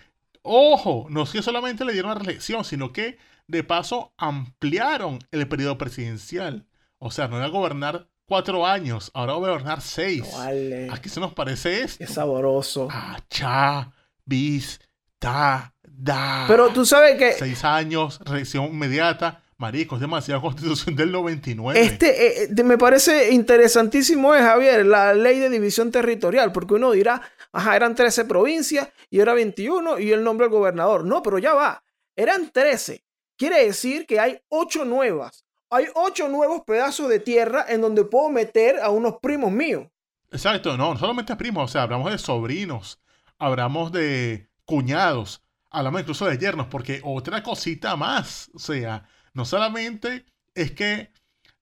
Ojo, 0.51 1.07
no 1.11 1.25
es 1.25 1.31
que 1.31 1.43
solamente 1.43 1.85
le 1.85 1.93
dieron 1.93 2.11
la 2.11 2.19
reelección, 2.19 2.65
sino 2.65 2.91
que 2.91 3.19
de 3.49 3.65
paso 3.65 4.15
ampliaron 4.17 5.19
el 5.31 5.47
periodo 5.47 5.77
presidencial. 5.77 6.67
O 6.99 7.11
sea, 7.11 7.29
no 7.29 7.37
iba 7.37 7.45
a 7.45 7.51
gobernar 7.51 8.09
cuatro 8.25 8.67
años, 8.67 9.11
ahora 9.13 9.33
va 9.33 9.39
a 9.39 9.51
gobernar 9.51 9.83
seis. 9.83 10.25
vale. 10.33 10.89
¿A 10.91 11.03
qué 11.03 11.11
se 11.11 11.21
nos 11.21 11.35
parece 11.35 11.83
esto? 11.83 12.03
Es 12.03 12.15
sabroso. 12.15 12.89
Cha, 13.29 13.93
bis, 14.25 14.81
ta, 15.19 15.75
da. 15.99 16.45
Pero 16.47 16.71
tú 16.71 16.87
sabes 16.87 17.17
que. 17.19 17.33
Seis 17.33 17.65
años, 17.65 18.21
reelección 18.25 18.67
inmediata. 18.67 19.43
Marico, 19.59 19.97
es 19.97 20.01
demasiada 20.01 20.41
constitución 20.41 20.95
del 20.95 21.11
99. 21.11 21.81
Este 21.81 22.45
eh, 22.45 22.49
eh, 22.57 22.63
me 22.63 22.79
parece 22.79 23.33
interesantísimo, 23.33 24.33
es, 24.33 24.43
Javier, 24.43 24.87
la 24.87 25.13
ley 25.15 25.41
de 25.41 25.51
división 25.51 25.91
territorial, 25.91 26.53
porque 26.53 26.75
uno 26.75 26.93
dirá, 26.93 27.21
ajá, 27.51 27.75
eran 27.75 27.97
13 27.97 28.25
provincias 28.27 28.89
y 29.11 29.19
era 29.19 29.35
21 29.35 29.99
y 29.99 30.13
el 30.13 30.23
nombre 30.23 30.47
del 30.47 30.53
gobernador. 30.53 31.05
No, 31.05 31.25
pero 31.25 31.41
ya 31.41 31.55
va, 31.55 31.83
eran 32.15 32.51
13. 32.51 33.05
Quiere 33.37 33.65
decir 33.67 34.07
que 34.07 34.21
hay 34.21 34.41
8 34.49 34.85
nuevas. 34.85 35.45
hay 35.71 35.87
ocho 35.95 36.29
nuevos 36.29 36.63
pedazos 36.65 37.09
de 37.09 37.19
tierra 37.19 37.67
en 37.69 37.81
donde 37.81 38.05
puedo 38.05 38.31
meter 38.31 38.79
a 38.81 38.91
unos 38.91 39.17
primos 39.21 39.51
míos. 39.51 39.89
Exacto, 40.31 40.77
no, 40.77 40.95
no 40.95 41.01
solamente 41.01 41.35
primos, 41.35 41.65
o 41.65 41.73
sea, 41.73 41.83
hablamos 41.83 42.13
de 42.13 42.19
sobrinos, 42.19 43.01
hablamos 43.39 43.91
de 43.91 44.49
cuñados, 44.65 45.43
hablamos 45.71 46.01
incluso 46.01 46.27
de 46.27 46.39
yernos, 46.39 46.67
porque 46.67 47.01
otra 47.05 47.43
cosita 47.43 47.97
más, 47.97 48.51
o 48.55 48.59
sea, 48.59 49.09
no 49.35 49.45
solamente 49.45 50.27
es 50.55 50.73
que 50.73 51.13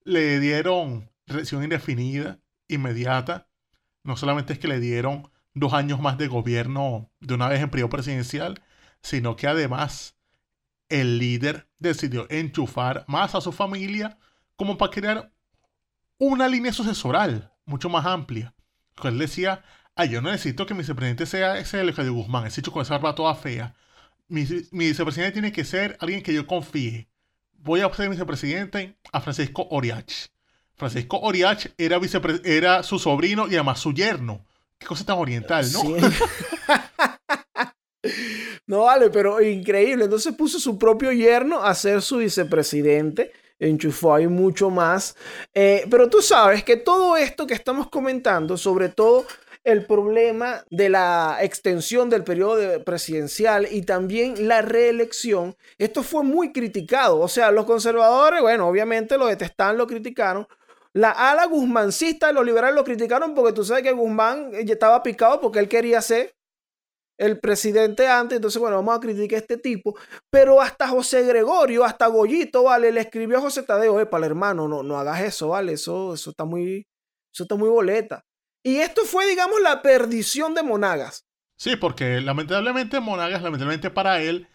le 0.05 0.41
dieron 0.41 1.11
reelección 1.27 1.63
indefinida, 1.65 2.39
inmediata, 2.69 3.49
no 4.05 4.17
solamente 4.17 4.53
es 4.53 4.59
que 4.59 4.69
le 4.69 4.81
dieron 4.81 5.31
dos 5.55 5.73
años 5.73 6.01
más 6.01 6.19
de 6.19 6.29
gobierno 6.29 7.11
de 7.21 7.35
una 7.35 7.49
vez 7.49 7.61
en 7.61 7.71
periodo 7.71 7.91
presidencial, 7.91 8.63
sino 9.03 9.37
que 9.37 9.47
además 9.47 10.17
el 10.89 11.19
líder 11.19 11.69
decidió 11.79 12.27
enchufar 12.31 13.05
más 13.09 13.35
a 13.35 13.41
su 13.41 13.53
familia 13.53 14.19
como 14.55 14.79
para 14.79 14.93
crear 14.93 15.33
una 16.19 16.49
línea 16.49 16.73
sucesoral 16.73 17.53
mucho 17.65 17.89
más 17.89 18.07
amplia. 18.07 18.55
Él 19.03 19.19
decía, 19.19 19.65
ay, 19.95 20.11
yo 20.11 20.23
no 20.23 20.31
necesito 20.31 20.67
que 20.67 20.75
mi 20.75 20.79
vicepresidente 20.79 21.27
sea 21.27 21.59
ese 21.59 21.79
de 21.79 22.11
Guzmán, 22.11 22.47
ese 22.47 22.61
hecho 22.61 22.73
con 22.73 22.83
esa 22.83 22.95
barba 22.95 23.15
toda 23.15 23.35
fea. 23.35 23.75
Mi, 24.29 24.47
mi, 24.73 24.87
vicepresidente 24.87 25.33
tiene 25.33 25.53
que 25.53 25.65
ser 25.65 25.97
alguien 26.01 26.23
que 26.23 26.35
yo 26.35 26.47
confíe. 26.47 27.09
Voy 27.53 27.81
a 27.81 27.93
ser 27.95 28.09
vicepresidente 28.09 28.97
a 29.13 29.21
Francisco 29.21 29.67
Oriach. 29.71 30.29
Francisco 30.75 31.19
Oriach 31.21 31.67
era, 31.79 32.01
era 32.45 32.83
su 32.83 32.99
sobrino 32.99 33.47
y 33.49 33.55
además 33.55 33.81
su 33.81 33.93
yerno. 33.93 34.45
Qué 34.79 34.87
cosa 34.87 35.05
tan 35.05 35.19
oriental, 35.19 35.65
¿no? 35.73 35.83
no 38.67 38.83
vale, 38.83 39.11
pero 39.11 39.41
increíble. 39.41 40.05
Entonces 40.05 40.35
puso 40.35 40.59
su 40.59 40.79
propio 40.79 41.13
yerno 41.13 41.63
a 41.63 41.75
ser 41.75 42.03
su 42.03 42.19
vicepresidente. 42.19 43.33
Enchufó 43.59 44.15
ahí 44.15 44.27
mucho 44.27 44.69
más. 44.71 45.17
Eh, 45.55 45.87
pero 45.91 46.11
tú 46.11 46.21
sabes 46.21 46.63
que 46.63 46.77
todo 46.77 47.17
esto 47.17 47.47
que 47.47 47.55
estamos 47.55 47.89
comentando, 47.89 48.59
sobre 48.59 48.91
todo 48.91 49.27
el 49.67 49.85
problema 49.85 50.65
de 50.71 50.89
la 50.89 51.39
extensión 51.41 52.09
del 52.09 52.23
periodo 52.23 52.85
presidencial 52.85 53.67
y 53.69 53.83
también 53.83 54.47
la 54.47 54.63
reelección, 54.63 55.57
esto 55.77 56.05
fue 56.05 56.23
muy 56.23 56.53
criticado. 56.53 57.19
O 57.19 57.27
sea, 57.27 57.51
los 57.51 57.67
conservadores, 57.67 58.41
bueno, 58.41 58.69
obviamente 58.69 59.19
lo 59.19 59.27
detestaron, 59.27 59.77
lo 59.77 59.89
criticaron, 59.89 60.47
la 60.93 61.11
ala 61.11 61.47
guzmancista 61.47 62.29
de 62.29 62.33
los 62.33 62.47
liberales 62.47 62.77
lo 62.77 62.85
criticaron 62.85 63.35
porque 63.35 63.53
tú 63.53 63.65
sabes 63.65 63.83
que 63.83 63.91
Guzmán 63.91 64.55
eh, 64.55 64.65
estaba 64.69 65.03
picado 65.03 65.41
porque 65.41 65.59
él 65.59 65.69
quería 65.69 66.01
ser 66.01 66.37
el 67.19 67.41
presidente 67.41 68.07
antes. 68.07 68.37
Entonces, 68.37 68.61
bueno, 68.61 68.77
vamos 68.77 68.97
a 68.97 69.01
criticar 69.01 69.37
a 69.37 69.41
este 69.41 69.57
tipo. 69.59 69.97
Pero 70.31 70.61
hasta 70.61 70.87
José 70.87 71.25
Gregorio, 71.25 71.85
hasta 71.85 72.07
Goyito, 72.07 72.63
¿vale? 72.63 72.93
Le 72.93 73.01
escribió 73.01 73.39
a 73.39 73.41
José 73.41 73.65
Tadeo, 73.65 74.09
para 74.09 74.25
el 74.25 74.31
hermano, 74.31 74.69
no, 74.69 74.85
no 74.85 74.97
hagas 74.97 75.23
eso, 75.23 75.49
¿vale? 75.49 75.73
Eso, 75.73 76.15
eso, 76.15 76.31
está 76.31 76.45
muy, 76.45 76.87
eso 77.35 77.43
está 77.43 77.57
muy 77.57 77.69
boleta. 77.69 78.25
Y 78.67 78.79
esto 78.79 79.05
fue, 79.05 79.29
digamos, 79.29 79.61
la 79.63 79.81
perdición 79.81 80.53
de 80.53 80.65
Monagas. 80.65 81.25
Sí, 81.55 81.77
porque 81.77 82.21
lamentablemente 82.21 82.99
Monagas, 82.99 83.41
lamentablemente 83.41 83.91
para 83.91 84.21
él, 84.21 84.49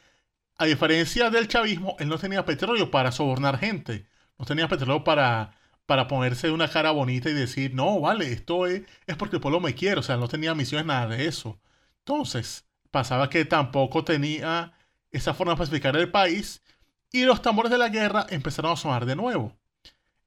a 0.57 0.65
diferencia 0.65 1.29
del 1.29 1.47
chavismo, 1.47 1.95
él 1.97 2.09
no 2.09 2.17
tenía 2.17 2.43
petróleo 2.43 2.91
para 2.91 3.13
sobornar 3.13 3.57
gente. 3.57 4.05
No 4.37 4.43
tenía 4.43 4.67
petróleo 4.67 5.05
para 5.05 5.55
para 5.85 6.07
ponerse 6.07 6.51
una 6.51 6.69
cara 6.69 6.91
bonita 6.91 7.29
y 7.29 7.33
decir, 7.33 7.73
no, 7.73 8.01
vale, 8.01 8.31
esto 8.33 8.65
es, 8.67 8.83
es 9.07 9.15
porque 9.15 9.37
el 9.37 9.41
pueblo 9.41 9.59
me 9.61 9.75
quiere, 9.75 9.99
o 9.99 10.03
sea, 10.03 10.17
no 10.17 10.27
tenía 10.27 10.55
misiones, 10.55 10.85
nada 10.85 11.07
de 11.07 11.27
eso. 11.27 11.59
Entonces, 11.99 12.65
pasaba 12.91 13.29
que 13.29 13.45
tampoco 13.45 14.03
tenía 14.03 14.73
esa 15.11 15.33
forma 15.33 15.53
de 15.53 15.57
pacificar 15.57 15.95
el 15.97 16.11
país 16.11 16.63
y 17.11 17.23
los 17.23 17.41
tambores 17.41 17.71
de 17.71 17.77
la 17.77 17.89
guerra 17.89 18.25
empezaron 18.29 18.73
a 18.73 18.77
sonar 18.77 19.05
de 19.05 19.15
nuevo. 19.15 19.57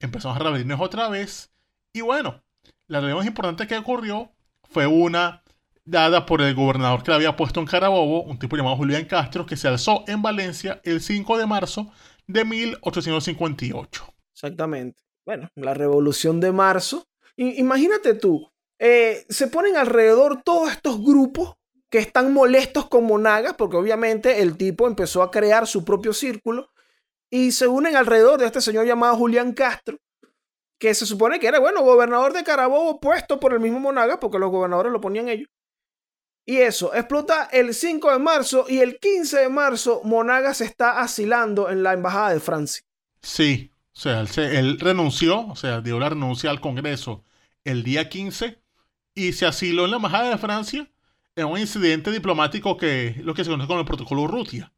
Empezamos 0.01 0.37
a 0.37 0.41
reabrirnos 0.41 0.81
otra 0.81 1.09
vez 1.09 1.51
y 1.95 2.03
bueno, 2.03 2.44
la 2.95 3.01
realidad 3.01 3.19
más 3.19 3.27
importante 3.27 3.67
que 3.67 3.77
ocurrió 3.77 4.31
fue 4.71 4.87
una 4.87 5.43
dada 5.85 6.25
por 6.25 6.41
el 6.41 6.55
gobernador 6.55 7.03
que 7.03 7.11
la 7.11 7.17
había 7.17 7.37
puesto 7.37 7.61
en 7.61 7.67
Carabobo, 7.67 8.23
un 8.23 8.39
tipo 8.39 8.57
llamado 8.57 8.77
Julián 8.77 9.05
Castro, 9.05 9.45
que 9.45 9.57
se 9.57 9.69
alzó 9.69 10.05
en 10.07 10.23
Valencia 10.23 10.81
el 10.85 11.01
5 11.01 11.37
de 11.37 11.47
marzo 11.47 11.93
de 12.27 12.45
1858. 12.45 14.15
Exactamente 14.33 15.05
bueno, 15.25 15.49
la 15.55 15.75
revolución 15.75 16.41
de 16.41 16.53
marzo. 16.53 17.07
imagínate 17.37 18.15
tú, 18.15 18.51
eh, 18.79 19.25
se 19.29 19.49
ponen 19.49 19.77
alrededor 19.77 20.43
todos 20.43 20.71
estos 20.71 21.03
grupos 21.03 21.55
que 21.91 21.99
están 21.99 22.33
molestos 22.33 22.89
con 22.89 23.05
Monagas, 23.05 23.55
porque 23.55 23.77
obviamente 23.77 24.43
el 24.43 24.57
tipo 24.57 24.87
empezó 24.87 25.23
a 25.23 25.31
crear 25.31 25.67
su 25.67 25.85
propio 25.85 26.13
círculo, 26.13 26.71
y 27.31 27.53
se 27.53 27.67
unen 27.67 27.97
alrededor 27.97 28.39
de 28.39 28.47
este 28.47 28.61
señor 28.61 28.87
llamado 28.87 29.17
Julián 29.17 29.53
Castro, 29.53 29.99
que 30.85 30.95
se 30.95 31.07
supone 31.07 31.41
que 31.41 31.47
era, 31.47 31.59
bueno, 31.61 31.81
gobernador 31.81 32.35
de 32.35 32.45
Carabobo 32.45 33.01
puesto 33.01 33.41
por 33.41 33.55
el 33.55 33.61
mismo 33.61 33.81
Monagas, 33.81 34.19
porque 34.21 34.39
los 34.39 34.51
gobernadores 34.51 34.93
lo 34.93 35.01
ponían 35.01 35.31
ellos. 35.31 35.49
Y 36.45 36.59
eso, 36.59 36.95
explota 36.95 37.49
el 37.51 37.73
5 37.73 38.13
de 38.13 38.19
marzo 38.19 38.67
y 38.69 38.81
el 38.81 38.99
15 38.99 39.39
de 39.39 39.49
marzo 39.49 40.03
Monagas 40.05 40.61
está 40.61 41.01
asilando 41.01 41.71
en 41.71 41.83
la 41.83 41.95
Embajada 41.95 42.35
de 42.35 42.41
Francia. 42.41 42.85
Sí, 43.23 43.71
o 43.95 43.99
sea, 43.99 44.21
él, 44.21 44.79
renunció, 44.79 45.47
o 45.47 45.57
sea, 45.57 45.81
dio 45.81 45.99
la 45.99 46.11
renuncia 46.11 46.51
al 46.51 46.61
Congreso 46.61 47.25
el 47.65 47.83
día 47.83 48.11
15 48.11 48.59
y 49.15 49.33
se 49.33 49.47
asiló 49.47 49.87
en 49.87 49.93
la 49.93 49.97
Embajada 49.97 50.29
de 50.29 50.37
Francia 50.37 50.87
en 51.35 51.47
un 51.47 51.59
incidente 51.59 52.11
diplomático 52.11 52.77
que 52.77 53.17
lo 53.25 53.33
que 53.33 53.43
se 53.43 53.49
conoce 53.49 53.69
como 53.69 53.81
el 53.81 53.87
Protocolo 53.87 54.21
Urrutia. 54.21 54.71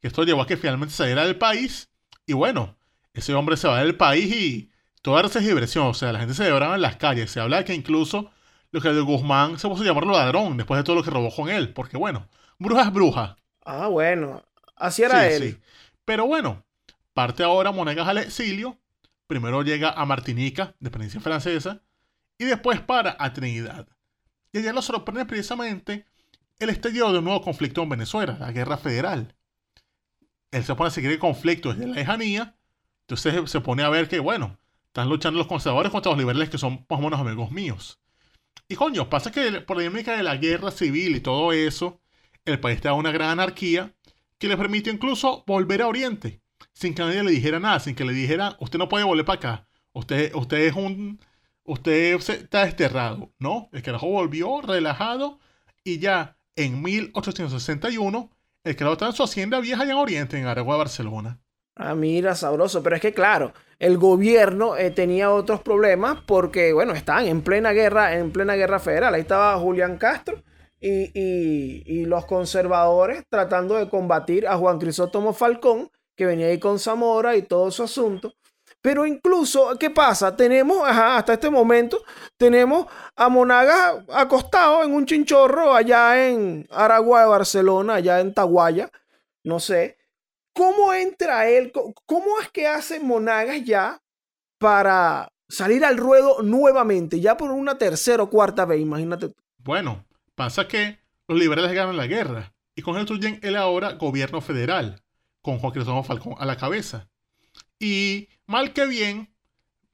Que 0.00 0.08
esto 0.08 0.24
llevó 0.24 0.40
a 0.40 0.46
que 0.46 0.56
finalmente 0.56 0.94
saliera 0.94 1.26
del 1.26 1.36
país 1.36 1.90
y 2.24 2.32
bueno, 2.32 2.74
ese 3.12 3.34
hombre 3.34 3.58
se 3.58 3.68
va 3.68 3.84
del 3.84 3.98
país 3.98 4.34
y 4.34 4.71
toda 5.02 5.22
esa 5.22 5.40
diversión, 5.40 5.88
o 5.88 5.94
sea, 5.94 6.12
la 6.12 6.20
gente 6.20 6.34
se 6.34 6.44
llevaba 6.44 6.74
en 6.74 6.82
las 6.82 6.96
calles. 6.96 7.30
Se 7.30 7.40
habla 7.40 7.58
de 7.58 7.64
que 7.64 7.74
incluso 7.74 8.30
lo 8.70 8.80
que 8.80 8.88
de 8.88 9.00
Guzmán 9.00 9.58
se 9.58 9.68
puso 9.68 9.82
a 9.82 9.86
llamarlo 9.86 10.12
ladrón 10.12 10.56
después 10.56 10.78
de 10.78 10.84
todo 10.84 10.96
lo 10.96 11.02
que 11.02 11.10
robó 11.10 11.34
con 11.34 11.48
él, 11.48 11.72
porque 11.72 11.96
bueno, 11.96 12.28
bruja 12.58 12.82
es 12.82 12.92
bruja. 12.92 13.36
Ah, 13.64 13.88
bueno, 13.88 14.42
así 14.76 15.02
era 15.02 15.28
él. 15.28 15.42
Sí. 15.42 15.58
Pero 16.04 16.26
bueno, 16.26 16.64
Parte 17.12 17.42
ahora 17.42 17.72
Monegas 17.72 18.08
al 18.08 18.18
exilio. 18.18 18.78
Primero 19.26 19.62
llega 19.62 19.90
a 19.90 20.04
Martinica, 20.04 20.74
dependencia 20.80 21.20
francesa, 21.20 21.82
y 22.38 22.44
después 22.44 22.80
para 22.80 23.16
a 23.18 23.32
Trinidad. 23.32 23.86
Y 24.52 24.58
allá 24.58 24.72
lo 24.72 24.82
sorprende 24.82 25.24
precisamente 25.26 26.06
el 26.58 26.70
estallido 26.70 27.12
de 27.12 27.18
un 27.18 27.24
nuevo 27.24 27.42
conflicto 27.42 27.82
en 27.82 27.88
Venezuela, 27.88 28.36
la 28.38 28.52
guerra 28.52 28.76
federal. 28.76 29.34
Él 30.50 30.64
se 30.64 30.74
pone 30.74 30.88
a 30.88 30.90
seguir 30.90 31.10
el 31.10 31.18
conflicto 31.18 31.72
desde 31.72 31.86
la 31.86 31.94
lejanía, 31.94 32.56
entonces 33.00 33.50
se 33.50 33.60
pone 33.60 33.82
a 33.82 33.88
ver 33.88 34.08
que, 34.08 34.20
bueno, 34.20 34.58
están 34.92 35.08
luchando 35.08 35.38
los 35.38 35.46
conservadores 35.46 35.90
contra 35.90 36.12
los 36.12 36.18
liberales 36.18 36.50
que 36.50 36.58
son 36.58 36.84
más 36.88 36.98
o 36.98 37.02
menos 37.02 37.18
amigos 37.18 37.50
míos. 37.50 37.98
Y 38.68 38.76
coño, 38.76 39.08
pasa 39.08 39.32
que 39.32 39.62
por 39.62 39.78
la 39.78 39.84
dinámica 39.84 40.16
de 40.16 40.22
la 40.22 40.36
guerra 40.36 40.70
civil 40.70 41.16
y 41.16 41.20
todo 41.20 41.52
eso, 41.52 42.02
el 42.44 42.60
país 42.60 42.76
está 42.76 42.90
en 42.90 42.96
una 42.96 43.10
gran 43.10 43.30
anarquía 43.30 43.94
que 44.38 44.48
le 44.48 44.56
permite 44.56 44.90
incluso 44.90 45.44
volver 45.46 45.82
a 45.82 45.88
Oriente 45.88 46.42
sin 46.72 46.94
que 46.94 47.02
nadie 47.02 47.22
le 47.22 47.30
dijera 47.30 47.60
nada, 47.60 47.80
sin 47.80 47.94
que 47.94 48.04
le 48.04 48.12
dijera, 48.12 48.56
usted 48.60 48.78
no 48.78 48.88
puede 48.88 49.04
volver 49.04 49.24
para 49.24 49.36
acá, 49.36 49.68
usted, 49.92 50.34
usted 50.34 50.58
es 50.58 50.74
un, 50.74 51.20
usted 51.64 52.14
está 52.14 52.64
desterrado, 52.64 53.32
¿no? 53.38 53.68
El 53.72 53.82
carajo 53.82 54.08
volvió 54.08 54.60
relajado 54.62 55.38
y 55.84 55.98
ya 55.98 56.36
en 56.56 56.82
1861 56.82 58.30
el 58.64 58.76
carajo 58.76 58.92
está 58.94 59.06
en 59.06 59.12
su 59.12 59.22
hacienda 59.22 59.60
vieja 59.60 59.82
allá 59.82 59.92
en 59.92 59.98
Oriente, 59.98 60.38
en 60.38 60.46
Aragua, 60.46 60.76
Barcelona. 60.76 61.41
Ah, 61.74 61.94
mira, 61.94 62.34
sabroso, 62.34 62.82
pero 62.82 62.96
es 62.96 63.02
que 63.02 63.14
claro, 63.14 63.52
el 63.78 63.96
gobierno 63.98 64.76
eh, 64.76 64.90
tenía 64.90 65.30
otros 65.32 65.60
problemas 65.62 66.18
porque, 66.26 66.72
bueno, 66.72 66.92
estaban 66.92 67.26
en 67.26 67.42
plena 67.42 67.72
guerra, 67.72 68.16
en 68.16 68.30
plena 68.30 68.54
guerra 68.54 68.78
federal. 68.78 69.14
Ahí 69.14 69.22
estaba 69.22 69.58
Julián 69.58 69.96
Castro 69.98 70.42
y, 70.80 71.10
y, 71.14 72.04
los 72.04 72.26
conservadores 72.26 73.24
tratando 73.28 73.76
de 73.76 73.88
combatir 73.88 74.46
a 74.46 74.56
Juan 74.56 74.78
Crisóstomo 74.78 75.32
Falcón, 75.32 75.90
que 76.16 76.26
venía 76.26 76.46
ahí 76.48 76.58
con 76.58 76.78
Zamora 76.78 77.36
y 77.36 77.42
todo 77.42 77.70
su 77.70 77.84
asunto. 77.84 78.34
Pero 78.82 79.06
incluso, 79.06 79.78
¿qué 79.78 79.90
pasa? 79.90 80.36
Tenemos, 80.36 80.82
hasta 80.86 81.34
este 81.34 81.50
momento, 81.50 82.02
tenemos 82.36 82.86
a 83.16 83.28
Monagas 83.28 84.04
acostado 84.12 84.82
en 84.82 84.92
un 84.92 85.06
chinchorro 85.06 85.74
allá 85.74 86.28
en 86.28 86.66
Aragua 86.70 87.22
de 87.22 87.28
Barcelona, 87.28 87.94
allá 87.94 88.20
en 88.20 88.34
Taguaya, 88.34 88.90
no 89.44 89.60
sé. 89.60 89.98
¿Cómo 90.52 90.92
entra 90.92 91.48
él? 91.48 91.72
¿Cómo 92.06 92.40
es 92.40 92.50
que 92.50 92.66
hace 92.66 93.00
Monagas 93.00 93.64
ya 93.64 94.02
para 94.58 95.32
salir 95.52 95.84
al 95.84 95.98
ruedo 95.98 96.42
nuevamente, 96.42 97.20
ya 97.20 97.36
por 97.36 97.50
una 97.50 97.76
tercera 97.76 98.22
o 98.22 98.30
cuarta 98.30 98.64
vez, 98.64 98.80
imagínate. 98.80 99.32
Bueno, 99.58 100.06
pasa 100.34 100.66
que 100.66 100.98
los 101.28 101.38
liberales 101.38 101.72
ganan 101.72 101.96
la 101.96 102.06
guerra 102.06 102.54
y 102.74 102.80
constituyen 102.80 103.38
el 103.42 103.56
ahora 103.56 103.92
gobierno 103.92 104.40
federal 104.40 105.02
con 105.42 105.58
Juan 105.58 105.72
Cristóbal 105.72 106.04
Falcón 106.04 106.36
a 106.38 106.46
la 106.46 106.56
cabeza. 106.56 107.10
Y 107.78 108.28
mal 108.46 108.72
que 108.72 108.86
bien, 108.86 109.34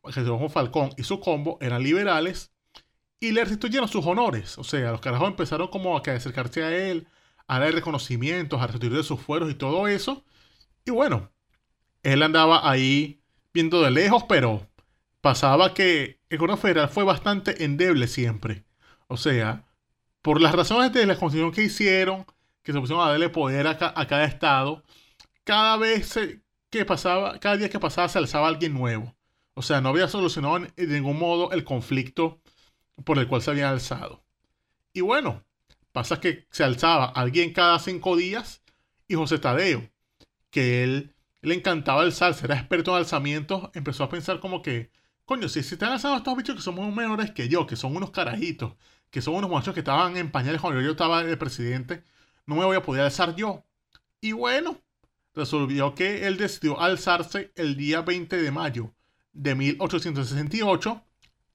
Cristóbal 0.03 0.51
Falcón 0.51 0.91
y 0.97 1.03
su 1.03 1.19
combo 1.19 1.59
eran 1.61 1.83
liberales 1.83 2.53
y 3.19 3.33
le 3.33 3.43
restituyeron 3.43 3.89
sus 3.89 4.07
honores. 4.07 4.59
O 4.59 4.65
sea, 4.65 4.93
los 4.93 5.01
carajos 5.01 5.29
empezaron 5.29 5.69
como 5.69 5.97
a 5.97 6.03
acercarse 6.03 6.63
a 6.63 6.77
él, 6.77 7.09
a 7.49 7.59
dar 7.59 7.73
reconocimientos, 7.73 8.61
a 8.61 8.67
restituir 8.69 9.03
sus 9.03 9.21
fueros 9.21 9.51
y 9.51 9.55
todo 9.55 9.89
eso. 9.89 10.25
Y 10.89 10.91
bueno, 10.91 11.31
él 12.03 12.23
andaba 12.23 12.71
ahí 12.71 13.21
viendo 13.53 13.83
de 13.83 13.91
lejos, 13.91 14.25
pero 14.27 14.67
pasaba 15.21 15.75
que 15.75 16.19
el 16.31 16.39
gobierno 16.39 16.57
federal 16.57 16.89
fue 16.89 17.05
bastante 17.05 17.63
endeble 17.63 18.07
siempre. 18.07 18.65
O 19.07 19.19
sea, 19.19 19.67
por 20.23 20.41
las 20.41 20.55
razones 20.55 20.95
de 20.95 21.05
la 21.05 21.19
constitución 21.19 21.53
que 21.53 21.65
hicieron, 21.65 22.25
que 22.63 22.73
se 22.73 22.81
pusieron 22.81 23.05
a 23.07 23.11
darle 23.11 23.29
poder 23.29 23.67
a, 23.67 23.73
a 23.73 24.07
cada 24.07 24.25
estado, 24.25 24.83
cada 25.45 25.77
vez 25.77 26.19
que 26.71 26.87
pasaba, 26.87 27.39
cada 27.39 27.59
día 27.59 27.69
que 27.69 27.79
pasaba 27.79 28.09
se 28.09 28.17
alzaba 28.17 28.49
alguien 28.49 28.73
nuevo. 28.73 29.15
O 29.53 29.61
sea, 29.61 29.83
no 29.83 29.91
había 29.91 30.09
solucionado 30.09 30.61
de 30.75 30.87
ningún 30.87 31.19
modo 31.19 31.53
el 31.53 31.65
conflicto 31.65 32.41
por 33.05 33.19
el 33.19 33.29
cual 33.29 33.43
se 33.43 33.51
había 33.51 33.69
alzado. 33.69 34.25
Y 34.95 35.03
bueno, 35.03 35.45
pasa 35.93 36.19
que 36.19 36.47
se 36.51 36.65
alzaba 36.65 37.05
alguien 37.05 37.53
cada 37.53 37.79
cinco 37.79 38.17
días 38.17 38.63
y 39.07 39.17
José 39.17 39.39
Tadeo, 39.39 39.91
que 40.51 40.83
él 40.83 41.15
le 41.43 41.55
encantaba 41.55 42.03
alzarse, 42.03 42.47
era 42.47 42.57
experto 42.57 42.93
en 42.93 42.99
alzamientos, 42.99 43.71
empezó 43.75 44.05
a 44.05 44.09
pensar 44.09 44.41
como 44.41 44.63
que, 44.63 44.91
coño, 45.25 45.49
si 45.49 45.63
se 45.63 45.75
están 45.75 45.93
alzando 45.93 46.19
estos 46.19 46.37
bichos 46.37 46.57
que 46.57 46.63
son 46.63 46.75
muy 46.75 46.91
menores 46.91 47.31
que 47.31 47.49
yo, 47.49 47.67
que 47.67 47.77
son 47.77 47.97
unos 47.97 48.11
carajitos, 48.11 48.75
que 49.11 49.23
son 49.23 49.35
unos 49.35 49.51
muchachos 49.51 49.75
que 49.75 49.81
estaban 49.81 50.17
en 50.17 50.31
pañales 50.31 50.61
cuando 50.61 50.81
yo 50.81 50.93
estaba 50.93 51.23
de 51.23 51.37
presidente, 51.37 52.05
no 52.47 52.57
me 52.57 52.65
voy 52.65 52.77
a 52.77 52.83
poder 52.83 53.03
alzar 53.03 53.37
yo. 53.37 53.65
Y 54.21 54.33
bueno, 54.33 54.81
resolvió 55.35 55.95
que 55.95 56.27
él 56.27 56.37
decidió 56.37 56.81
alzarse 56.81 57.53
el 57.57 57.77
día 57.77 58.03
20 58.03 58.37
de 58.37 58.51
mayo 58.51 58.95
de 59.33 59.55
1868. 59.55 61.05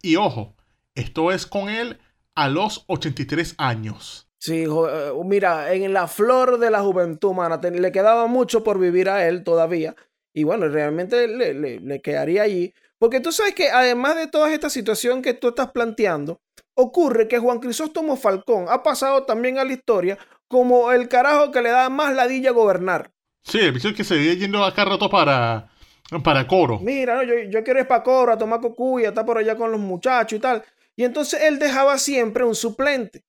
Y 0.02 0.16
ojo, 0.16 0.56
esto 0.96 1.32
es 1.32 1.46
con 1.46 1.70
él 1.70 2.00
a 2.36 2.48
los 2.48 2.86
83 2.88 3.56
años. 3.58 4.28
Sí, 4.44 4.66
eh, 4.66 5.12
mira, 5.24 5.72
en 5.74 5.94
la 5.94 6.06
flor 6.06 6.58
de 6.60 6.70
la 6.70 6.82
juventud, 6.82 7.32
mana, 7.32 7.62
te- 7.62 7.72
le 7.72 7.94
quedaba 7.94 8.28
mucho 8.28 8.62
por 8.62 8.78
vivir 8.78 9.08
a 9.08 9.26
él 9.26 9.42
todavía. 9.46 9.96
Y 10.34 10.44
bueno, 10.44 10.68
realmente 10.68 11.30
le, 11.30 11.54
le- 11.54 11.80
le 11.80 12.02
quedaría 12.02 12.44
allí. 12.44 12.74
Porque 13.00 13.22
tú 13.22 13.32
sabes 13.32 13.56
que 13.56 13.70
además 13.70 14.18
de 14.18 14.28
toda 14.28 14.54
esta 14.54 14.70
situación 14.70 15.22
que 15.22 15.34
tú 15.34 15.48
estás 15.48 15.72
planteando, 15.72 16.42
ocurre 16.76 17.30
que 17.30 17.40
Juan 17.40 17.60
Crisóstomo 17.60 18.18
Falcón 18.18 18.66
ha 18.68 18.84
pasado 18.84 19.24
también 19.24 19.60
a 19.60 19.64
la 19.64 19.72
historia 19.72 20.18
como 20.50 20.92
el 20.92 21.08
carajo 21.08 21.50
que 21.50 21.62
le 21.62 21.70
da 21.70 21.88
más 21.90 22.14
ladilla 22.14 22.50
a 22.50 22.54
gobernar. 22.54 23.12
Sí, 23.46 23.60
el 23.60 23.72
bicho 23.72 23.94
que 23.94 24.04
se 24.04 24.18
vive 24.18 24.36
yendo 24.36 24.66
acá 24.66 24.84
rato 24.84 25.10
para, 25.10 25.70
para 26.22 26.46
coro. 26.50 26.80
Mira, 26.82 27.16
no, 27.16 27.24
yo, 27.24 27.36
yo 27.50 27.64
quiero 27.64 27.80
ir 27.80 27.88
para 27.88 28.04
Cobra, 28.04 28.34
a 28.34 28.38
tomar 28.38 28.60
cocuya, 28.60 29.08
estar 29.08 29.26
por 29.26 29.38
allá 29.38 29.56
con 29.56 29.72
los 29.72 29.80
muchachos 29.80 30.36
y 30.36 30.42
tal. 30.42 30.62
Y 30.98 31.06
entonces 31.06 31.42
él 31.44 31.60
dejaba 31.60 31.98
siempre 31.98 32.44
un 32.44 32.56
suplente. 32.56 33.24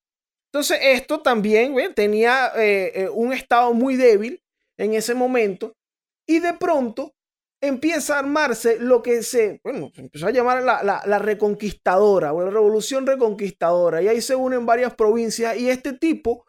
Entonces 0.54 0.78
esto 0.82 1.20
también 1.20 1.74
tenía 1.94 2.52
eh, 2.56 2.92
eh, 2.94 3.08
un 3.12 3.32
estado 3.32 3.74
muy 3.74 3.96
débil 3.96 4.40
en 4.76 4.94
ese 4.94 5.14
momento. 5.14 5.74
Y 6.26 6.38
de 6.38 6.54
pronto 6.54 7.12
empieza 7.60 8.14
a 8.14 8.18
armarse 8.20 8.78
lo 8.78 9.02
que 9.02 9.24
se, 9.24 9.60
bueno, 9.64 9.90
empezó 9.96 10.28
a 10.28 10.30
llamar 10.30 10.62
la, 10.62 10.82
la- 10.84 11.02
la 11.06 11.18
reconquistadora 11.18 12.32
o 12.32 12.42
la 12.42 12.50
revolución 12.50 13.06
reconquistadora. 13.06 14.00
Y 14.00 14.08
ahí 14.08 14.20
se 14.20 14.36
unen 14.36 14.64
varias 14.64 14.94
provincias 14.94 15.56
y 15.56 15.70
este 15.70 15.92
tipo 15.92 16.44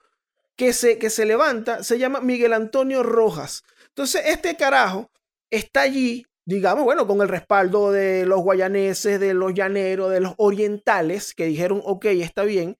que 0.56 0.74
se, 0.74 0.97
que 0.97 1.10
se 1.10 1.26
levanta 1.26 1.84
se 1.84 1.97
llama 1.99 2.22
Miguel 2.22 2.53
Antonio 2.53 3.03
Rojas. 3.03 3.64
Entonces 3.89 4.22
este 4.28 4.56
carajo 4.56 5.10
está 5.49 5.82
allí, 5.82 6.26
digamos, 6.45 6.84
bueno, 6.86 7.08
con 7.08 7.22
el 7.22 7.28
respaldo 7.30 7.91
de 7.91 8.26
los 8.26 8.41
guayaneses, 8.41 9.20
de 9.20 9.34
los 9.34 9.53
llaneros, 9.53 10.12
de 10.12 10.22
los 10.22 10.34
orientales, 10.38 11.34
que 11.34 11.45
dijeron, 11.45 11.82
ok, 11.84 12.06
está 12.06 12.43
bien, 12.43 12.78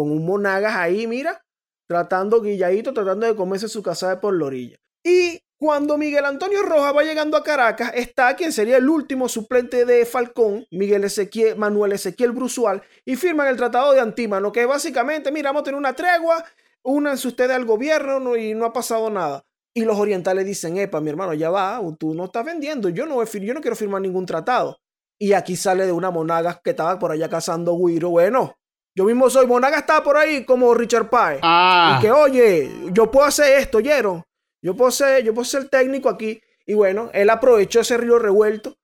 con 0.00 0.10
un 0.10 0.24
monagas 0.24 0.74
ahí, 0.76 1.06
mira, 1.06 1.42
tratando 1.86 2.40
guilladito, 2.40 2.94
tratando 2.94 3.26
de 3.26 3.36
comerse 3.36 3.68
su 3.68 3.82
casa 3.82 4.18
por 4.18 4.34
la 4.34 4.46
orilla. 4.46 4.76
Y 5.04 5.40
cuando 5.58 5.98
Miguel 5.98 6.24
Antonio 6.24 6.62
Rojas 6.62 6.96
va 6.96 7.02
llegando 7.02 7.36
a 7.36 7.42
Caracas, 7.44 7.92
está 7.94 8.34
quien 8.34 8.50
sería 8.50 8.78
el 8.78 8.88
último 8.88 9.28
suplente 9.28 9.84
de 9.84 10.06
Falcón, 10.06 10.64
Miguel 10.70 11.04
Ezequiel, 11.04 11.56
Manuel 11.56 11.92
Ezequiel 11.92 12.32
Brusual, 12.32 12.82
y 13.04 13.16
firman 13.16 13.48
el 13.48 13.56
Tratado 13.58 13.92
de 13.92 14.00
Antímano, 14.00 14.52
que 14.52 14.64
básicamente, 14.64 15.30
mira, 15.30 15.50
vamos 15.50 15.60
a 15.60 15.64
tener 15.64 15.78
una 15.78 15.94
tregua, 15.94 16.42
únanse 16.82 17.28
ustedes 17.28 17.50
al 17.50 17.66
gobierno 17.66 18.20
no- 18.20 18.36
y 18.36 18.54
no 18.54 18.64
ha 18.64 18.72
pasado 18.72 19.10
nada. 19.10 19.44
Y 19.74 19.84
los 19.84 19.98
orientales 19.98 20.46
dicen, 20.46 20.78
epa, 20.78 21.02
mi 21.02 21.10
hermano, 21.10 21.34
ya 21.34 21.50
va, 21.50 21.78
tú 21.98 22.14
no 22.14 22.24
estás 22.24 22.46
vendiendo, 22.46 22.88
yo 22.88 23.04
no, 23.04 23.22
yo 23.22 23.54
no 23.54 23.60
quiero 23.60 23.76
firmar 23.76 24.00
ningún 24.00 24.24
tratado. 24.24 24.78
Y 25.18 25.34
aquí 25.34 25.56
sale 25.56 25.84
de 25.84 25.92
una 25.92 26.10
monaga 26.10 26.58
que 26.64 26.70
estaba 26.70 26.98
por 26.98 27.12
allá 27.12 27.28
cazando 27.28 27.76
guiro. 27.76 28.08
Bueno, 28.08 28.54
yo 29.00 29.06
mismo 29.06 29.30
soy, 29.30 29.46
monaga 29.46 29.78
estaba 29.78 30.04
por 30.04 30.18
ahí 30.18 30.44
como 30.44 30.74
Richard 30.74 31.08
Pye. 31.08 31.40
Ah, 31.40 31.96
Y 31.96 32.02
que, 32.02 32.12
oye, 32.12 32.70
yo 32.92 33.10
puedo 33.10 33.24
hacer 33.24 33.58
esto, 33.58 33.78
¿oyeron? 33.78 34.22
Yo 34.60 34.76
puedo 34.76 34.90
ser, 34.90 35.24
yo 35.24 35.32
puedo 35.32 35.46
ser 35.46 35.70
técnico 35.70 36.10
aquí. 36.10 36.38
Y 36.66 36.74
bueno, 36.74 37.08
él 37.14 37.30
aprovechó 37.30 37.80
ese 37.80 37.96
río 37.96 38.18
revuelto. 38.18 38.76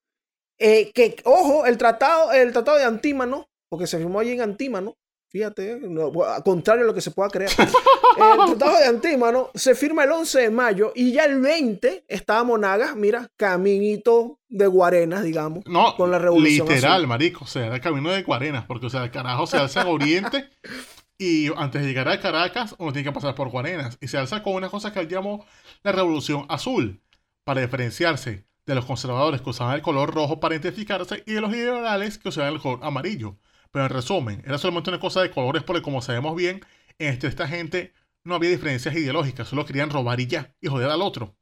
Eh, 0.58 0.90
que, 0.94 1.16
ojo, 1.24 1.66
el 1.66 1.76
tratado, 1.76 2.32
el 2.32 2.50
tratado 2.54 2.78
de 2.78 2.84
Antímano, 2.84 3.50
porque 3.68 3.86
se 3.86 3.98
firmó 3.98 4.18
allí 4.20 4.32
en 4.32 4.40
Antímano. 4.40 4.96
Fíjate, 5.36 5.78
no, 5.82 6.24
a 6.24 6.42
contrario 6.42 6.84
a 6.84 6.86
lo 6.86 6.94
que 6.94 7.02
se 7.02 7.10
pueda 7.10 7.28
creer. 7.28 7.50
el 7.58 8.56
tratado 8.56 8.78
de 8.78 8.86
Antímano 8.86 9.50
se 9.54 9.74
firma 9.74 10.04
el 10.04 10.12
11 10.12 10.40
de 10.40 10.50
mayo 10.50 10.92
y 10.94 11.12
ya 11.12 11.26
el 11.26 11.42
20 11.42 12.06
estaba 12.08 12.42
Monagas, 12.42 12.96
mira, 12.96 13.30
caminito 13.36 14.40
de 14.48 14.66
Guarenas, 14.66 15.24
digamos. 15.24 15.66
no, 15.66 15.94
con 15.94 16.10
la 16.10 16.18
revolución 16.18 16.66
literal, 16.66 16.94
azul. 16.94 17.06
marico. 17.06 17.44
O 17.44 17.46
sea, 17.46 17.66
era 17.66 17.78
camino 17.82 18.10
de 18.12 18.22
Guarenas, 18.22 18.64
porque, 18.64 18.86
o 18.86 18.90
sea, 18.90 19.04
el 19.04 19.10
carajo 19.10 19.46
se 19.46 19.58
alza 19.58 19.82
en 19.82 19.88
Oriente 19.88 20.48
y 21.18 21.52
antes 21.54 21.82
de 21.82 21.88
llegar 21.88 22.08
a 22.08 22.18
Caracas, 22.18 22.74
uno 22.78 22.94
tiene 22.94 23.10
que 23.10 23.14
pasar 23.14 23.34
por 23.34 23.50
Guarenas. 23.50 23.98
Y 24.00 24.08
se 24.08 24.16
alza 24.16 24.42
con 24.42 24.54
una 24.54 24.70
cosa 24.70 24.90
que 24.90 25.00
él 25.00 25.08
llamó 25.08 25.44
la 25.82 25.92
Revolución 25.92 26.46
Azul, 26.48 27.02
para 27.44 27.60
diferenciarse 27.60 28.46
de 28.64 28.74
los 28.74 28.86
conservadores 28.86 29.42
que 29.42 29.50
usaban 29.50 29.74
el 29.74 29.82
color 29.82 30.14
rojo 30.14 30.40
para 30.40 30.54
identificarse 30.54 31.22
y 31.26 31.34
de 31.34 31.42
los 31.42 31.52
liberales 31.52 32.16
que 32.16 32.30
usaban 32.30 32.54
el 32.54 32.60
color 32.60 32.80
amarillo. 32.82 33.36
Pero 33.76 33.88
en 33.88 33.92
resumen, 33.92 34.42
era 34.46 34.56
solamente 34.56 34.88
una 34.88 34.98
cosa 34.98 35.20
de 35.20 35.30
colores 35.30 35.62
porque 35.62 35.82
como 35.82 36.00
sabemos 36.00 36.34
bien, 36.34 36.64
entre 36.98 37.28
esta 37.28 37.46
gente 37.46 37.92
no 38.24 38.34
había 38.34 38.48
diferencias 38.48 38.94
ideológicas, 38.94 39.48
solo 39.48 39.66
querían 39.66 39.90
robar 39.90 40.18
y 40.18 40.26
ya, 40.26 40.54
y 40.62 40.68
joder 40.68 40.88
al 40.88 41.02
otro. 41.02 41.36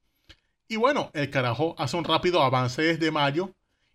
Y 0.67 0.75
bueno, 0.75 1.13
el 1.15 1.31
carajo 1.31 1.77
hace 1.79 1.97
un 1.97 2.03
rápido 2.03 2.43
avance 2.43 2.83
desde 2.83 3.13
mayo 3.13 3.55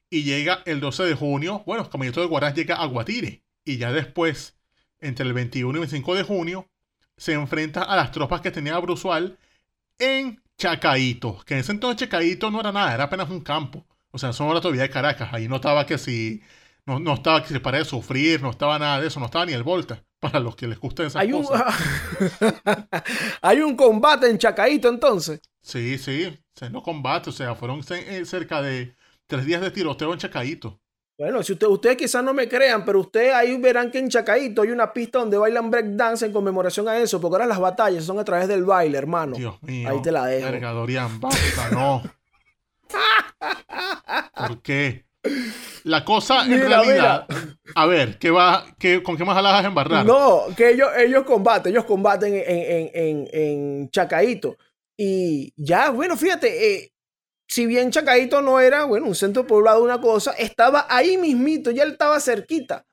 y 0.10 0.24
llega 0.24 0.64
el 0.66 0.80
12 0.80 1.04
de 1.04 1.16
junio, 1.16 1.64
bueno, 1.66 1.84
el 1.84 1.90
caminito 1.90 2.22
de 2.22 2.28
Guarás 2.28 2.56
llega 2.56 2.76
a 2.78 2.86
Guatire. 2.86 3.44
Y 3.66 3.76
ya 3.76 3.92
después, 3.92 4.58
entre 5.02 5.26
el 5.26 5.34
21 5.34 5.78
y 5.78 5.82
25 5.82 6.16
de 6.16 6.24
junio, 6.24 6.70
se 7.18 7.34
enfrenta 7.34 7.84
a 7.84 7.98
las 7.98 8.14
tropas 8.14 8.40
que 8.40 8.52
tenía 8.52 8.80
Brusual 8.80 9.38
en 9.98 10.42
Chacaíto. 10.58 11.44
Que 11.46 11.56
en 11.56 11.60
ese 11.60 11.74
entonces 11.74 12.08
Chacaíto 12.08 12.50
no 12.52 12.62
era 12.62 12.72
nada, 12.72 12.94
era 12.94 13.04
apenas 13.04 13.30
un 13.30 13.42
campo. 13.42 13.86
O 14.12 14.18
sea, 14.18 14.30
eso 14.30 14.46
no 14.46 14.52
era 14.52 14.62
todavía 14.62 14.84
de 14.84 14.90
Caracas. 14.90 15.28
Ahí 15.34 15.50
no 15.50 15.58
estaba 15.58 15.86
que 15.86 15.98
si. 15.98 16.42
No, 16.86 16.99
no 16.99 17.13
estaba 17.13 17.43
que 17.43 17.49
se 17.49 17.59
para 17.59 17.77
de 17.77 17.86
sufrir, 17.86 18.41
no 18.41 18.49
estaba 18.49 18.80
nada 18.80 18.99
de 18.99 19.07
eso, 19.07 19.19
no 19.19 19.27
estaba 19.27 19.45
ni 19.45 19.53
el 19.53 19.63
Volta. 19.63 20.03
Para 20.19 20.41
los 20.41 20.55
que 20.57 20.67
les 20.67 20.77
gusten 20.77 21.05
esas 21.05 21.21
Hay 21.21 21.32
un, 21.32 21.45
hay 23.41 23.61
un 23.61 23.77
combate 23.77 24.30
en 24.30 24.38
Chacaíto 24.38 24.89
entonces. 24.89 25.39
Sí, 25.61 25.97
sí, 25.97 26.38
se 26.53 26.69
no 26.69 26.84
combate. 26.84 27.30
O 27.30 27.34
sea, 27.34 27.55
fueron 27.55 27.82
eh, 27.89 28.25
cerca 28.25 28.61
de 28.61 28.95
tres 29.27 29.45
días 29.45 29.61
de 29.61 29.71
tiroteo 29.71 30.11
en 30.11 30.19
Chacaíto. 30.19 30.82
Bueno, 31.17 31.43
si 31.43 31.51
usted, 31.51 31.67
ustedes 31.67 31.97
quizás 31.97 32.23
no 32.23 32.34
me 32.34 32.47
crean, 32.47 32.86
pero 32.86 33.01
ustedes 33.01 33.34
ahí 33.34 33.57
verán 33.57 33.91
que 33.91 33.99
en 33.99 34.09
Chacaíto 34.09 34.61
hay 34.61 34.71
una 34.71 34.93
pista 34.93 35.19
donde 35.19 35.38
bailan 35.38 35.69
breakdance 35.69 36.25
en 36.25 36.32
conmemoración 36.32 36.88
a 36.88 36.97
eso, 36.97 37.19
porque 37.19 37.36
ahora 37.36 37.45
las 37.45 37.59
batallas 37.59 38.05
son 38.05 38.19
a 38.19 38.23
través 38.23 38.47
del 38.47 38.63
baile, 38.63 38.97
hermano. 38.97 39.36
Dios 39.36 39.61
mío. 39.63 39.89
Ahí 39.89 40.01
te 40.01 40.13
la 40.13 40.25
dejo. 40.25 40.73
Dorian, 40.73 41.19
basta, 41.19 41.71
no. 41.71 42.01
¿Por 44.47 44.61
qué? 44.61 45.09
La 45.84 46.03
cosa 46.05 46.43
en 46.43 46.51
Mira, 46.51 46.67
realidad. 46.67 47.28
A 47.76 47.86
ver, 47.86 48.17
¿qué 48.20 48.32
va, 48.32 48.65
qué, 48.78 49.03
¿con 49.03 49.17
qué 49.17 49.26
más 49.26 49.36
la 49.41 49.51
vas 49.51 49.63
a 49.63 49.67
embarrar? 49.67 50.05
No, 50.05 50.43
que 50.55 50.72
ellos, 50.72 50.89
ellos 50.97 51.24
combaten, 51.24 51.72
ellos 51.72 51.86
combaten 51.86 52.34
en, 52.36 52.43
en, 52.47 52.89
en, 52.93 53.28
en 53.32 53.89
Chacaíto. 53.89 54.57
Y 54.97 55.53
ya, 55.55 55.89
bueno, 55.91 56.17
fíjate, 56.17 56.76
eh, 56.76 56.91
si 57.47 57.65
bien 57.65 57.91
Chacaíto 57.91 58.41
no 58.41 58.59
era, 58.59 58.86
bueno, 58.86 59.07
un 59.07 59.15
centro 59.15 59.47
poblado, 59.47 59.84
una 59.84 59.99
cosa, 60.01 60.32
estaba 60.34 60.86
ahí 60.89 61.17
mismito, 61.17 61.72
ya 61.72 61.84
él 61.84 61.91
estaba 61.91 62.20
cerquita 62.20 62.86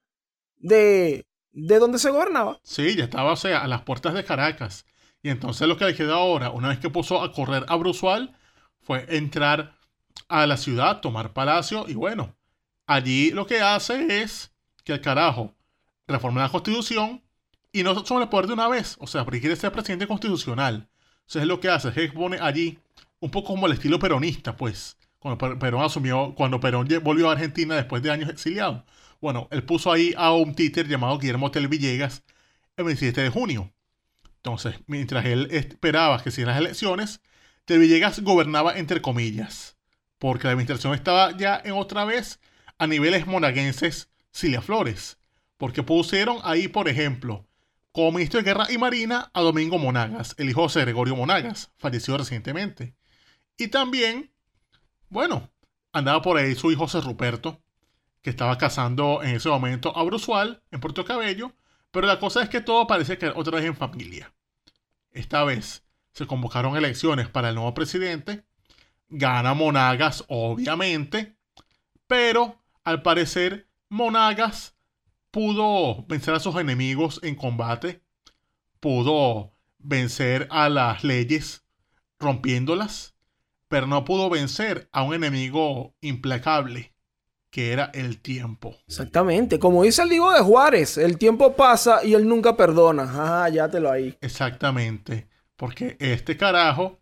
de, 0.57 1.27
de 1.53 1.79
donde 1.79 1.99
se 1.99 2.11
gobernaba. 2.11 2.59
Sí, 2.63 2.97
ya 2.97 3.05
estaba, 3.05 3.33
o 3.33 3.37
sea, 3.37 3.63
a 3.63 3.69
las 3.69 3.83
puertas 3.83 4.15
de 4.15 4.25
Caracas. 4.25 4.87
Y 5.23 5.31
entonces 5.31 5.67
lo 5.67 5.77
que 5.77 5.85
le 5.87 5.95
queda 5.95 6.15
ahora, 6.15 6.51
una 6.51 6.69
vez 6.69 6.79
que 6.79 6.91
puso 6.91 7.23
a 7.23 7.33
correr 7.33 7.65
a 7.69 7.77
Brusual, 7.77 8.37
fue 8.81 9.05
entrar 9.09 9.75
a 10.29 10.47
la 10.47 10.57
ciudad, 10.57 11.01
tomar 11.01 11.33
palacio 11.33 11.87
y 11.89 11.95
bueno, 11.95 12.35
allí 12.87 13.31
lo 13.31 13.47
que 13.47 13.61
hace 13.61 14.23
es 14.23 14.53
que 14.85 14.93
el 14.93 15.01
carajo 15.01 15.55
reforma 16.07 16.43
la 16.43 16.49
constitución 16.51 17.23
y 17.73 17.83
no 17.83 18.05
sobre 18.05 18.25
el 18.25 18.31
poder 18.31 18.47
de 18.47 18.55
una 18.55 18.69
vez, 18.69 18.97
o 19.01 19.07
sea, 19.07 19.25
porque 19.25 19.41
quiere 19.41 19.57
ser 19.57 19.73
presidente 19.73 20.07
constitucional. 20.07 20.89
Entonces 21.27 21.47
lo 21.47 21.61
que 21.61 21.69
hace 21.69 21.89
es 21.89 21.95
que 21.95 22.09
pone 22.09 22.39
allí 22.41 22.79
un 23.21 23.31
poco 23.31 23.49
como 23.49 23.67
el 23.67 23.73
estilo 23.73 23.99
peronista, 23.99 24.57
pues, 24.57 24.97
cuando 25.19 25.39
Per- 25.39 25.59
Perón 25.59 25.83
asumió, 25.83 26.35
cuando 26.35 26.61
Perón 26.61 26.89
volvió 27.03 27.29
a 27.29 27.33
Argentina 27.33 27.75
después 27.75 28.03
de 28.03 28.11
años 28.11 28.31
exiliado. 28.31 28.85
Bueno, 29.21 29.49
él 29.51 29.65
puso 29.65 29.91
ahí 29.93 30.15
a 30.17 30.33
un 30.33 30.55
títer 30.55 30.87
llamado 30.89 31.19
Guillermo 31.19 31.51
Tel 31.51 31.69
Villegas 31.69 32.23
el 32.77 32.85
27 32.85 33.23
de 33.23 33.31
junio. 33.31 33.73
Entonces, 34.37 34.77
mientras 34.87 35.25
él 35.27 35.49
esperaba 35.51 36.23
que 36.23 36.31
se 36.31 36.45
las 36.47 36.59
elecciones, 36.59 37.21
Tel 37.65 37.81
Villegas 37.81 38.21
gobernaba 38.21 38.79
entre 38.79 39.03
comillas. 39.03 39.76
Porque 40.19 40.45
la 40.45 40.53
administración 40.53 40.95
estaba 40.95 41.37
ya 41.37 41.61
en 41.65 41.73
otra 41.73 42.05
vez 42.05 42.41
a 42.79 42.87
niveles 42.87 43.27
monaguenses 43.27 44.11
Cilia 44.33 44.61
Flores, 44.61 45.19
porque 45.57 45.83
pusieron 45.83 46.39
ahí, 46.43 46.69
por 46.69 46.89
ejemplo, 46.89 47.47
como 47.93 48.13
ministro 48.13 48.41
de 48.41 48.45
Guerra 48.45 48.67
y 48.71 48.77
Marina 48.77 49.31
a 49.33 49.41
Domingo 49.41 49.79
Monagas, 49.79 50.35
el 50.39 50.51
hijo 50.51 50.69
de 50.69 50.83
Gregorio 50.83 51.17
Monagas, 51.17 51.73
fallecido 51.79 52.19
recientemente. 52.19 52.95
Y 53.57 53.69
también, 53.69 54.31
bueno, 55.09 55.51
andaba 55.93 56.21
por 56.21 56.37
ahí 56.37 56.55
su 56.55 56.71
hijo 56.71 56.83
José 56.83 57.01
Ruperto, 57.01 57.63
que 58.21 58.31
estaba 58.31 58.59
casando 58.59 59.23
en 59.23 59.37
ese 59.37 59.49
momento 59.49 59.97
a 59.97 60.03
Brusual, 60.03 60.63
en 60.71 60.81
Puerto 60.81 61.05
Cabello, 61.05 61.55
pero 61.91 62.07
la 62.07 62.19
cosa 62.19 62.43
es 62.43 62.51
que 62.51 62.61
todo 62.61 62.87
parece 62.87 63.17
que 63.17 63.29
otra 63.29 63.57
vez 63.57 63.65
en 63.65 63.77
familia. 63.77 64.35
Esta 65.13 65.45
vez 65.45 65.85
se 66.13 66.27
convocaron 66.27 66.77
elecciones 66.77 67.29
para 67.29 67.49
el 67.49 67.55
nuevo 67.55 67.73
presidente, 67.73 68.45
gana 69.09 69.55
Monagas, 69.55 70.25
obviamente, 70.29 71.37
pero 72.07 72.63
al 72.85 73.03
parecer 73.03 73.69
Monagas 73.89 74.77
pudo 75.31 76.05
vencer 76.07 76.35
a 76.35 76.41
sus 76.41 76.57
enemigos 76.57 77.21
en 77.23 77.35
combate, 77.35 78.03
pudo 78.81 79.53
vencer 79.79 80.49
a 80.51 80.69
las 80.69 81.05
leyes 81.05 81.65
rompiéndolas, 82.19 83.15
pero 83.69 83.87
no 83.87 84.05
pudo 84.05 84.31
vencer 84.31 84.89
a 84.93 85.03
un 85.03 85.15
enemigo 85.15 85.95
implacable, 86.01 86.95
que 87.51 87.73
era 87.73 87.91
el 87.95 88.21
tiempo. 88.21 88.77
Exactamente, 88.87 89.59
como 89.59 89.83
dice 89.83 90.03
el 90.03 90.09
Diego 90.09 90.33
de 90.33 90.41
Juárez, 90.41 90.99
el 90.99 91.19
tiempo 91.19 91.55
pasa 91.55 92.05
y 92.05 92.15
él 92.15 92.27
nunca 92.29 92.57
perdona. 92.57 93.05
Ajá, 93.05 93.49
ya 93.49 93.69
te 93.69 93.81
lo 93.81 93.91
ahí. 93.91 94.17
Exactamente, 94.21 95.29
porque 95.57 95.97
este 96.01 96.37
carajo 96.37 96.99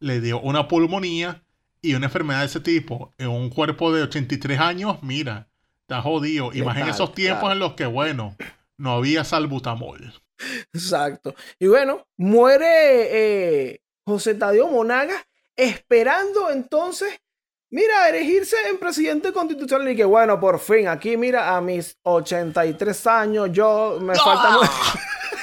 le 0.00 0.20
dio 0.20 0.40
una 0.40 0.68
pulmonía 0.68 1.42
y 1.80 1.94
una 1.94 2.06
enfermedad 2.06 2.40
de 2.40 2.46
ese 2.46 2.60
tipo 2.60 3.14
en 3.18 3.28
un 3.28 3.50
cuerpo 3.50 3.92
de 3.92 4.02
83 4.02 4.58
años, 4.58 5.02
mira, 5.02 5.48
está 5.82 6.02
jodido. 6.02 6.50
Y 6.52 6.62
más 6.62 6.76
en 6.78 6.88
esos 6.88 7.14
tiempos 7.14 7.52
en 7.52 7.58
los 7.58 7.74
que, 7.74 7.86
bueno, 7.86 8.36
no 8.76 8.92
había 8.92 9.24
salbutamol. 9.24 10.12
Exacto. 10.72 11.34
Y 11.58 11.66
bueno, 11.66 12.06
muere 12.16 13.70
eh, 13.70 13.82
José 14.04 14.34
Tadeo 14.34 14.68
Monaga 14.68 15.26
esperando 15.56 16.50
entonces, 16.50 17.20
mira, 17.70 18.08
elegirse 18.08 18.56
en 18.70 18.78
presidente 18.78 19.32
constitucional 19.32 19.90
y 19.90 19.96
que 19.96 20.04
bueno, 20.04 20.38
por 20.38 20.60
fin, 20.60 20.86
aquí 20.86 21.16
mira, 21.16 21.56
a 21.56 21.60
mis 21.60 21.98
83 22.02 23.06
años, 23.08 23.50
yo 23.52 23.98
me 24.00 24.14
falta 24.14 24.50
mucho. 24.52 24.70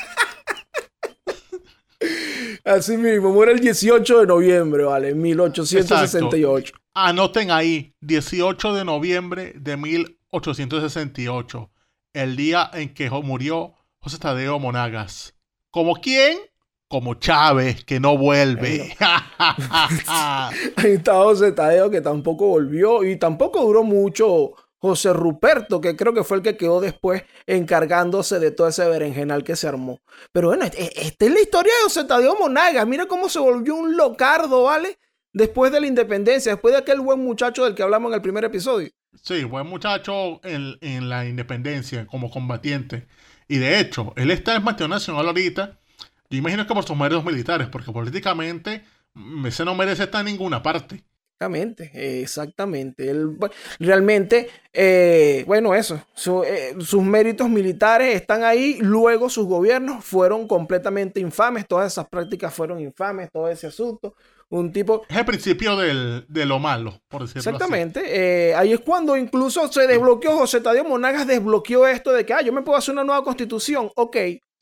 Así 2.66 2.97
mismo, 2.97 3.32
muere 3.32 3.51
el 3.51 3.59
18 3.59 4.22
de 4.22 4.26
noviembre, 4.26 4.84
¿vale? 4.86 5.13
1868. 5.13 6.74
Anoten 6.95 7.51
ahí, 7.51 7.93
18 8.01 8.74
de 8.74 8.84
noviembre 8.84 9.53
de 9.55 9.78
1868, 9.78 11.70
el 12.13 12.36
día 12.36 12.72
en 12.74 12.91
que 12.95 13.07
murió 13.11 13.76
José 13.99 14.18
Tadeo 14.18 14.57
Monagas. 14.57 15.36
¿Como 15.70 15.93
quién? 15.97 16.39
Como 16.88 17.13
Chávez, 17.13 17.86
que 17.86 17.99
no 17.99 18.18
vuelve. 18.18 18.95
Ahí 20.07 20.91
está 20.93 21.13
José 21.13 21.51
Tadeo, 21.51 21.91
que 21.91 22.01
tampoco 22.01 22.47
volvió 22.47 23.03
y 23.03 23.18
tampoco 23.18 23.63
duró 23.63 23.84
mucho 23.84 24.53
José 24.86 25.13
Ruperto, 25.13 25.81
que 25.81 25.95
creo 25.95 26.13
que 26.13 26.23
fue 26.23 26.38
el 26.38 26.43
que 26.43 26.57
quedó 26.57 26.79
después 26.79 27.23
encargándose 27.45 28.39
de 28.39 28.51
todo 28.51 28.67
ese 28.67 28.88
berenjenal 28.88 29.43
que 29.43 29.55
se 29.55 29.67
armó. 29.67 29.99
Pero 30.31 30.49
bueno, 30.49 30.65
este, 30.65 31.05
esta 31.05 31.25
es 31.25 31.31
la 31.31 31.41
historia 31.41 31.73
de 31.73 31.83
José 31.83 32.03
Tadeo 32.05 32.38
Monagas. 32.39 32.88
Mira 32.88 33.05
cómo 33.05 33.29
se 33.29 33.39
volvió 33.39 33.75
un 33.75 33.97
locardo, 33.97 34.63
¿vale? 34.63 34.97
Después 35.33 35.71
de 35.71 35.81
la 35.81 35.88
independencia, 35.88 36.53
después 36.53 36.73
de 36.73 36.79
aquel 36.79 37.01
buen 37.01 37.19
muchacho 37.19 37.65
del 37.65 37.75
que 37.75 37.83
hablamos 37.83 38.09
en 38.09 38.15
el 38.15 38.21
primer 38.21 38.45
episodio. 38.45 38.89
Sí, 39.21 39.43
buen 39.43 39.67
muchacho 39.67 40.39
en, 40.43 40.77
en 40.81 41.09
la 41.09 41.25
independencia 41.25 42.05
como 42.07 42.29
combatiente. 42.29 43.07
Y 43.47 43.57
de 43.57 43.79
hecho, 43.79 44.13
él 44.15 44.31
está 44.31 44.55
en 44.55 44.63
Mateo 44.63 44.88
Nacional 44.88 45.27
ahorita. 45.27 45.79
Yo 46.29 46.38
imagino 46.38 46.65
que 46.65 46.73
por 46.73 46.86
sus 46.86 46.97
méritos 46.97 47.23
militares, 47.23 47.67
porque 47.67 47.91
políticamente 47.91 48.83
mm, 49.13 49.45
ese 49.45 49.65
no 49.65 49.75
merece 49.75 50.03
estar 50.03 50.21
en 50.21 50.33
ninguna 50.33 50.63
parte. 50.63 51.03
Exactamente, 51.38 52.21
exactamente. 52.21 53.09
Él, 53.09 53.38
realmente, 53.77 54.47
eh, 54.71 55.43
bueno, 55.45 55.75
eso, 55.75 56.01
eh, 56.45 56.73
sus 56.79 57.03
méritos 57.03 57.49
militares 57.49 58.15
están 58.15 58.45
ahí, 58.45 58.77
luego 58.79 59.29
sus 59.29 59.45
gobiernos 59.45 60.05
fueron 60.05 60.47
completamente 60.47 61.19
infames, 61.19 61.67
todas 61.67 61.91
esas 61.91 62.07
prácticas 62.07 62.53
fueron 62.53 62.79
infames, 62.79 63.29
todo 63.33 63.49
ese 63.49 63.67
asunto. 63.67 64.15
Un 64.47 64.71
tipo... 64.71 65.03
Es 65.09 65.17
el 65.17 65.25
principio 65.25 65.75
del, 65.75 66.23
de 66.29 66.45
lo 66.45 66.57
malo, 66.57 67.01
por 67.09 67.23
decirlo 67.23 67.41
Exactamente. 67.41 68.03
Eh, 68.05 68.55
ahí 68.55 68.71
es 68.71 68.79
cuando 68.79 69.17
incluso 69.17 69.69
se 69.69 69.88
desbloqueó, 69.88 70.38
José 70.38 70.61
Tadeo 70.61 70.86
Monagas 70.86 71.27
desbloqueó 71.27 71.86
esto 71.86 72.13
de 72.13 72.25
que, 72.25 72.33
ah, 72.33 72.41
yo 72.43 72.53
me 72.53 72.61
puedo 72.61 72.77
hacer 72.77 72.93
una 72.93 73.03
nueva 73.03 73.25
constitución, 73.25 73.91
ok. 73.95 74.15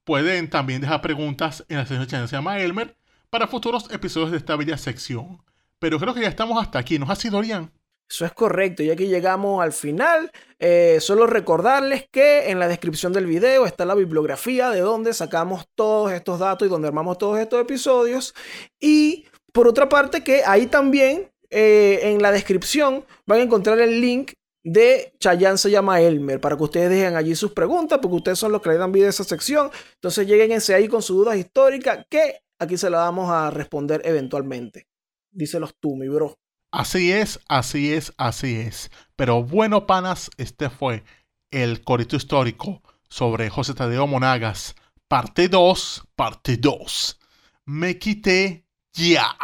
pueden 0.03 0.49
también 0.49 0.82
dejar 0.82 1.01
preguntas 1.01 1.64
en 1.70 1.78
la 1.78 1.86
sección 1.86 2.24
que 2.24 2.28
se 2.28 2.36
llama 2.36 2.60
Elmer 2.60 2.97
para 3.30 3.47
futuros 3.47 3.91
episodios 3.91 4.32
de 4.32 4.38
esta 4.38 4.55
bella 4.55 4.78
sección. 4.78 5.41
Pero 5.80 5.99
creo 5.99 6.13
que 6.13 6.21
ya 6.21 6.28
estamos 6.28 6.61
hasta 6.61 6.80
aquí, 6.80 6.97
¿no 6.99 7.09
ha 7.09 7.15
sido, 7.15 7.38
Dorian? 7.38 7.71
Eso 8.09 8.23
es 8.26 8.34
correcto, 8.34 8.84
y 8.84 8.91
aquí 8.91 9.07
llegamos 9.07 9.63
al 9.63 9.73
final. 9.73 10.32
Eh, 10.59 10.99
solo 11.01 11.26
recordarles 11.26 12.07
que 12.11 12.51
en 12.51 12.59
la 12.59 12.67
descripción 12.67 13.13
del 13.13 13.26
video 13.26 13.65
está 13.65 13.84
la 13.84 13.95
bibliografía 13.95 14.69
de 14.69 14.82
donde 14.82 15.13
sacamos 15.13 15.67
todos 15.73 16.11
estos 16.11 16.39
datos 16.39 16.67
y 16.67 16.69
donde 16.69 16.88
armamos 16.88 17.17
todos 17.17 17.39
estos 17.39 17.59
episodios. 17.59 18.36
Y 18.80 19.26
por 19.51 19.67
otra 19.67 19.89
parte 19.89 20.23
que 20.23 20.43
ahí 20.45 20.67
también 20.67 21.32
eh, 21.49 21.99
en 22.03 22.21
la 22.21 22.32
descripción 22.32 23.05
van 23.26 23.39
a 23.39 23.43
encontrar 23.43 23.80
el 23.80 23.99
link 24.01 24.34
de 24.63 25.13
Chayanne 25.19 25.59
se 25.59 25.69
llama 25.69 26.01
Elmer, 26.01 26.41
para 26.41 26.57
que 26.57 26.63
ustedes 26.63 26.89
dejen 26.89 27.15
allí 27.15 27.36
sus 27.36 27.51
preguntas, 27.53 27.99
porque 28.01 28.17
ustedes 28.17 28.39
son 28.39 28.51
los 28.51 28.61
que 28.61 28.69
le 28.69 28.78
dan 28.78 28.91
vida 28.91 29.05
a 29.05 29.09
esa 29.11 29.23
sección. 29.23 29.69
Entonces 29.93 30.28
lleguense 30.28 30.73
ahí 30.73 30.88
con 30.88 31.03
sus 31.03 31.17
dudas 31.17 31.38
históricas, 31.38 32.05
que 32.09 32.41
aquí 32.60 32.78
se 32.78 32.89
la 32.89 32.99
vamos 32.99 33.30
a 33.30 33.49
responder 33.51 34.01
eventualmente. 34.06 34.88
Díselos 35.32 35.76
tú, 35.80 35.95
mi 35.95 36.08
bro. 36.08 36.38
Así 36.72 37.12
es, 37.12 37.39
así 37.47 37.93
es, 37.93 38.14
así 38.18 38.56
es. 38.58 38.91
Pero 39.16 39.43
bueno, 39.43 39.88
panas, 39.88 40.30
este 40.38 40.70
fue 40.70 41.03
el 41.51 41.84
corito 41.84 42.16
histórico 42.16 42.82
sobre 43.08 43.49
José 43.49 43.74
Tadeo 43.74 44.08
Monagas, 44.08 44.76
parte 45.08 45.47
2, 45.47 46.03
parte 46.16 46.58
2. 46.58 47.20
Me 47.66 47.97
quité 47.97 48.66
ya. 48.93 49.38